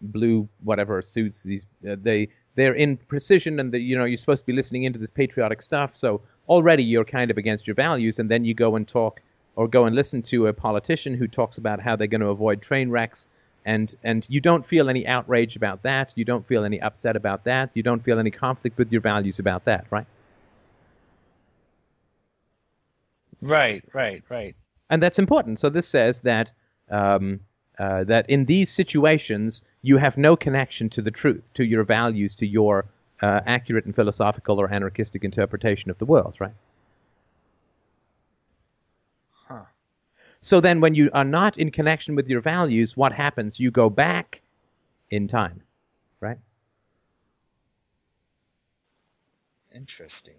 [0.00, 1.42] blue whatever suits.
[1.42, 4.84] These uh, they they're in precision, and the, you know you're supposed to be listening
[4.84, 5.92] into this patriotic stuff.
[5.94, 9.20] So already you're kind of against your values, and then you go and talk
[9.56, 12.60] or go and listen to a politician who talks about how they're going to avoid
[12.60, 13.28] train wrecks,
[13.64, 16.12] and and you don't feel any outrage about that.
[16.16, 17.70] You don't feel any upset about that.
[17.74, 20.06] You don't feel any conflict with your values about that, right?
[23.40, 23.84] Right.
[23.92, 24.22] Right.
[24.28, 24.56] Right.
[24.90, 25.60] and that's important.
[25.60, 26.52] So this says that
[26.90, 27.40] um,
[27.78, 32.34] uh, that in these situations you have no connection to the truth, to your values,
[32.36, 32.86] to your
[33.22, 36.54] uh, accurate and philosophical or anarchistic interpretation of the world, right?
[39.48, 39.64] Huh.
[40.44, 43.58] So then, when you are not in connection with your values, what happens?
[43.58, 44.42] You go back
[45.10, 45.62] in time,
[46.20, 46.36] right?
[49.74, 50.34] Interesting.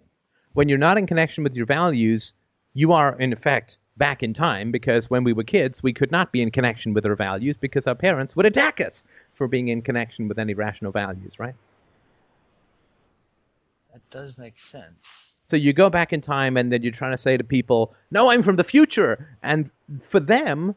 [0.52, 2.34] when you're not in connection with your values,
[2.72, 6.30] you are in effect back in time because when we were kids, we could not
[6.30, 9.04] be in connection with our values because our parents would attack us
[9.34, 11.56] for being in connection with any rational values, right?
[13.92, 15.35] That does make sense.
[15.50, 18.30] So you go back in time and then you're trying to say to people, no,
[18.30, 19.36] I'm from the future.
[19.42, 19.70] And
[20.02, 20.74] for them,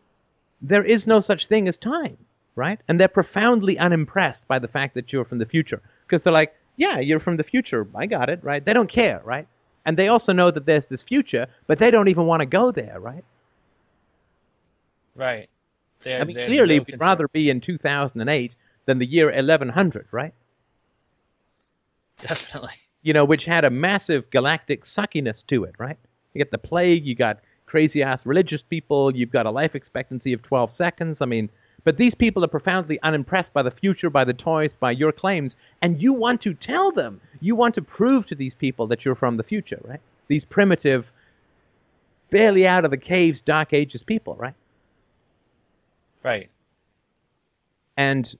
[0.61, 2.17] there is no such thing as time,
[2.55, 2.79] right?
[2.87, 6.55] And they're profoundly unimpressed by the fact that you're from the future because they're like,
[6.77, 7.87] yeah, you're from the future.
[7.95, 8.63] I got it, right?
[8.63, 9.47] They don't care, right?
[9.85, 12.71] And they also know that there's this future, but they don't even want to go
[12.71, 13.23] there, right?
[15.15, 15.49] Right.
[16.01, 16.99] There, I mean, clearly, no we'd concern.
[16.99, 18.55] rather be in 2008
[18.85, 20.33] than the year 1100, right?
[22.19, 22.69] Definitely.
[23.03, 25.97] You know, which had a massive galactic suckiness to it, right?
[26.33, 30.33] You get the plague, you got crazy ass religious people, you've got a life expectancy
[30.33, 31.21] of 12 seconds.
[31.21, 31.49] I mean,
[31.85, 35.55] but these people are profoundly unimpressed by the future, by the toys, by your claims,
[35.81, 39.15] and you want to tell them, you want to prove to these people that you're
[39.15, 40.01] from the future, right?
[40.27, 41.11] These primitive,
[42.31, 44.55] barely out of the caves, dark ages people, right?
[46.23, 46.49] Right.
[47.97, 48.35] and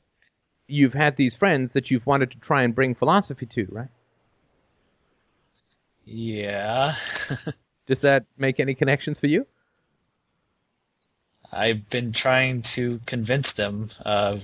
[0.68, 3.90] you've had these friends that you've wanted to try and bring philosophy to, right?
[6.11, 6.95] Yeah.
[7.88, 9.45] Does that make any connections for you?
[11.52, 14.38] I've been trying to convince them uh,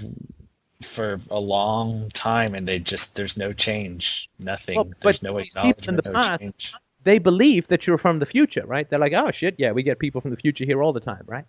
[0.82, 4.76] for a long time, and they just there's no change, nothing.
[4.78, 6.74] Well, there's no people in acknowledgement, the no past- change.
[7.04, 8.90] They believe that you're from the future, right?
[8.90, 11.24] They're like, oh shit, yeah, we get people from the future here all the time,
[11.28, 11.46] right?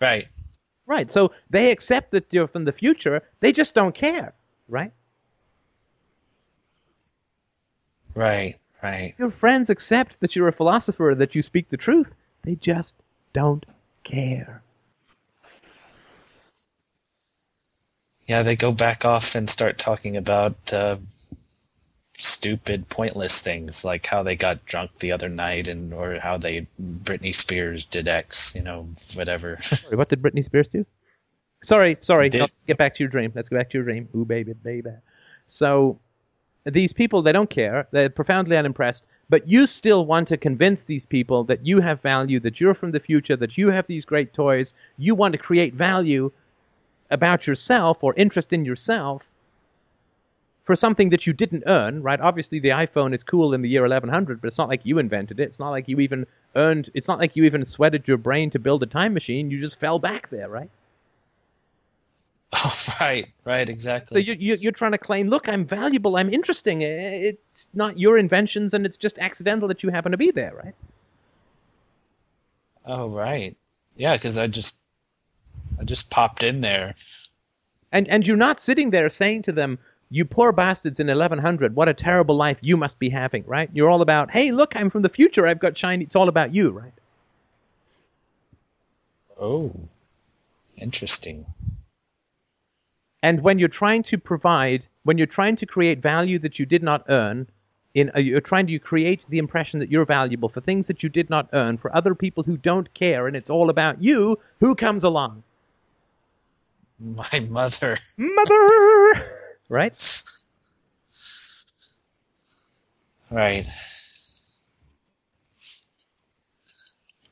[0.00, 0.26] Right,
[0.86, 1.12] Right.
[1.12, 3.22] So they accept that you're from the future.
[3.38, 4.34] They just don't care,
[4.68, 4.90] right?
[8.14, 9.14] Right, right.
[9.18, 12.08] Your friends accept that you're a philosopher, that you speak the truth.
[12.42, 12.94] They just
[13.32, 13.64] don't
[14.04, 14.62] care.
[18.26, 20.96] Yeah, they go back off and start talking about uh,
[22.16, 26.66] stupid, pointless things like how they got drunk the other night, and or how they
[26.80, 29.58] Britney Spears did X, you know, whatever.
[29.60, 30.86] Sorry, what did Britney Spears do?
[31.62, 32.28] Sorry, sorry.
[32.28, 33.32] Did- get back to your dream.
[33.34, 34.08] Let's go back to your dream.
[34.16, 34.90] Ooh, baby, baby.
[35.46, 35.98] So
[36.64, 37.88] these people, they don't care.
[37.90, 39.06] They're profoundly unimpressed.
[39.28, 42.92] But you still want to convince these people that you have value, that you're from
[42.92, 44.74] the future, that you have these great toys.
[44.98, 46.30] You want to create value
[47.10, 49.22] about yourself or interest in yourself
[50.64, 52.20] for something that you didn't earn, right?
[52.20, 55.40] Obviously, the iPhone is cool in the year 1100, but it's not like you invented
[55.40, 55.44] it.
[55.44, 58.58] It's not like you even earned, it's not like you even sweated your brain to
[58.58, 59.50] build a time machine.
[59.50, 60.70] You just fell back there, right?
[62.64, 64.16] oh, right, right, exactly.
[64.16, 66.84] So you, you, you're trying to claim, look, I'm valuable, I'm interesting.
[66.84, 70.54] Eh, It's not your inventions, and it's just accidental that you happen to be there,
[70.54, 70.74] right?
[72.86, 73.56] oh, right.
[73.96, 74.80] Yeah, because I just,
[75.80, 76.94] I just popped in there.
[77.92, 79.78] And and you're not sitting there saying to them,
[80.10, 83.70] "You poor bastards in 1100, what a terrible life you must be having," right?
[83.72, 85.46] You're all about, "Hey, look, I'm from the future.
[85.46, 86.04] I've got shiny.
[86.04, 86.92] It's all about you, right?"
[89.38, 89.88] Oh,
[90.76, 91.46] interesting.
[93.22, 96.82] And when you're trying to provide, when you're trying to create value that you did
[96.82, 97.46] not earn,
[97.94, 101.08] in uh, you're trying to create the impression that you're valuable for things that you
[101.08, 104.38] did not earn for other people who don't care, and it's all about you.
[104.60, 105.42] Who comes along?
[106.98, 107.98] My mother.
[108.16, 109.38] Mother,
[109.68, 110.22] right?
[113.30, 113.66] Right.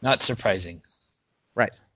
[0.02, 0.82] Not surprising.
[1.54, 1.72] Right.
[1.72, 1.89] Right.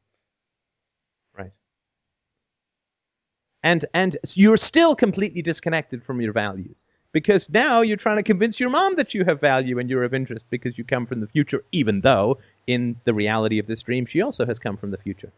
[3.65, 8.61] And and you're still completely disconnected from your values because now you're trying to convince
[8.61, 11.27] your mom that you have value and you're of interest because you come from the
[11.27, 14.99] future even though in the reality of this dream she also has come from the
[14.99, 15.32] future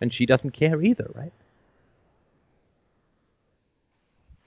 [0.00, 1.32] and she doesn't care either, right?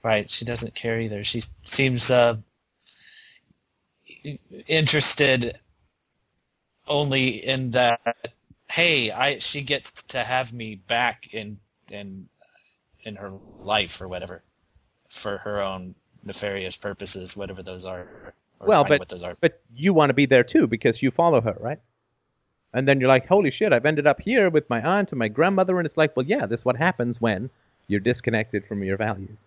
[0.02, 0.30] Right.
[0.30, 1.24] She doesn't care either.
[1.24, 2.36] She seems uh,
[4.66, 5.58] interested
[6.86, 8.00] only in that.
[8.68, 11.58] Hey, I she gets to have me back in
[11.90, 12.28] in
[13.04, 14.42] in her life or whatever
[15.08, 15.94] for her own
[16.24, 18.34] nefarious purposes, whatever those are.
[18.60, 19.36] Well, but what those are.
[19.40, 21.78] but you want to be there too because you follow her, right?
[22.72, 25.28] And then you're like, holy shit, I've ended up here with my aunt and my
[25.28, 27.50] grandmother, and it's like, well, yeah, this is what happens when
[27.86, 29.44] you're disconnected from your values.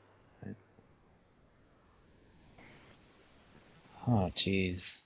[4.07, 5.01] Oh, jeez.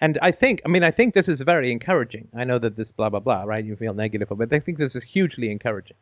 [0.00, 2.28] And I think, I mean, I think this is very encouraging.
[2.34, 3.64] I know that this blah blah blah, right?
[3.64, 5.96] You feel negative, but I think this is hugely encouraging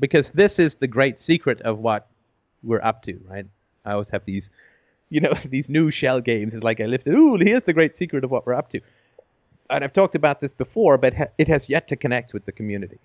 [0.00, 2.08] because this is the great secret of what
[2.62, 3.46] we're up to, right?
[3.84, 4.50] I always have these,
[5.10, 6.54] you know, these new shell games.
[6.54, 8.80] It's like I lifted, ooh, here's the great secret of what we're up to.
[9.68, 12.52] And I've talked about this before, but ha- it has yet to connect with the
[12.52, 12.98] community.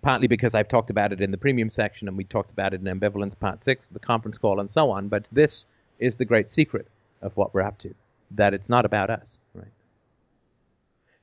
[0.00, 2.80] Partly because I've talked about it in the premium section, and we talked about it
[2.80, 5.08] in Ambivalence Part Six, the conference call, and so on.
[5.08, 5.66] But this
[5.98, 6.88] is the great secret
[7.22, 7.94] of what we're up to
[8.32, 9.68] that it's not about us, right?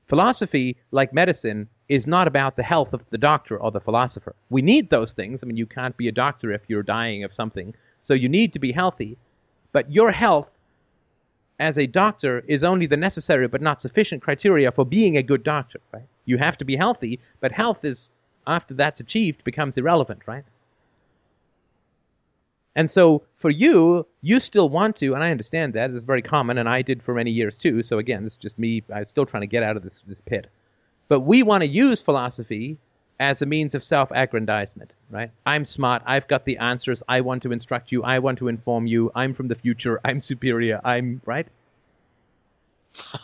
[0.08, 4.34] Philosophy, like medicine, is not about the health of the doctor or the philosopher.
[4.50, 5.42] We need those things.
[5.42, 8.52] I mean, you can't be a doctor if you're dying of something, so you need
[8.52, 9.16] to be healthy.
[9.72, 10.50] But your health
[11.58, 15.42] as a doctor is only the necessary but not sufficient criteria for being a good
[15.42, 16.06] doctor, right?
[16.24, 18.08] You have to be healthy, but health is,
[18.46, 20.44] after that's achieved, becomes irrelevant, right?
[22.74, 25.90] And so for you, you still want to, and I understand that.
[25.90, 27.82] It's very common, and I did for many years too.
[27.82, 28.82] So again, this is just me.
[28.94, 30.46] I'm still trying to get out of this, this pit.
[31.08, 32.78] But we want to use philosophy
[33.20, 35.30] as a means of self aggrandizement, right?
[35.44, 36.02] I'm smart.
[36.06, 37.02] I've got the answers.
[37.08, 38.02] I want to instruct you.
[38.02, 39.12] I want to inform you.
[39.14, 40.00] I'm from the future.
[40.04, 40.80] I'm superior.
[40.84, 41.46] I'm, right?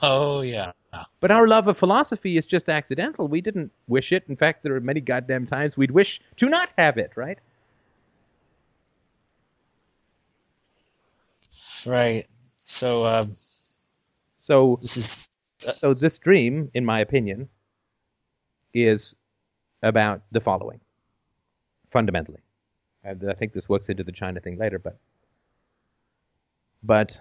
[0.02, 0.72] Oh yeah.
[1.20, 3.28] But our love of philosophy is just accidental.
[3.28, 4.24] We didn't wish it.
[4.28, 7.38] In fact, there are many goddamn times we'd wish to not have it, right?
[11.88, 12.26] Right.
[12.66, 13.36] So um,
[14.38, 15.28] So this is
[15.66, 17.48] uh, So this dream, in my opinion,
[18.74, 19.14] is
[19.82, 20.80] about the following,
[21.92, 22.40] fundamentally.
[23.04, 24.98] I, I think this works into the China thing later, but
[26.82, 27.20] but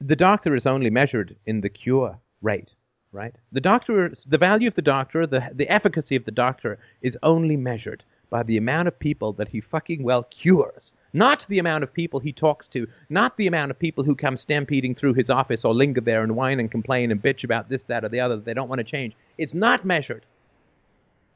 [0.00, 2.74] the doctor is only measured in the cure rate,
[3.12, 3.36] right?
[3.52, 7.56] The doctor, the value of the doctor, the, the efficacy of the doctor is only
[7.56, 10.92] measured by the amount of people that he fucking well cures.
[11.12, 14.36] Not the amount of people he talks to, not the amount of people who come
[14.36, 17.82] stampeding through his office or linger there and whine and complain and bitch about this,
[17.84, 19.14] that, or the other that they don't want to change.
[19.38, 20.26] It's not measured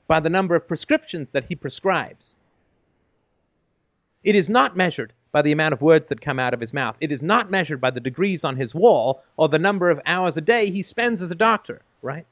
[0.07, 2.37] by the number of prescriptions that he prescribes.
[4.23, 6.97] It is not measured by the amount of words that come out of his mouth.
[7.01, 10.37] It is not measured by the degrees on his wall or the number of hours
[10.37, 12.27] a day he spends as a doctor, right?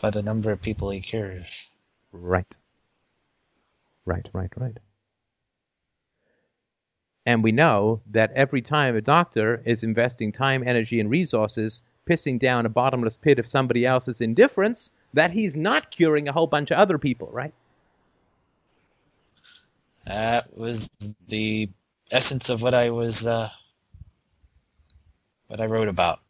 [0.00, 1.68] By the number of people he cures.
[2.12, 2.56] Right.
[4.06, 4.78] Right, right, right.
[7.26, 12.38] And we know that every time a doctor is investing time, energy, and resources pissing
[12.40, 16.70] down a bottomless pit of somebody else's indifference, that he's not curing a whole bunch
[16.70, 17.52] of other people, right?
[20.06, 20.90] That was
[21.28, 21.68] the
[22.10, 23.50] essence of what I was, uh,
[25.46, 26.20] what I wrote about.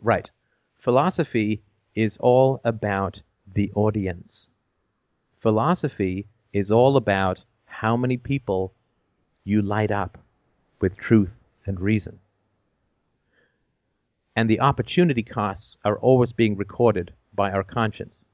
[0.00, 0.30] Right.
[0.80, 1.60] Philosophy
[1.94, 4.48] is all about the audience.
[5.38, 8.72] Philosophy is all about how many people
[9.44, 10.16] you light up
[10.80, 11.32] with truth
[11.66, 12.18] and reason.
[14.34, 18.24] And the opportunity costs are always being recorded by our conscience.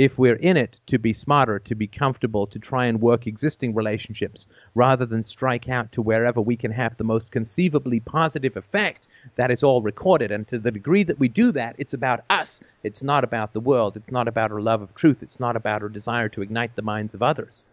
[0.00, 3.74] If we're in it to be smarter, to be comfortable, to try and work existing
[3.74, 9.08] relationships, rather than strike out to wherever we can have the most conceivably positive effect,
[9.36, 10.32] that is all recorded.
[10.32, 12.62] And to the degree that we do that, it's about us.
[12.82, 13.94] It's not about the world.
[13.94, 15.18] It's not about our love of truth.
[15.22, 17.66] It's not about our desire to ignite the minds of others.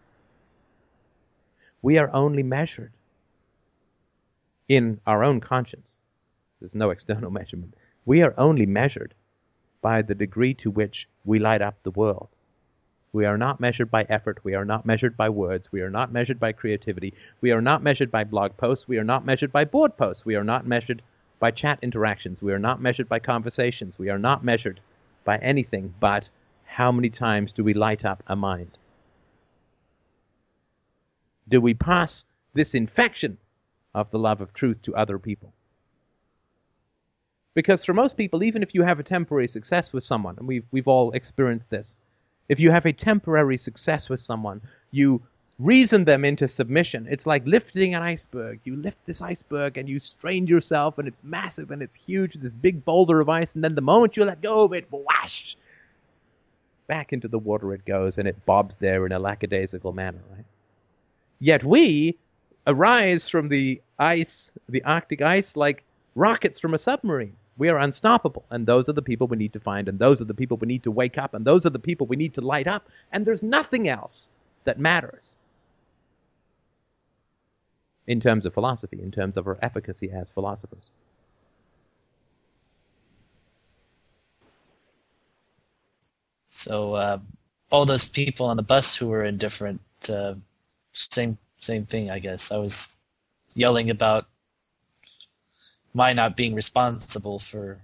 [1.81, 2.91] We are only measured
[4.67, 5.99] in our own conscience.
[6.59, 7.73] There's no external measurement.
[8.05, 9.13] We are only measured
[9.81, 12.29] by the degree to which we light up the world.
[13.13, 14.43] We are not measured by effort.
[14.43, 15.71] We are not measured by words.
[15.71, 17.13] We are not measured by creativity.
[17.41, 18.87] We are not measured by blog posts.
[18.87, 20.25] We are not measured by board posts.
[20.25, 21.01] We are not measured
[21.39, 22.41] by chat interactions.
[22.41, 23.97] We are not measured by conversations.
[23.97, 24.81] We are not measured
[25.23, 26.29] by anything but
[26.65, 28.77] how many times do we light up a mind?
[31.49, 33.37] Do we pass this infection
[33.95, 35.53] of the love of truth to other people?
[37.57, 40.63] Because for most people, even if you have a temporary success with someone, and we've,
[40.69, 41.97] we've all experienced this,
[42.49, 44.61] if you have a temporary success with someone,
[44.91, 45.23] you
[45.57, 47.07] reason them into submission.
[47.09, 48.59] It's like lifting an iceberg.
[48.63, 52.53] You lift this iceberg and you strain yourself, and it's massive and it's huge, this
[52.53, 55.55] big boulder of ice, and then the moment you let go of it, whoosh,
[56.85, 60.45] back into the water it goes, and it bobs there in a lackadaisical manner, right?
[61.39, 62.19] Yet we
[62.67, 67.33] arise from the ice, the Arctic ice, like rockets from a submarine.
[67.57, 70.25] We are unstoppable, and those are the people we need to find, and those are
[70.25, 72.41] the people we need to wake up, and those are the people we need to
[72.41, 74.29] light up, and there's nothing else
[74.65, 75.37] that matters
[78.05, 80.91] in terms of philosophy, in terms of our efficacy as philosophers.
[86.47, 87.19] So uh,
[87.69, 90.35] all those people on the bus who were indifferent, uh,
[90.93, 92.51] same same thing, I guess.
[92.51, 92.97] I was
[93.55, 94.27] yelling about
[95.97, 97.81] my not being responsible for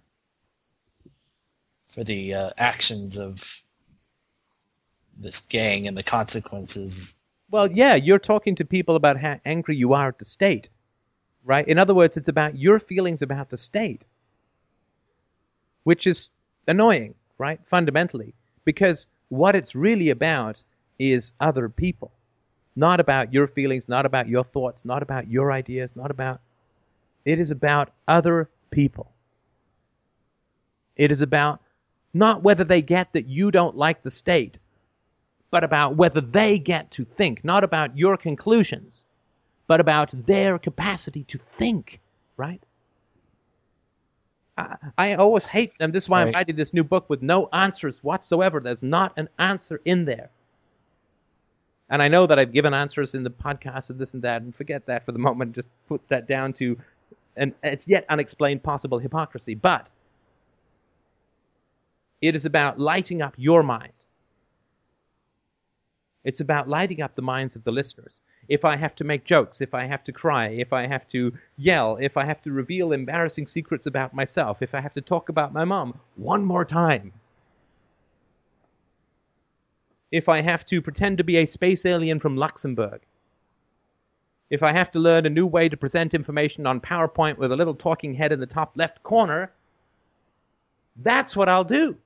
[1.90, 3.64] for the uh, actions of
[5.18, 7.16] this gang and the consequences.
[7.50, 10.70] Well, yeah, you're talking to people about how angry you are at the state,
[11.44, 11.68] right?
[11.68, 14.06] In other words, it's about your feelings about the state,
[15.84, 16.30] which is
[16.68, 17.60] annoying, right?
[17.66, 20.64] Fundamentally, because what it's really about
[21.00, 22.12] is other people,
[22.76, 26.42] not about your feelings, not about your thoughts, not about your ideas, not about.
[27.26, 29.12] It is about other people.
[30.96, 31.62] It is about
[32.14, 34.60] not whether they get that you don't like the state,
[35.50, 39.06] but about whether they get to think, not about your conclusions,
[39.68, 42.00] but about their capacity to think,
[42.38, 42.62] right?
[44.58, 45.92] I, I always hate them.
[45.92, 48.60] This is why I'm writing this new book with no answers whatsoever.
[48.60, 50.30] There's not an answer in there.
[51.90, 54.56] And I know that I've given answers in the podcast and this and that, and
[54.56, 55.54] forget that for the moment.
[55.54, 56.78] Just put that down to
[57.36, 59.56] an as yet unexplained possible hypocrisy.
[59.56, 59.88] But
[62.22, 63.92] it is about lighting up your mind.
[66.24, 68.22] It's about lighting up the minds of the listeners.
[68.48, 71.34] If I have to make jokes, if I have to cry, if I have to
[71.58, 75.28] yell, if I have to reveal embarrassing secrets about myself, if I have to talk
[75.28, 77.12] about my mom one more time,
[80.12, 83.02] if I have to pretend to be a space alien from Luxembourg,
[84.54, 87.56] if I have to learn a new way to present information on PowerPoint with a
[87.56, 89.52] little talking head in the top left corner,
[90.98, 91.98] that's what I'll do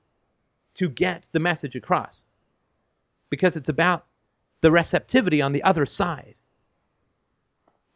[0.76, 2.24] to get the message across.
[3.28, 4.06] Because it's about
[4.62, 6.36] the receptivity on the other side.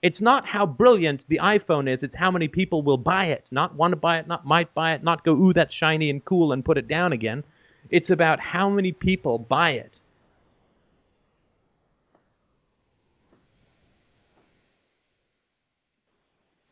[0.02, 3.46] It's not how brilliant the iPhone is, it's how many people will buy it.
[3.50, 6.22] Not want to buy it, not might buy it, not go, ooh, that's shiny and
[6.26, 7.42] cool and put it down again.
[7.88, 9.98] It's about how many people buy it.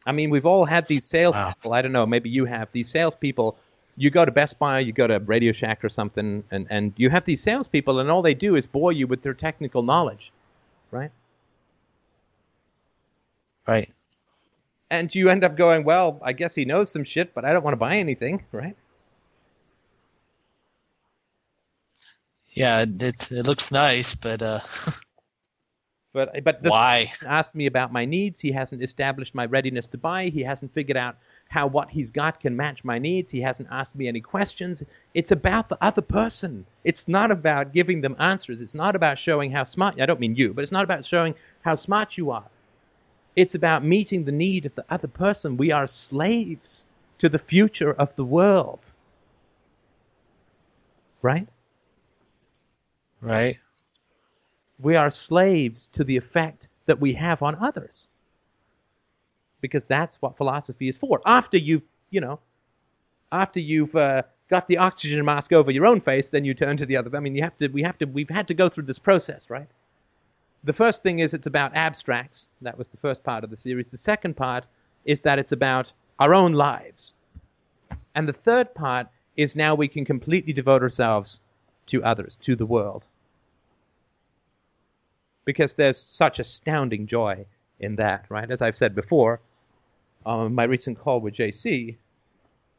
[0.06, 1.72] I mean, we've all had these salespeople.
[1.74, 3.56] I don't know, maybe you have these salespeople.
[3.97, 7.10] You go to Best Buy, you go to Radio Shack or something, and, and you
[7.10, 10.32] have these salespeople, and all they do is bore you with their technical knowledge,
[10.90, 11.10] right?
[13.66, 13.90] Right.
[14.90, 17.62] And you end up going, well, I guess he knows some shit, but I don't
[17.62, 18.77] want to buy anything, right?
[22.52, 24.60] Yeah, it it looks nice, but uh,
[26.12, 27.12] But but this why?
[27.26, 28.40] asked me about my needs.
[28.40, 30.24] He hasn't established my readiness to buy.
[30.24, 31.16] He hasn't figured out
[31.48, 33.30] how what he's got can match my needs.
[33.30, 34.82] He hasn't asked me any questions.
[35.14, 36.66] It's about the other person.
[36.82, 38.60] It's not about giving them answers.
[38.60, 40.00] It's not about showing how smart.
[40.00, 42.46] I don't mean you, but it's not about showing how smart you are.
[43.36, 45.56] It's about meeting the need of the other person.
[45.56, 46.86] We are slaves
[47.18, 48.92] to the future of the world.
[51.22, 51.46] Right?
[53.20, 53.58] Right.
[54.82, 58.09] We are slaves to the effect that we have on others.
[59.61, 61.20] Because that's what philosophy is for.
[61.27, 62.40] After you've, you know,
[63.31, 66.86] after you've uh, got the oxygen mask over your own face, then you turn to
[66.86, 67.15] the other.
[67.15, 67.69] I mean, you have to.
[67.69, 68.07] We have to.
[68.07, 69.69] We've had to go through this process, right?
[70.65, 72.51] The first thing is it's about abstracts.
[72.62, 73.90] That was the first part of the series.
[73.90, 74.65] The second part
[75.05, 77.15] is that it's about our own lives,
[78.15, 81.40] and the third part is now we can completely devote ourselves
[81.86, 83.07] to others, to the world
[85.51, 87.44] because there's such astounding joy
[87.81, 88.48] in that, right?
[88.48, 89.40] As I've said before,
[90.24, 91.97] on my recent call with JC,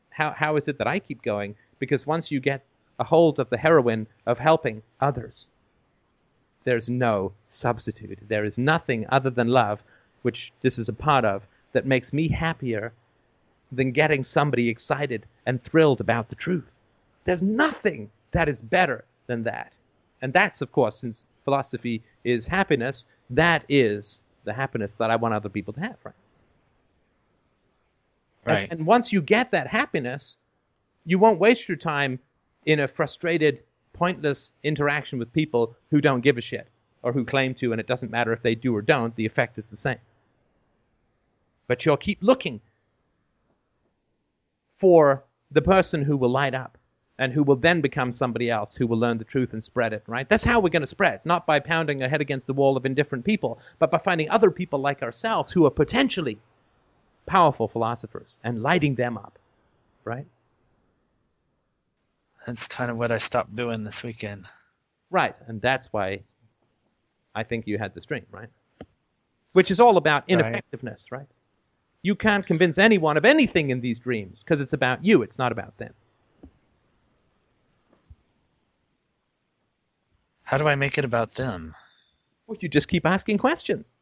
[0.09, 1.53] how, how is it that I keep going?
[1.79, 2.63] Because once you get
[2.97, 5.49] a hold of the heroin of helping others,
[6.63, 8.19] there's no substitute.
[8.29, 9.83] There is nothing other than love,
[10.21, 11.43] which this is a part of,
[11.73, 12.93] that makes me happier
[13.69, 16.79] than getting somebody excited and thrilled about the truth.
[17.25, 19.73] There's nothing that is better than that.
[20.21, 25.33] And that's, of course, since philosophy is happiness, that is the happiness that I want
[25.33, 26.15] other people to have, right?
[28.45, 30.37] And- And, once you get that happiness,
[31.05, 32.19] you won't waste your time
[32.65, 36.67] in a frustrated, pointless interaction with people who don't give a shit
[37.03, 39.57] or who claim to, and it doesn't matter if they do or don't, the effect
[39.57, 39.97] is the same.
[41.67, 42.61] But you'll keep looking
[44.77, 46.77] for the person who will light up
[47.19, 50.03] and who will then become somebody else who will learn the truth and spread it,
[50.07, 50.27] right?
[50.27, 52.85] That's how we're going to spread, not by pounding our head against the wall of
[52.85, 56.39] indifferent people, but by finding other people like ourselves who are potentially
[57.25, 59.37] powerful philosophers and lighting them up,
[60.03, 60.25] right?
[62.47, 64.45] That's kind of what I stopped doing this weekend.
[65.11, 66.21] Right, and that's why
[67.35, 68.49] I think you had the stream, right?
[69.53, 70.31] Which is all about Right.
[70.31, 71.27] ineffectiveness, right?
[72.01, 75.51] You can't convince anyone of anything in these dreams because it's about you, it's not
[75.51, 75.93] about them.
[80.51, 81.73] How do I make it about them?
[82.45, 83.95] Well, you just keep asking questions.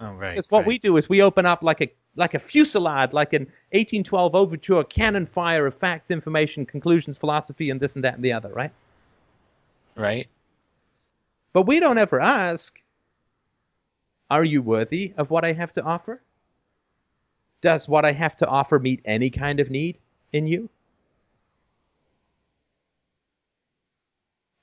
[0.00, 0.30] Oh, right.
[0.30, 0.66] Because what right.
[0.66, 4.82] we do is we open up like a like a fusillade, like an 1812 overture,
[4.82, 8.72] cannon fire of facts, information, conclusions, philosophy, and this and that and the other, right?
[9.94, 10.26] Right.
[11.52, 12.82] But we don't ever ask,
[14.32, 16.20] Are you worthy of what I have to offer?
[17.60, 19.98] Does what I have to offer meet any kind of need
[20.32, 20.68] in you?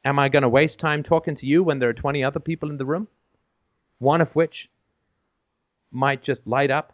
[0.04, 2.70] Am I going to waste time talking to you when there are 20 other people
[2.70, 3.08] in the room?
[4.00, 4.70] One of which
[5.92, 6.94] might just light up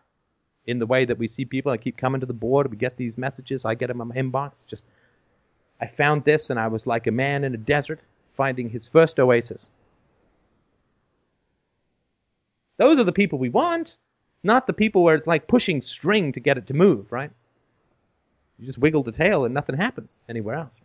[0.66, 1.72] in the way that we see people.
[1.72, 2.70] I keep coming to the board.
[2.70, 3.64] We get these messages.
[3.64, 4.66] I get them in my inbox.
[4.68, 4.84] Just,
[5.80, 8.02] I found this and I was like a man in a desert
[8.36, 9.70] finding his first oasis.
[12.78, 13.98] Those are the people we want,
[14.44, 17.32] not the people where it's like pushing string to get it to move, right?
[18.60, 20.78] You just wiggle the tail and nothing happens anywhere else.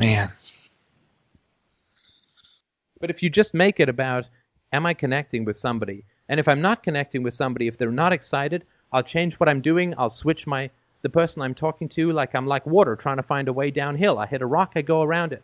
[0.00, 0.30] Man.
[3.00, 4.30] But if you just make it about,
[4.72, 6.04] am I connecting with somebody?
[6.30, 9.60] And if I'm not connecting with somebody, if they're not excited, I'll change what I'm
[9.60, 9.94] doing.
[9.98, 10.70] I'll switch my
[11.02, 14.18] the person I'm talking to like I'm like water trying to find a way downhill.
[14.18, 15.42] I hit a rock, I go around it.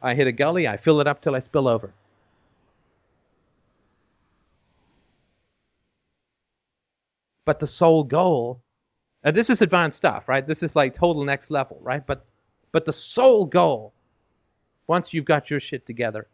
[0.00, 1.92] I hit a gully, I fill it up till I spill over.
[7.44, 8.60] But the sole goal,
[9.24, 10.46] and this is advanced stuff, right?
[10.46, 12.06] This is like total next level, right?
[12.06, 12.24] But
[12.72, 13.92] but the sole goal,
[14.86, 16.26] once you've got your shit together,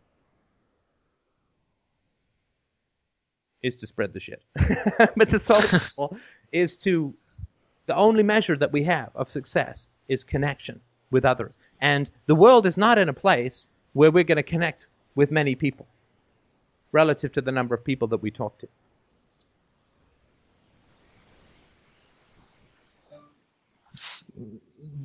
[3.63, 4.43] is to spread the shit.
[5.17, 6.19] but the sole goal
[6.53, 7.15] is to
[7.87, 11.59] The only measure that we have of success is connection with others.
[11.81, 15.55] And the world is not in a place where we're going to connect with many
[15.55, 15.87] people
[16.93, 18.69] relative to the number of people that we talk to.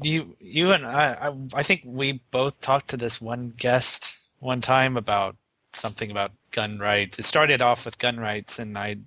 [0.01, 4.61] You you and I, I I think we both talked to this one guest one
[4.61, 5.35] time about
[5.73, 7.19] something about gun rights.
[7.19, 8.97] It started off with gun rights, and I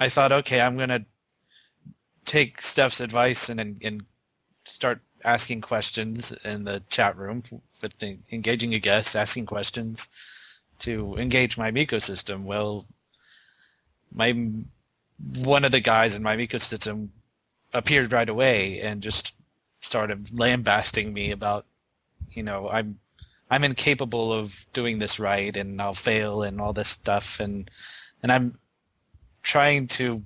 [0.00, 1.04] I thought, okay, I'm gonna
[2.24, 4.04] take Steph's advice and and, and
[4.64, 7.42] start asking questions in the chat room
[7.80, 10.08] with the, engaging a guest, asking questions
[10.80, 12.44] to engage my ecosystem.
[12.44, 12.86] Well,
[14.12, 14.32] my
[15.44, 17.08] one of the guys in my ecosystem
[17.72, 19.34] appeared right away and just
[19.84, 21.66] started lambasting me about
[22.30, 22.98] you know i'm
[23.50, 27.70] i'm incapable of doing this right and i'll fail and all this stuff and
[28.22, 28.58] and i'm
[29.42, 30.22] trying to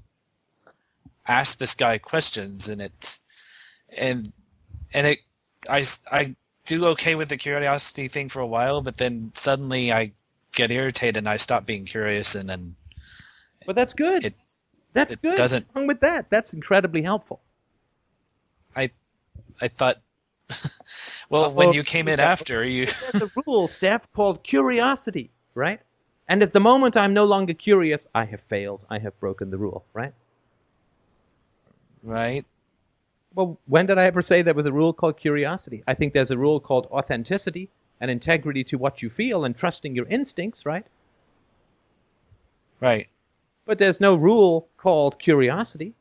[1.27, 3.19] ask this guy questions and it
[3.97, 4.33] and
[4.95, 5.19] and it
[5.69, 6.35] i i
[6.67, 10.11] do okay with the curiosity thing for a while but then suddenly i
[10.53, 12.75] get irritated and i stop being curious and then
[13.67, 14.25] But that's good.
[14.25, 14.35] It-
[14.95, 15.37] that's it good.
[15.37, 16.31] doesn't- What's wrong with that?
[16.31, 17.41] That's incredibly helpful.
[18.75, 18.91] i
[19.67, 19.97] thought
[21.31, 22.33] well Uh, when well, you came in yeah.
[22.33, 25.81] after you There's a rule, Steph, called curiosity, right?
[26.29, 28.87] And at the moment I'm no longer curious, I have failed.
[28.91, 30.15] I have broken the rule, right?
[32.03, 32.45] right
[33.35, 35.83] Well, when did I ever say there was a rule called curiosity?
[35.87, 37.71] I think there's a rule called authenticity
[38.01, 40.87] and integrity to what you feel and trusting your instincts, right?
[42.81, 43.09] right
[43.67, 45.95] But there's no rule called curiosity.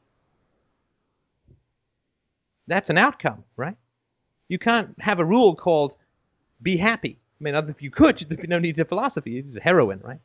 [2.68, 3.76] That's an outcome, right?
[4.50, 5.96] You can't have a rule called
[6.62, 7.20] be happy.
[7.40, 9.40] I mean, if you could, there'd be no need to philosophy.
[9.40, 10.20] It's a heroin, right?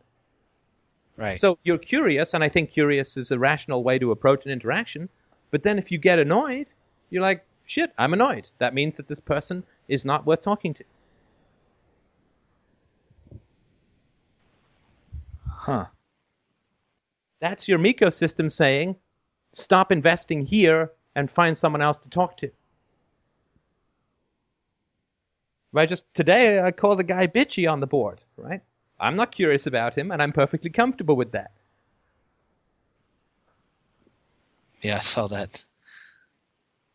[1.17, 4.53] right So you're curious, and I think curious is a rational way to approach an
[4.53, 5.09] interaction.
[5.51, 6.73] But then if you get annoyed,
[7.11, 8.49] you're like, shit, I'm annoyed.
[8.59, 10.85] That means that this person is not worth talking to.
[15.47, 15.87] huh
[17.41, 18.97] That's your ecosystem saying,
[19.53, 22.51] stop investing here and find someone else to talk to.
[25.73, 25.89] Right?
[25.89, 28.61] Just today, I call the guy bitchy on the board, right?
[29.01, 31.53] I'm not curious about him, and I'm perfectly comfortable with that.
[34.83, 35.65] yeah i saw that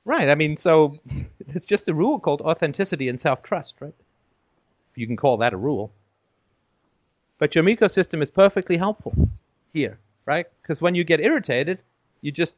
[0.07, 0.29] Right.
[0.29, 0.97] I mean, so
[1.49, 3.93] it's just a rule called authenticity and self trust, right?
[4.95, 5.91] You can call that a rule.
[7.37, 9.13] But your ecosystem is perfectly helpful
[9.73, 10.47] here, right?
[10.61, 11.79] Because when you get irritated,
[12.21, 12.55] you just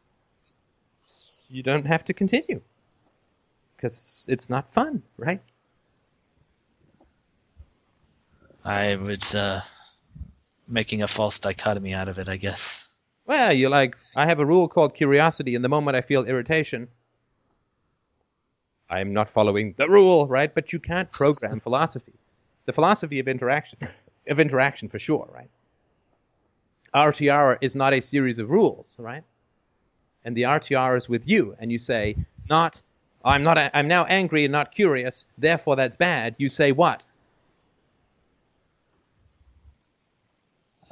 [1.49, 2.61] you don't have to continue
[3.75, 5.41] because it's not fun, right?
[8.63, 9.61] I was uh,
[10.67, 12.87] making a false dichotomy out of it, I guess.
[13.25, 16.87] Well, you're like, I have a rule called curiosity, and the moment I feel irritation,
[18.89, 20.53] I'm not following the rule, right?
[20.53, 22.13] But you can't program philosophy.
[22.65, 23.79] The philosophy of interaction,
[24.27, 25.49] of interaction for sure, right?
[26.93, 29.23] RTR is not a series of rules, right?
[30.25, 32.15] And the RTR is with you, and you say,
[32.49, 32.81] not,
[33.23, 36.35] I'm not, I'm now angry and not curious, therefore that's bad.
[36.37, 37.05] You say what?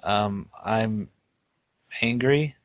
[0.03, 1.09] Um, I'm
[2.01, 2.55] angry.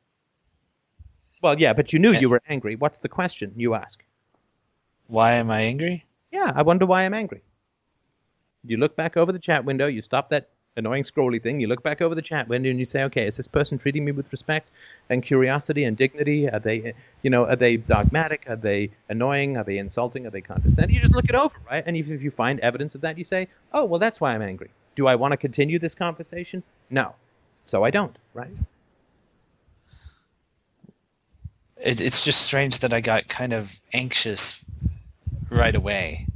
[1.41, 2.19] Well, yeah, but you knew Eh.
[2.19, 2.75] you were angry.
[2.77, 4.03] What's the question you ask?
[5.07, 6.05] Why am I angry?
[6.31, 7.43] Yeah, I wonder why I'm angry.
[8.63, 11.83] You look back over the chat window, you stop that annoying scrolly thing, you look
[11.83, 14.31] back over the chat window and you say, okay, is this person treating me with
[14.31, 14.71] respect
[15.09, 16.49] and curiosity and dignity?
[16.49, 18.45] Are they, you know, are they dogmatic?
[18.47, 19.57] Are they annoying?
[19.57, 20.25] Are they insulting?
[20.25, 20.95] Are they condescending?
[20.95, 21.83] You just look it over, right?
[21.85, 24.41] And if, if you find evidence of that, you say, oh, well, that's why I'm
[24.41, 24.71] angry.
[24.95, 26.63] Do I want to continue this conversation?
[26.89, 27.15] No.
[27.65, 28.51] So I don't, right?
[31.77, 34.63] It, it's just strange that I got kind of anxious
[35.49, 36.27] right away.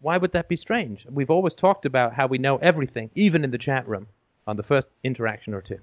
[0.00, 1.06] Why would that be strange?
[1.10, 4.08] We've always talked about how we know everything, even in the chat room,
[4.46, 5.80] on the first interaction or two.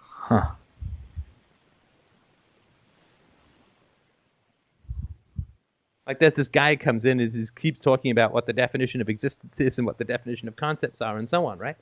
[0.00, 0.44] Huh.
[6.06, 9.10] Like there's this guy comes in and he keeps talking about what the definition of
[9.10, 11.76] existence is and what the definition of concepts are and so on, right?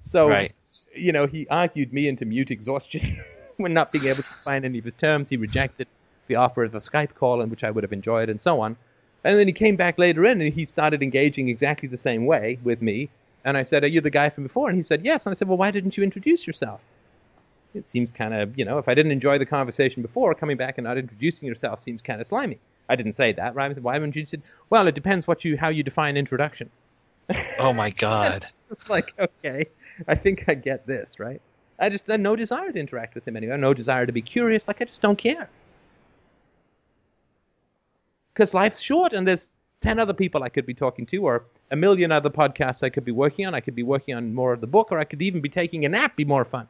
[0.00, 0.54] So, Right.
[0.94, 3.22] you know, he argued me into mute exhaustion
[3.58, 5.28] when not being able to find any of his terms.
[5.28, 5.88] He rejected
[6.26, 8.76] the offer of a Skype call, in which I would have enjoyed, and so on.
[9.24, 12.58] And then he came back later in and he started engaging exactly the same way
[12.62, 13.08] with me.
[13.44, 14.68] And I said, Are you the guy from before?
[14.68, 15.26] And he said, Yes.
[15.26, 16.80] And I said, Well, why didn't you introduce yourself?
[17.74, 20.78] It seems kind of, you know, if I didn't enjoy the conversation before, coming back
[20.78, 22.60] and not introducing yourself seems kind of slimy.
[22.88, 23.70] I didn't say that, right?
[23.70, 26.70] I said, Why haven't you said, Well, it depends what you how you define introduction.
[27.58, 28.46] Oh my god.
[28.50, 29.64] It's just like, okay,
[30.06, 31.40] I think I get this, right?
[31.78, 33.58] I just have no desire to interact with him anymore.
[33.58, 34.68] No desire to be curious.
[34.68, 35.48] Like I just don't care.
[38.34, 39.50] Because life's short, and there's
[39.80, 43.04] ten other people I could be talking to, or a million other podcasts I could
[43.04, 43.54] be working on.
[43.54, 45.84] I could be working on more of the book, or I could even be taking
[45.84, 46.16] a nap.
[46.16, 46.68] Be more fun.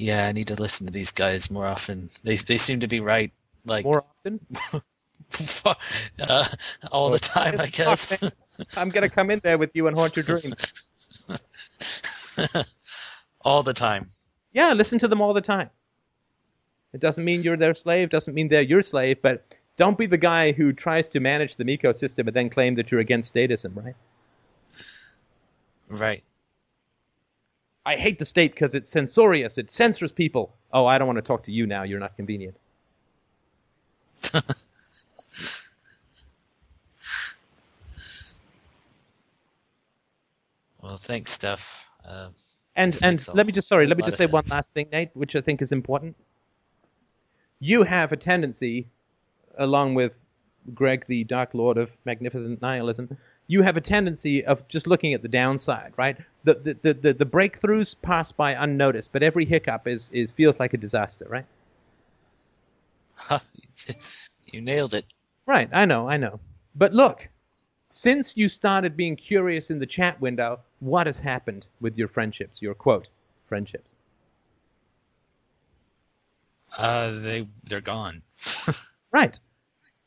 [0.00, 2.08] Yeah, I need to listen to these guys more often.
[2.24, 3.30] They they seem to be right,
[3.66, 4.40] like More often.
[6.20, 6.44] uh,
[6.90, 8.22] all the time, I guess.
[8.76, 10.54] I'm gonna come in there with you and haunt your dreams.
[13.42, 14.08] all the time.
[14.52, 15.70] Yeah, listen to them all the time.
[16.92, 19.44] It doesn't mean you're their slave, doesn't mean they're your slave, but
[19.76, 23.00] don't be the guy who tries to manage the ecosystem and then claim that you're
[23.00, 23.94] against statism, right?
[25.88, 26.24] Right.
[27.86, 30.54] I hate the state because it's censorious, it censors people.
[30.72, 32.56] Oh, I don't want to talk to you now, you're not convenient.
[40.82, 41.92] Well, thanks, Steph.
[42.04, 42.30] Uh,
[42.76, 45.34] And and let me just sorry, let me just say one last thing, Nate, which
[45.36, 46.16] I think is important.
[47.58, 48.86] You have a tendency,
[49.58, 50.12] along with
[50.74, 53.16] Greg, the Dark Lord of Magnificent Nihilism,
[53.46, 56.16] you have a tendency of just looking at the downside, right?
[56.44, 60.60] The the, the, the, the breakthroughs pass by unnoticed, but every hiccup is, is feels
[60.60, 61.46] like a disaster, right?
[64.46, 65.04] you nailed it.
[65.46, 66.38] Right, I know, I know.
[66.76, 67.28] But look,
[67.88, 72.60] since you started being curious in the chat window, what has happened with your friendships,
[72.60, 73.08] your quote,
[73.48, 73.94] friendships?
[76.76, 78.22] Uh, they they're gone.
[79.12, 79.40] Right.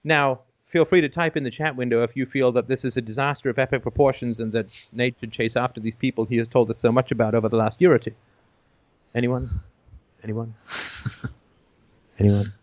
[0.04, 2.96] Now, feel free to type in the chat window if you feel that this is
[2.98, 6.48] a disaster of epic proportions and that Nate should chase after these people he has
[6.48, 8.14] told us so much about over the last year or two.
[9.14, 9.50] Anyone?
[10.24, 10.56] Anyone?
[12.20, 12.54] Anyone?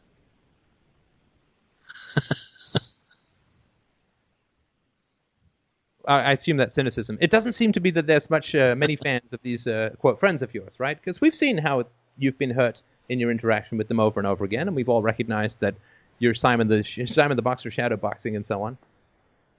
[6.16, 7.18] I assume that's cynicism.
[7.20, 10.18] It doesn't seem to be that there's much uh, many fans of these uh, quote
[10.18, 10.98] friends of yours, right?
[11.00, 11.84] Because we've seen how
[12.18, 15.02] you've been hurt in your interaction with them over and over again, and we've all
[15.02, 15.74] recognized that
[16.18, 18.76] you're Simon the Simon the Boxer shadow boxing and so on.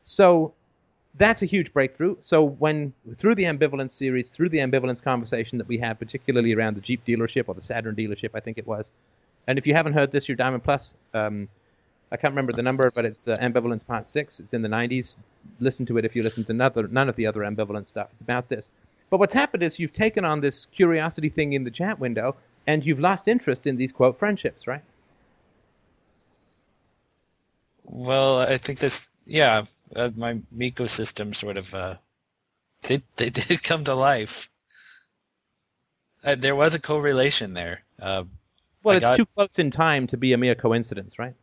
[0.03, 0.53] So
[1.15, 2.15] that's a huge breakthrough.
[2.21, 6.75] So when through the ambivalence series, through the ambivalence conversation that we had, particularly around
[6.75, 8.91] the Jeep dealership or the Saturn dealership, I think it was.
[9.47, 10.93] And if you haven't heard this, your Diamond Plus.
[11.13, 11.49] Um,
[12.11, 14.39] I can't remember the number, but it's uh, Ambivalence Part Six.
[14.39, 15.15] It's in the '90s.
[15.59, 18.09] Listen to it if you listen to none, none of the other ambivalence stuff.
[18.11, 18.69] It's about this.
[19.09, 22.35] But what's happened is you've taken on this curiosity thing in the chat window,
[22.67, 24.83] and you've lost interest in these quote friendships, right?
[27.83, 29.63] Well, I think this, yeah,
[29.95, 31.95] uh, my ecosystem sort of, uh,
[32.83, 34.49] they they did come to life.
[36.23, 37.81] Uh, there was a correlation there.
[37.99, 38.23] Uh,
[38.83, 41.33] Well, I it's got- too close in time to be a mere coincidence, right?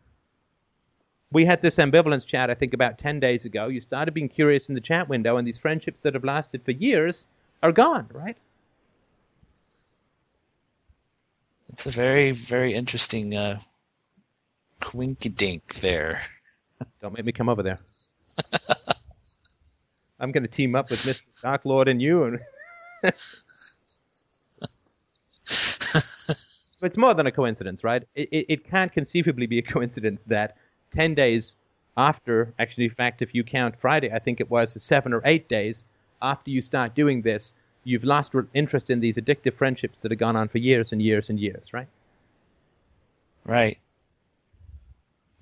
[1.30, 3.68] We had this ambivalence chat, I think, about 10 days ago.
[3.68, 6.70] You started being curious in the chat window, and these friendships that have lasted for
[6.70, 7.26] years
[7.62, 8.36] are gone, right?
[11.78, 13.60] it's a very very interesting uh,
[14.80, 16.22] quinky dink there.
[17.00, 17.78] Don't make me come over there.
[20.18, 21.22] I'm going to team up with Mr.
[21.40, 22.24] Dark Lord and you.
[22.24, 22.40] And
[26.82, 28.02] it's more than a coincidence, right?
[28.16, 30.56] It, it, it can't conceivably be a coincidence that
[30.92, 31.56] 10 days
[31.96, 35.48] after, actually, in fact, if you count Friday, I think it was seven or eight
[35.48, 35.86] days
[36.22, 37.54] after you start doing this,
[37.84, 41.30] you've lost interest in these addictive friendships that have gone on for years and years
[41.30, 41.88] and years, right?
[43.44, 43.78] Right.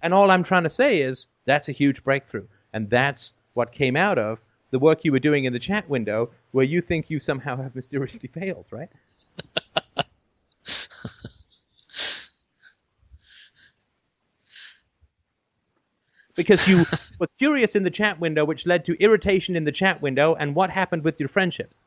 [0.02, 2.47] And all I'm trying to say is that's a huge breakthrough.
[2.73, 4.39] And that's what came out of
[4.70, 7.74] the work you were doing in the chat window where you think you somehow have
[7.74, 8.90] mysteriously failed, right?
[16.37, 16.85] Because you
[17.19, 20.55] were curious in the chat window, which led to irritation in the chat window, and
[20.55, 21.83] what happened with your friendships?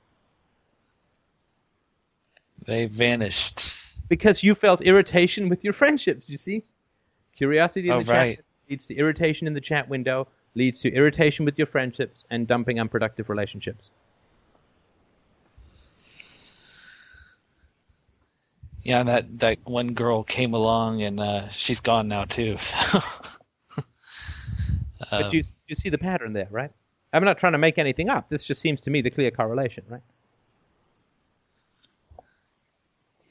[2.65, 3.61] They vanished.
[4.09, 6.63] Because you felt irritation with your friendships, you see?
[7.35, 11.45] Curiosity in Oh, the chat leads to irritation in the chat window, leads to irritation
[11.45, 13.91] with your friendships, and dumping unproductive relationships.
[18.83, 22.57] Yeah, that that one girl came along and uh, she's gone now too.
[22.69, 22.99] So.
[25.09, 26.71] But you, um, you see the pattern there, right?
[27.11, 28.29] I'm not trying to make anything up.
[28.29, 30.01] This just seems to me the clear correlation, right?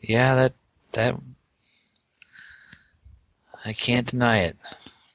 [0.00, 0.54] yeah, that
[0.92, 1.16] that
[3.64, 4.56] I can't deny it.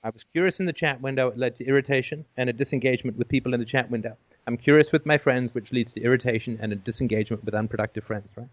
[0.03, 1.30] I was curious in the chat window.
[1.30, 4.18] It led to irritation and a disengagement with people in the chat window.
[4.45, 8.30] I'm curious with my friends, which leads to irritation and a disengagement with unproductive friends,
[8.35, 8.49] right?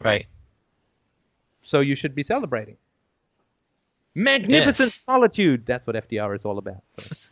[0.00, 0.26] Right.
[1.62, 2.76] So you should be celebrating.
[4.14, 4.94] Magnificent yes.
[4.94, 5.64] solitude.
[5.66, 6.82] That's what FDR is all about.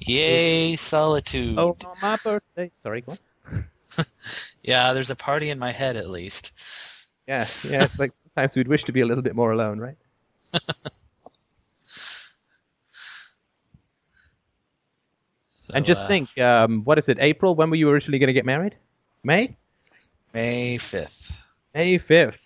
[0.00, 1.58] Yay, solitude.
[1.58, 2.70] Oh, my birthday.
[2.82, 3.16] Sorry, go
[4.62, 6.52] yeah, there's a party in my head at least.
[7.26, 7.86] Yeah, yeah.
[7.98, 9.96] Like sometimes we'd wish to be a little bit more alone, right?
[15.70, 17.18] So, and just uh, think, um, what is it?
[17.20, 17.54] April?
[17.54, 18.76] When were you originally going to get married?
[19.22, 19.56] May?
[20.34, 21.36] May 5th.
[21.74, 22.38] May fifth.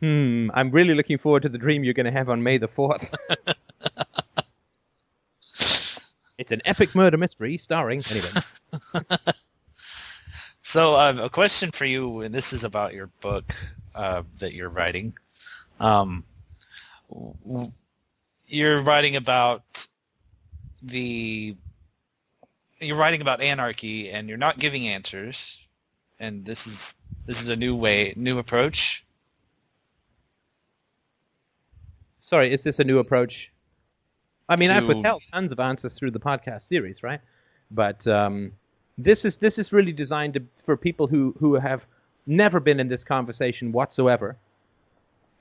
[0.00, 0.50] Hmm.
[0.54, 3.08] I'm really looking forward to the dream you're going to have on May the fourth.
[6.38, 8.28] it's an epic murder mystery starring anyway.
[10.66, 13.54] So, uh, a question for you, and this is about your book
[13.94, 15.14] uh, that you're writing.
[15.78, 16.24] Um,
[18.48, 19.86] you're writing about
[20.82, 21.54] the.
[22.78, 25.66] You're writing about anarchy, and you're not giving answers.
[26.18, 26.96] And this is
[27.26, 29.04] this is a new way, new approach.
[32.20, 33.52] Sorry, is this a new approach?
[34.48, 37.20] I mean, I've withheld tons of answers through the podcast series, right?
[37.70, 38.52] But um,
[38.98, 41.84] this is this is really designed to, for people who who have
[42.26, 44.36] never been in this conversation whatsoever,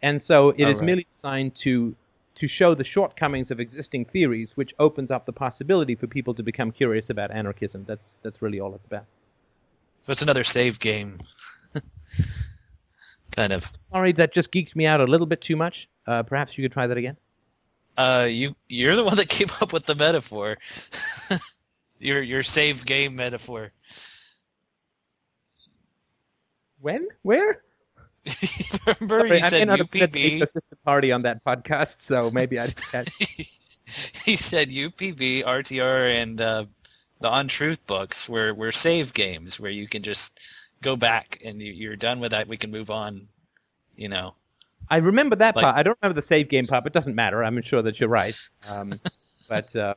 [0.01, 0.85] and so it is All right.
[0.85, 1.95] merely designed to
[2.35, 6.43] to show the shortcomings of existing theories, which opens up the possibility for people to
[6.43, 7.85] become curious about anarchism.
[7.87, 9.05] That's that's really all it's about.
[10.01, 11.17] So it's another save game,
[13.31, 13.63] kind of.
[13.63, 15.89] Sorry, that just geeked me out a little bit too much.
[16.05, 17.17] Uh, perhaps you could try that again.
[17.97, 20.57] Uh, you you're the one that came up with the metaphor.
[21.99, 23.71] your your save game metaphor.
[26.81, 27.07] When?
[27.23, 27.63] Where?
[28.85, 30.39] Remember Sorry, you I said not have been at the UPB.
[30.41, 32.65] ecosystem party on that podcast, so maybe I
[34.25, 36.65] you said UPB, RTR, and uh,
[37.21, 40.39] the On Truth books were were save games where you can just
[40.81, 42.47] go back and you, you're done with that.
[42.47, 43.27] We can move on.
[43.95, 44.33] You know.
[44.89, 45.75] I remember that Like- part.
[45.77, 47.43] I don't remember the save game part, but it doesn't matter.
[47.43, 48.35] I'm sure that you're right.
[48.69, 48.93] Um,
[49.49, 49.95] but, um,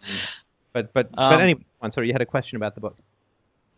[0.73, 2.07] but but but Um, anyway, I'm sorry.
[2.07, 2.97] You had a question about the book.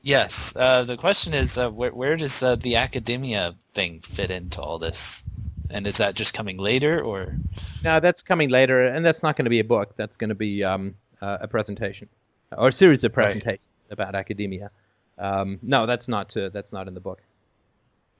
[0.02, 0.54] Yes.
[0.56, 4.78] Uh, the question is, uh, where where does uh, the academia thing fit into all
[4.78, 5.22] this?
[5.70, 7.34] And is that just coming later, or
[7.84, 9.94] No, that's coming later, and that's not going to be a book.
[9.96, 12.08] That's going to be um, uh, a presentation
[12.56, 13.42] or a series of Right.
[13.42, 14.70] presentations about academia.
[15.18, 17.22] Um, no, that's not uh, that's not in the book.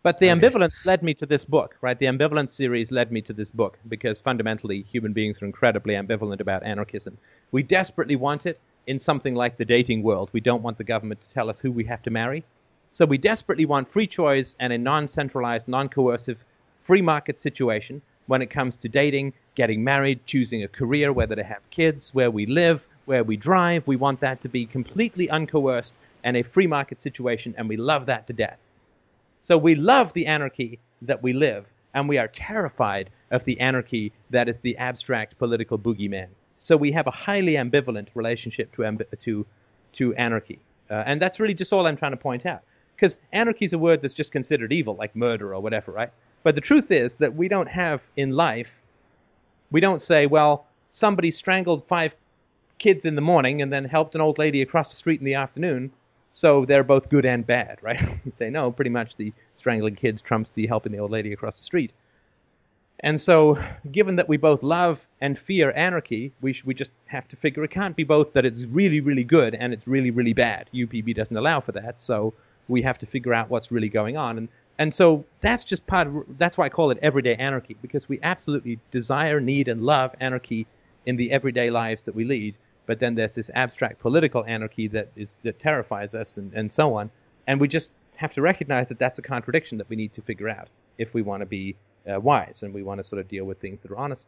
[0.03, 0.35] But the Okay.
[0.41, 1.99] ambivalence led me to this book, right?
[1.99, 6.41] The ambivalence series led me to this book because fundamentally human beings are incredibly ambivalent
[6.41, 7.19] about anarchism.
[7.53, 10.31] We desperately want it in something like the dating world.
[10.33, 12.45] We don't want the government to tell us who we have to marry.
[12.93, 16.45] So we desperately want free choice and a non centralized, non coercive,
[16.81, 21.45] free market situation when it comes to dating, getting married, choosing a career, whether to
[21.45, 23.87] have kids, where we live, where we drive.
[23.87, 25.93] We want that to be completely uncoerced
[26.23, 28.59] and a free market situation, and we love that to death.
[29.41, 34.13] So we love the anarchy that we live, and we are terrified of the anarchy
[34.31, 36.29] that is the abstract political boogeyman.
[36.61, 39.47] So we have a highly ambivalent relationship to ambi- to
[39.93, 40.61] to anarchy,
[40.91, 42.63] uh, and that's really just all I'm trying to point out.
[42.95, 46.11] Because anarchy is a word that's just considered evil, like murder or whatever, right?
[46.43, 48.71] But the truth is that we don't have in life,
[49.71, 52.15] we don't say, well, somebody strangled five
[52.79, 55.35] kids in the morning and then helped an old lady across the street in the
[55.35, 55.91] afternoon,
[56.33, 58.03] so they're both good and bad, right?
[58.25, 61.59] we say, no, pretty much the strangling kids trumps the helping the old lady across
[61.59, 61.93] the street.
[63.03, 63.59] And so,
[63.91, 67.65] given that we both love and fear anarchy, we, sh- we just have to figure
[67.65, 70.69] it can't be both that it's really, really good and it's really, really bad.
[70.75, 72.35] UPB doesn't allow for that, so
[72.69, 74.37] we have to figure out what's really going on.
[74.37, 74.49] And,
[74.79, 78.21] and so that's just part of, that's why I call it everyday anarchy, because we
[78.23, 80.67] absolutely desire, need, and love anarchy
[81.07, 82.55] in the everyday lives that we lead.
[82.85, 86.95] But then there's this abstract political anarchy that is that terrifies us and, and so
[86.95, 87.11] on.
[87.47, 90.49] And we just have to recognize that that's a contradiction that we need to figure
[90.49, 90.69] out
[90.99, 91.77] if we want to be
[92.11, 94.25] uh, wise and we want to sort of deal with things that are honest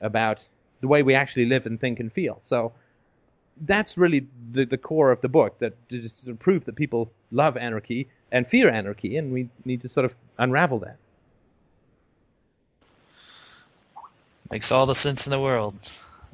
[0.00, 0.46] about
[0.80, 2.38] the way we actually live and think and feel.
[2.42, 2.72] So
[3.62, 6.76] that's really the, the core of the book that to just sort of prove that
[6.76, 10.96] people love anarchy and fear anarchy, and we need to sort of unravel that.
[14.52, 15.74] makes all the sense in the world?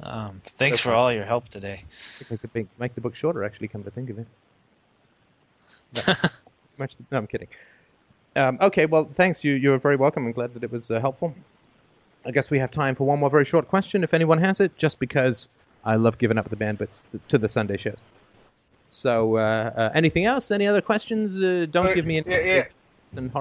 [0.03, 1.85] Um, thanks for all your help today.
[2.19, 4.27] Think I make, make the book shorter, actually, come to think of it.
[6.77, 7.47] Much, no, I'm kidding.
[8.35, 9.43] Um, okay, well, thanks.
[9.43, 10.25] You, you're very welcome.
[10.25, 11.33] I'm glad that it was uh, helpful.
[12.25, 14.77] I guess we have time for one more very short question, if anyone has it,
[14.77, 15.49] just because
[15.83, 17.97] I love giving up the bandwidth to, to the Sunday shows.
[18.87, 20.51] So, uh, uh, anything else?
[20.51, 21.35] Any other questions?
[21.37, 22.29] Uh, don't Uh, give me any.
[22.29, 22.65] yeah, yeah.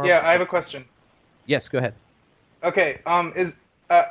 [0.04, 0.84] Yeah, I have a question.
[1.46, 1.94] Yes, go ahead.
[2.64, 3.52] Okay, um, is
[3.90, 4.04] uh,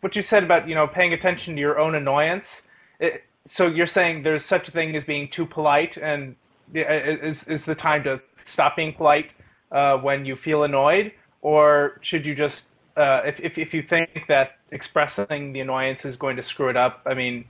[0.00, 2.62] what you said about you know paying attention to your own annoyance?
[2.98, 6.34] It, so you're saying there's such a thing as being too polite, and
[6.72, 9.30] is is the time to stop being polite
[9.72, 12.64] uh, when you feel annoyed, or should you just
[12.96, 16.76] uh, if, if if you think that expressing the annoyance is going to screw it
[16.76, 17.02] up?
[17.06, 17.44] I mean,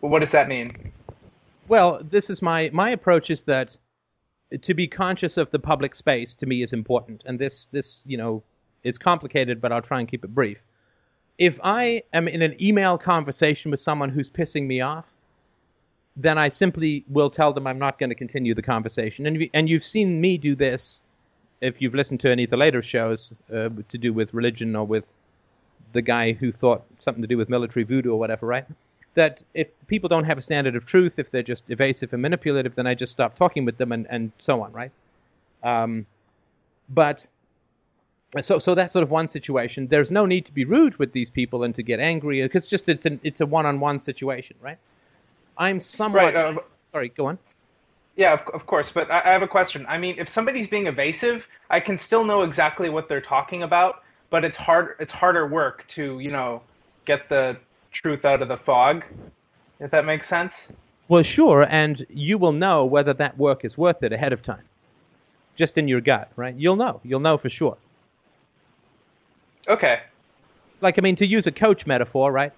[0.00, 0.92] what does that mean?
[1.66, 3.76] Well, this is my my approach is that
[4.62, 8.16] to be conscious of the public space to me is important, and this this you
[8.16, 8.42] know
[8.84, 10.58] is complicated, but I'll try and keep it brief.
[11.38, 15.06] If I am in an email conversation with someone who's pissing me off,
[16.18, 19.24] then I simply will tell them I'm not going to continue the conversation.
[19.26, 21.00] And and you've seen me do this
[21.60, 24.84] if you've listened to any of the later shows uh, to do with religion or
[24.86, 25.04] with
[25.92, 28.66] the guy who thought something to do with military voodoo or whatever, right?
[29.14, 32.74] That if people don't have a standard of truth, if they're just evasive and manipulative,
[32.74, 34.92] then I just stop talking with them and, and so on, right?
[35.62, 36.06] Um,
[36.88, 37.26] but
[38.40, 39.86] so so that's sort of one situation.
[39.88, 42.88] There's no need to be rude with these people and to get angry because just
[42.88, 44.78] it's an, it's a one-on-one situation, right?
[45.58, 46.60] I'm somewhat Right, uh,
[46.90, 47.08] sorry.
[47.10, 47.38] Go on.
[48.16, 48.90] Yeah, of, of course.
[48.90, 49.84] But I, I have a question.
[49.88, 54.02] I mean, if somebody's being evasive, I can still know exactly what they're talking about,
[54.30, 54.96] but it's hard.
[54.98, 56.62] It's harder work to you know
[57.04, 57.56] get the
[57.92, 59.04] truth out of the fog.
[59.80, 60.68] If that makes sense.
[61.08, 64.64] Well, sure, and you will know whether that work is worth it ahead of time.
[65.56, 66.54] Just in your gut, right?
[66.54, 67.00] You'll know.
[67.02, 67.78] You'll know for sure.
[69.66, 70.00] Okay.
[70.80, 72.52] Like, I mean, to use a coach metaphor, right?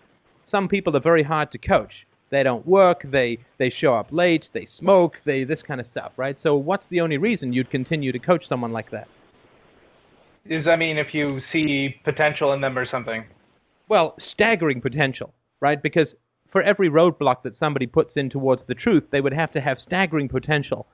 [0.45, 2.07] Some people are very hard to coach.
[2.31, 6.12] They don't work, they, they show up late, they smoke, they this kind of stuff,
[6.16, 6.39] right?
[6.39, 9.09] So, what's the only reason you'd continue to coach someone like that?
[10.47, 13.24] Is I mean, if you see potential in them or something.
[13.89, 15.82] Well, staggering potential, right?
[15.82, 16.15] Because
[16.48, 19.78] for every roadblock that somebody puts in towards the truth, they would have to have
[19.78, 20.86] staggering potential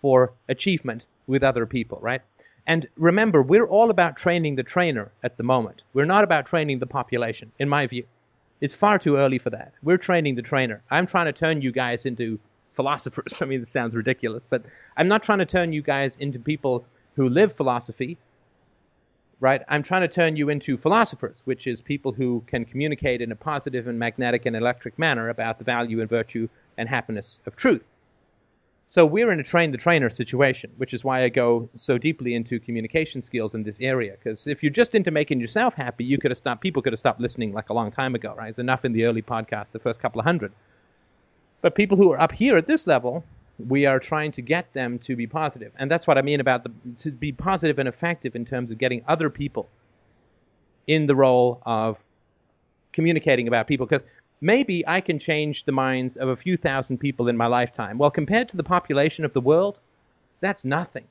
[0.00, 2.22] for achievement with other people, right?
[2.66, 5.82] And remember, we're all about training the trainer at the moment.
[5.92, 8.04] We're not about training the population, in my view.
[8.60, 9.72] It's far too early for that.
[9.82, 10.82] We're training the trainer.
[10.90, 12.38] I'm trying to turn you guys into
[12.74, 13.38] philosophers.
[13.42, 14.64] I mean, it sounds ridiculous, but
[14.96, 16.84] I'm not trying to turn you guys into people
[17.16, 18.18] who live philosophy
[19.40, 19.62] right?
[19.68, 23.36] I'm trying to turn you into philosophers, which is people who can communicate in a
[23.36, 26.48] positive and magnetic and electric manner about the value and virtue
[26.78, 27.84] and happiness of truth.
[28.86, 32.34] So we're in a train the trainer situation, which is why I go so deeply
[32.34, 34.12] into communication skills in this area.
[34.12, 36.60] Because if you're just into making yourself happy, you could have stopped.
[36.60, 38.50] People could have stopped listening like a long time ago, right?
[38.50, 40.52] It's enough in the early podcast, the first couple of hundred.
[41.60, 43.24] But people who are up here at this level,
[43.58, 46.64] we are trying to get them to be positive, and that's what I mean about
[46.64, 49.68] the to be positive and effective in terms of getting other people
[50.86, 51.96] in the role of
[52.92, 53.86] communicating about people.
[53.86, 54.04] Because
[54.44, 57.96] maybe I can change the minds of a few thousand people in my lifetime.
[57.96, 59.80] Well, compared to the population of the world,
[60.40, 61.06] that's nothing.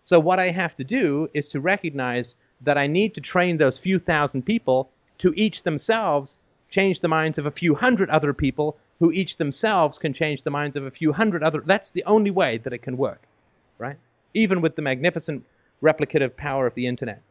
[0.00, 3.78] So what I have to do is to recognize that I need to train those
[3.78, 6.38] few thousand people to each themselves
[6.70, 10.50] change the minds of a few hundred other people who each themselves can change the
[10.50, 13.22] minds of a few hundred other that's the only way that it can work
[13.78, 13.96] right
[14.34, 15.42] even with the magnificent
[15.82, 17.22] replicative power of the internet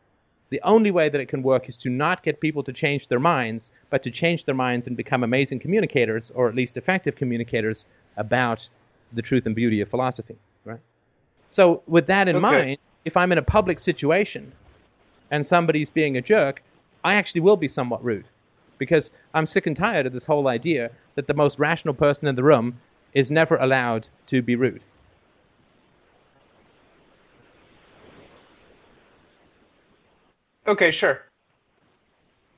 [0.50, 3.20] the only way that it can work is to not get people to change their
[3.20, 7.86] minds but to change their minds and become amazing communicators or at least effective communicators
[8.18, 8.68] about
[9.14, 10.80] the truth and beauty of philosophy right
[11.50, 12.42] so with that in Okay.
[12.42, 14.52] mind if i'm in a public situation
[15.32, 16.62] and somebody's being a jerk
[17.04, 18.26] i actually will be somewhat rude
[18.78, 22.36] because I'm sick and tired of this whole idea that the most rational person in
[22.36, 22.80] the room
[23.14, 24.84] is never allowed to be rude.
[30.68, 31.22] Okay, sure.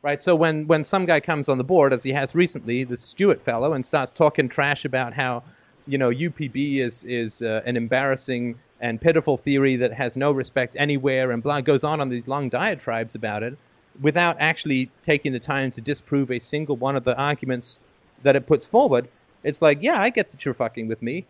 [0.02, 0.22] Right?
[0.22, 3.42] So when, when some guy comes on the board, as he has recently, the Stewart
[3.42, 5.44] fellow, and starts talking trash about how,
[5.88, 10.76] you know, UPB is, is uh, an embarrassing and pitiful theory that has no respect
[10.80, 13.58] anywhere, and blah, goes on on these long diatribes about it,
[14.02, 17.78] without actually taking the time to disprove a single one of the arguments
[18.24, 19.10] that it puts forward,
[19.44, 21.26] it's like, yeah, I get that you're fucking with me,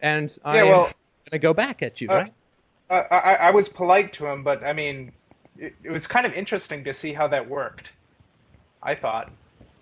[0.00, 0.92] and I'm Yeah, well- going
[1.32, 2.32] to go back at you, Uh, right?
[2.88, 5.10] I, I, I was polite to him, but I mean,
[5.58, 7.92] it, it was kind of interesting to see how that worked.
[8.82, 9.30] I thought.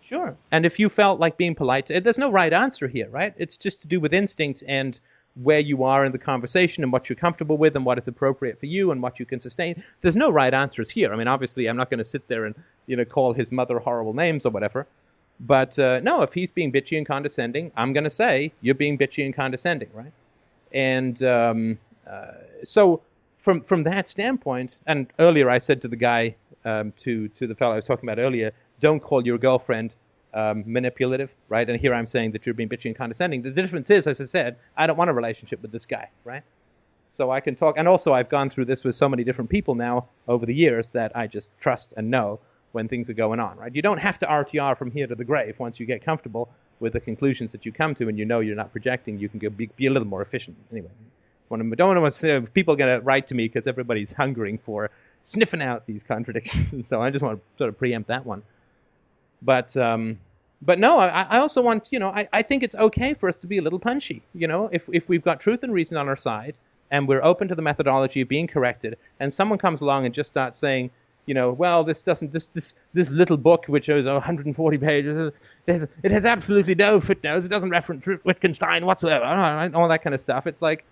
[0.00, 0.36] Sure.
[0.50, 3.34] And if you felt like being polite, eh, there's no right answer here, right?
[3.36, 4.98] It's just to do with instinct and
[5.42, 8.60] where you are in the conversation and what you're comfortable with and what is appropriate
[8.60, 9.82] for you and what you can sustain.
[10.00, 11.12] There's no right answers here.
[11.12, 12.54] I mean, obviously, I'm not going to sit there and
[12.86, 14.86] you know call his mother horrible names or whatever.
[15.40, 18.96] But uh, no, if he's being bitchy and condescending, I'm going to say you're being
[18.96, 20.12] bitchy and condescending, right?
[20.72, 21.78] And um,
[22.08, 22.32] uh,
[22.62, 23.00] so
[23.44, 26.34] from from that standpoint, and earlier I said to the guy,
[26.64, 29.94] um, to to the fellow I was talking about earlier, don't call your girlfriend
[30.32, 31.68] um, manipulative, right?
[31.68, 33.42] And here I'm saying that you're being bitchy and condescending.
[33.42, 36.42] The difference is, as I said, I don't want a relationship with this guy, right?
[37.12, 39.74] So I can talk, and also I've gone through this with so many different people
[39.74, 42.40] now over the years that I just trust and know
[42.72, 43.72] when things are going on, right?
[43.72, 46.48] You don't have to RTR from here to the grave once you get comfortable
[46.80, 49.18] with the conclusions that you come to, and you know you're not projecting.
[49.18, 50.90] You can be, be a little more efficient anyway.
[51.48, 54.90] When I'm- don't want to people going to write to me because everybody's hungering for
[55.22, 56.86] sniffing out these contradictions.
[56.88, 58.42] so I just want to sort of preempt that one.
[59.42, 60.18] But um,
[60.64, 63.36] but no, I, I also want, you know, I, I think it's okay for us
[63.38, 64.22] to be a little punchy.
[64.34, 66.54] You know, if, if we've got truth and reason on our side
[66.90, 70.30] and we're open to the methodology of being corrected, and someone comes along and just
[70.30, 70.90] starts saying,
[71.26, 75.32] you know, well, this doesn't, this, this, this little book, which is 140 pages,
[75.66, 79.24] it has absolutely no footnotes, it doesn't reference Wittgenstein whatsoever,
[79.74, 80.46] all that kind of stuff.
[80.46, 80.84] It's like,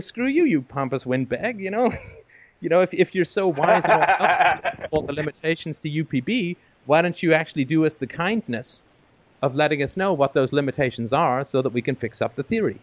[0.00, 1.92] screw you, you pompous windbag, you know?
[2.60, 6.56] you know, if, if you're so wise about all the limitations to UPB,
[6.86, 8.82] why don't you actually do us the kindness
[9.42, 12.42] of letting us know what those limitations are so that we can fix up the
[12.42, 12.80] theory?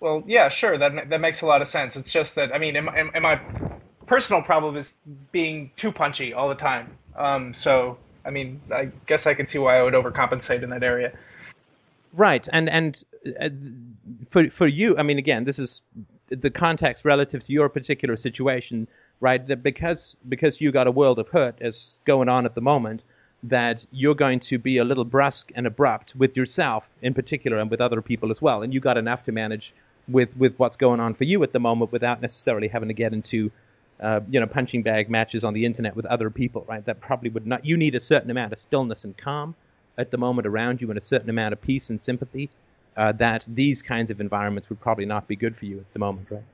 [0.00, 0.78] Well, yeah, sure.
[0.78, 1.94] That that makes a lot of sense.
[1.94, 3.40] It's just that I mean, in, in, in my
[4.06, 4.96] personal problem is
[5.30, 6.96] being too punchy all the time.
[7.16, 10.82] Um, so I mean, I guess I can see why I would overcompensate in that
[10.82, 11.12] area.
[12.12, 13.02] Right, and and
[13.40, 13.48] uh,
[14.30, 15.82] for for you, I mean, again, this is
[16.28, 18.86] the context relative to your particular situation,
[19.20, 19.46] right?
[19.46, 23.02] That because because you got a world of hurt as going on at the moment,
[23.42, 27.70] that you're going to be a little brusque and abrupt with yourself in particular, and
[27.70, 29.74] with other people as well, and you got enough to manage
[30.08, 33.12] with with what's going on for you at the moment without necessarily having to get
[33.12, 33.50] into
[34.00, 37.30] uh, you know punching bag matches on the internet with other people right that probably
[37.30, 39.54] would not you need a certain amount of stillness and calm
[39.98, 42.48] at the moment around you and a certain amount of peace and sympathy
[42.96, 45.98] uh, that these kinds of environments would probably not be good for you at the
[45.98, 46.44] moment right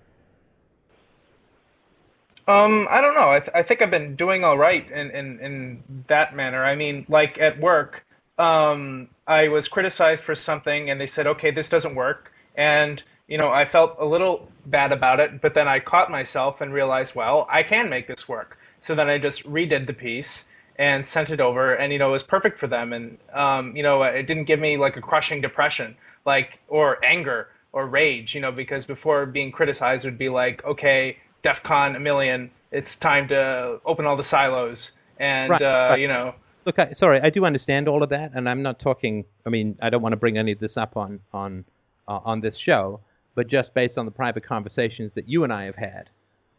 [2.46, 3.30] um, I don't know.
[3.30, 6.64] I, th- I think I've been doing all right in, in, in that manner.
[6.64, 8.06] I mean, like at work,
[8.38, 13.36] um, I was criticized for something, and they said, "Okay, this doesn't work," and you
[13.36, 17.14] know, I felt a little bad about it, but then I caught myself and realized,
[17.14, 18.58] well, I can make this work.
[18.82, 20.44] So then I just redid the piece
[20.78, 22.92] and sent it over, and you know, it was perfect for them.
[22.92, 27.48] And um, you know, it didn't give me like a crushing depression, like or anger
[27.72, 32.50] or rage, you know, because before being criticized would be like, okay, DEFCON a million,
[32.70, 36.00] it's time to open all the silos, and Right, uh, right.
[36.00, 36.34] you know,
[36.68, 39.76] look I, sorry i do understand all of that and i'm not talking i mean
[39.80, 41.64] i don't want to bring any of this up on on
[42.06, 43.00] uh, on this show
[43.34, 46.10] but just based on the private conversations that you and i have had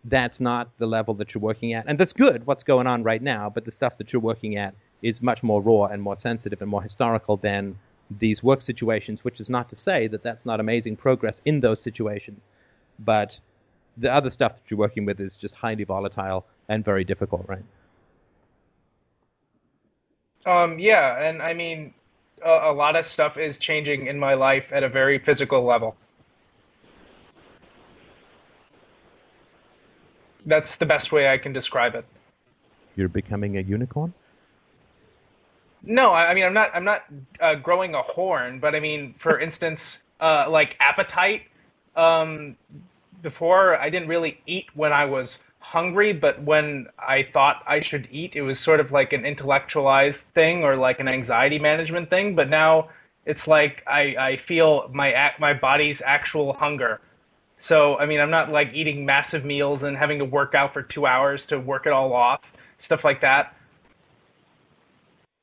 [0.06, 1.86] that's not the level that you're working at.
[1.88, 4.74] And that's good what's going on right now but the stuff that you're working at
[5.02, 7.78] is much more raw and more sensitive and more historical than
[8.20, 11.82] these work situations which is not to say that that's not amazing progress in those
[11.82, 12.50] situations.
[13.00, 13.40] But
[13.98, 17.64] the other stuff that you're working with is just highly volatile and very difficult right?
[20.46, 21.94] Um, yeah, and I mean,
[22.44, 25.96] a, a lot of stuff is changing in my life at a very physical level.
[30.50, 32.06] That's the best way I can describe it.
[32.96, 34.14] you're becoming a unicorn
[35.84, 36.72] No, I, I mean, I'm not.
[36.74, 37.06] I'm not
[37.40, 41.44] uh, growing a horn, but I mean, for instance, uh, like appetite.
[41.96, 42.58] Um,
[43.22, 48.08] before, I didn't really eat when I was hungry, but when I thought I should
[48.12, 52.36] eat, it was sort of like an intellectualized thing or like an anxiety management thing.
[52.36, 52.90] But now
[53.26, 54.02] it's like I,
[54.32, 57.02] I feel my my body's actual hunger.
[57.60, 60.82] So I mean, I'm not like eating massive meals and having to work out for
[60.82, 63.54] two hours to work it all off, stuff like that.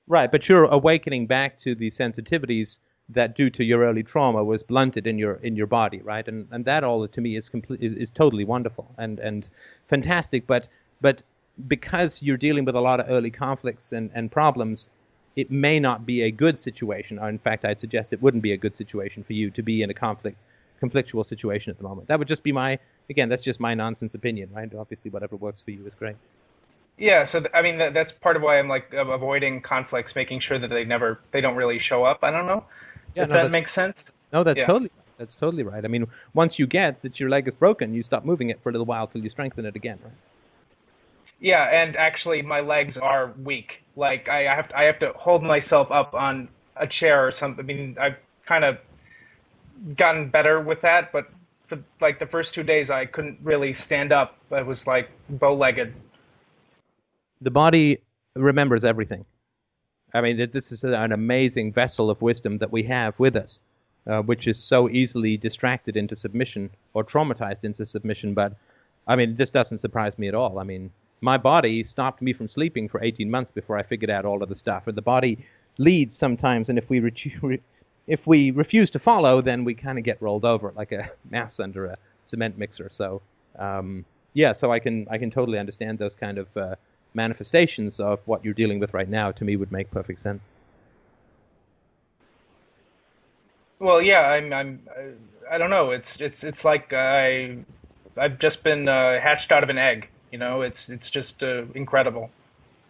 [0.08, 2.78] Right, but you're awakening back to the sensitivities
[3.08, 6.26] that, due to your early trauma, was blunted in your in your body, right?
[6.26, 9.48] And and that all to me is complete is, totally wonderful and and
[9.88, 10.46] fantastic.
[10.46, 10.68] But
[11.00, 11.22] but
[11.68, 14.88] because you're dealing with a lot of early conflicts and and problems,
[15.34, 17.18] it may not be a good situation.
[17.18, 19.82] Or in fact, I'd suggest it wouldn't be a good situation for you to be
[19.82, 20.42] in a conflict
[20.82, 22.08] conflictual situation at the moment.
[22.08, 22.78] That would just be my
[23.10, 24.72] again, that's just my nonsense opinion, right?
[24.74, 26.16] Obviously, whatever works for you is great.
[26.98, 30.14] Yeah, so th- I mean that, that's part of why I'm like av- avoiding conflicts,
[30.14, 32.20] making sure that they never they don't really show up.
[32.22, 32.64] I don't know
[33.14, 34.12] Yeah, if no, that makes sense.
[34.32, 34.64] No, that's Yeah.
[34.64, 35.84] totally that's totally right.
[35.84, 38.68] I mean, once you get that your leg is broken, you stop moving it for
[38.68, 40.14] a little while till you strengthen it again, right?
[41.38, 43.84] Yeah, and actually my legs are weak.
[43.94, 47.32] Like I, I have to, I have to hold myself up on a chair or
[47.32, 47.62] something.
[47.64, 48.16] I mean, I've
[48.46, 48.78] kind of
[49.96, 51.30] gotten better with that, but
[51.66, 54.38] for like the first two days, I couldn't really stand up.
[54.50, 55.92] I was like bow-legged.
[57.40, 57.98] The body
[58.34, 59.24] remembers everything.
[60.14, 63.60] I mean, this is an amazing vessel of wisdom that we have with us,
[64.06, 68.32] uh, which is so easily distracted into submission or traumatized into submission.
[68.32, 68.54] But
[69.06, 70.58] I mean, this doesn't surprise me at all.
[70.58, 70.90] I mean,
[71.20, 74.48] my body stopped me from sleeping for 18 months before I figured out all of
[74.48, 74.86] the stuff.
[74.86, 75.44] And the body
[75.78, 77.60] leads sometimes, and if we re-
[78.06, 81.60] if we refuse to follow, then we kind of get rolled over like a mouse
[81.60, 82.88] under a cement mixer.
[82.90, 83.22] So,
[83.58, 84.04] um,
[84.34, 86.76] yeah, so I can I can totally understand those kind of uh,
[87.14, 89.32] manifestations of what you're dealing with right now.
[89.32, 90.42] To me, would make perfect sense.
[93.78, 95.90] Well, yeah, I'm, I'm, I, I don't know.
[95.90, 97.58] It's, it's, it's like I,
[98.16, 100.08] I've just been uh, hatched out of an egg.
[100.32, 102.30] You know, it's, it's just uh, incredible.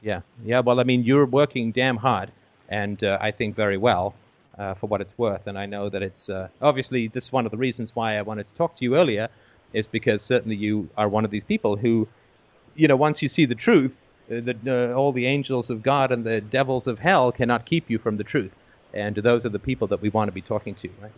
[0.00, 0.60] Yeah, yeah.
[0.60, 2.30] Well, I mean, you're working damn hard,
[2.68, 4.14] and uh, I think very well
[4.58, 5.46] uh, for what it's worth.
[5.46, 8.22] And I know that it's uh, obviously this is one of the reasons why I
[8.22, 9.28] wanted to talk to you earlier,
[9.72, 12.08] is because certainly you are one of these people who,
[12.74, 13.92] you know, once you see the truth,
[14.30, 17.88] uh, that uh, all the angels of God and the devils of hell cannot keep
[17.90, 18.52] you from the truth.
[18.92, 21.12] And those are the people that we want to be talking to, right?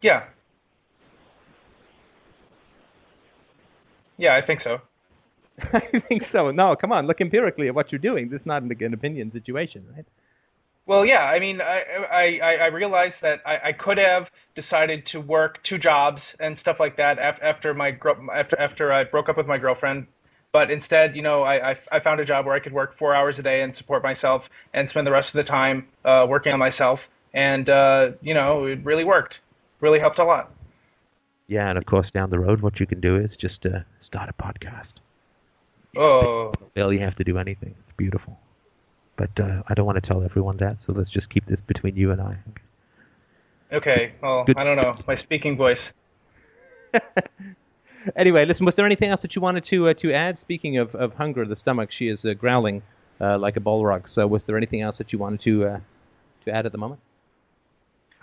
[0.00, 0.24] Yeah.
[4.18, 4.80] Yeah, I think so.
[5.72, 6.50] I think so.
[6.50, 8.28] No, come on, look empirically at what you're doing.
[8.28, 10.04] This is not an opinion situation, right?
[10.90, 11.22] Well, yeah.
[11.22, 15.78] I mean, I I, I realized that I, I could have decided to work two
[15.78, 17.96] jobs and stuff like that after my
[18.34, 20.08] after after I broke up with my girlfriend.
[20.50, 23.14] But instead, you know, I, I, I found a job where I could work four
[23.14, 26.52] hours a day and support myself and spend the rest of the time uh, working
[26.52, 27.08] on myself.
[27.32, 29.38] And uh, you know, it really worked.
[29.78, 30.50] Really helped a lot.
[31.46, 34.28] Yeah, and of course, down the road, what you can do is just uh, start
[34.28, 34.94] a podcast.
[35.96, 36.52] Oh.
[36.74, 37.76] Barely have to do anything.
[37.84, 38.40] It's beautiful.
[39.20, 41.94] But uh, I don't want to tell everyone that, so let's just keep this between
[41.94, 42.38] you and I.
[43.70, 44.12] Okay.
[44.22, 44.56] Well, Good.
[44.56, 44.96] I don't know.
[45.06, 45.92] My speaking voice.
[48.16, 48.64] Anyway, listen.
[48.64, 50.38] Was there anything else that you wanted to uh, to add?
[50.38, 52.80] Speaking of, of hunger, the stomach, she is uh, growling
[53.20, 54.08] uh, like a bulldog.
[54.08, 55.80] So, was there anything else that you wanted to uh,
[56.46, 57.02] to add at the moment?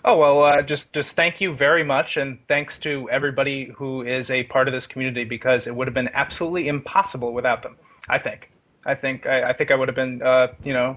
[0.04, 4.32] Oh well, uh, just just thank you very much, and thanks to everybody who is
[4.32, 7.76] a part of this community because it would have been absolutely impossible without them.
[8.08, 8.50] I think.
[8.86, 9.26] I think.
[9.26, 10.22] I, I think I would have been.
[10.22, 10.96] Uh, you know,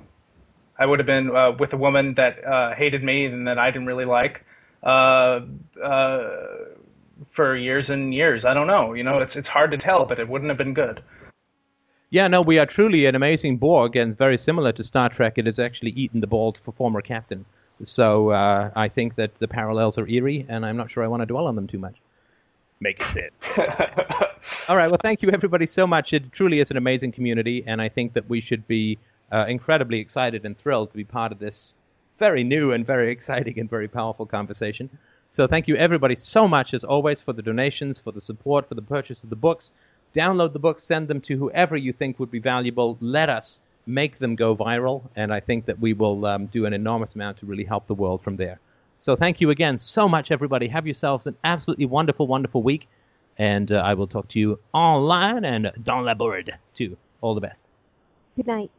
[0.77, 3.71] I would have been uh, with a woman that uh, hated me and that I
[3.71, 4.43] didn't really like
[4.83, 5.41] uh,
[5.83, 6.29] uh,
[7.31, 8.45] for years and years.
[8.45, 8.93] I don't know.
[8.93, 11.03] You know, it's it's hard to tell, but it wouldn't have been good.
[12.09, 15.37] Yeah, no, we are truly an amazing Borg, and very similar to Star Trek.
[15.37, 17.45] It has actually eaten the bald for former captain.
[17.83, 21.21] So uh, I think that the parallels are eerie, and I'm not sure I want
[21.21, 21.95] to dwell on them too much.
[22.81, 23.33] Make it sit.
[24.67, 24.89] All right.
[24.89, 26.13] Well, thank you everybody so much.
[26.13, 28.97] It truly is an amazing community, and I think that we should be
[29.31, 31.75] uh, incredibly excited and thrilled to be part of this
[32.17, 34.89] very new and very exciting and very powerful conversation.
[35.29, 38.75] So thank you everybody so much as always for the donations, for the support, for
[38.75, 39.71] the purchase of the books.
[40.13, 42.97] Download the books, send them to whoever you think would be valuable.
[42.99, 46.73] Let us make them go viral, and I think that we will um, do an
[46.73, 48.59] enormous amount to really help the world from there.
[49.01, 50.67] So thank you again so much, everybody.
[50.67, 52.87] Have yourselves an absolutely wonderful, wonderful week,
[53.37, 56.97] and uh, I will talk to you online and dans la bourde too.
[57.21, 57.63] All the best.
[58.35, 58.71] Good night.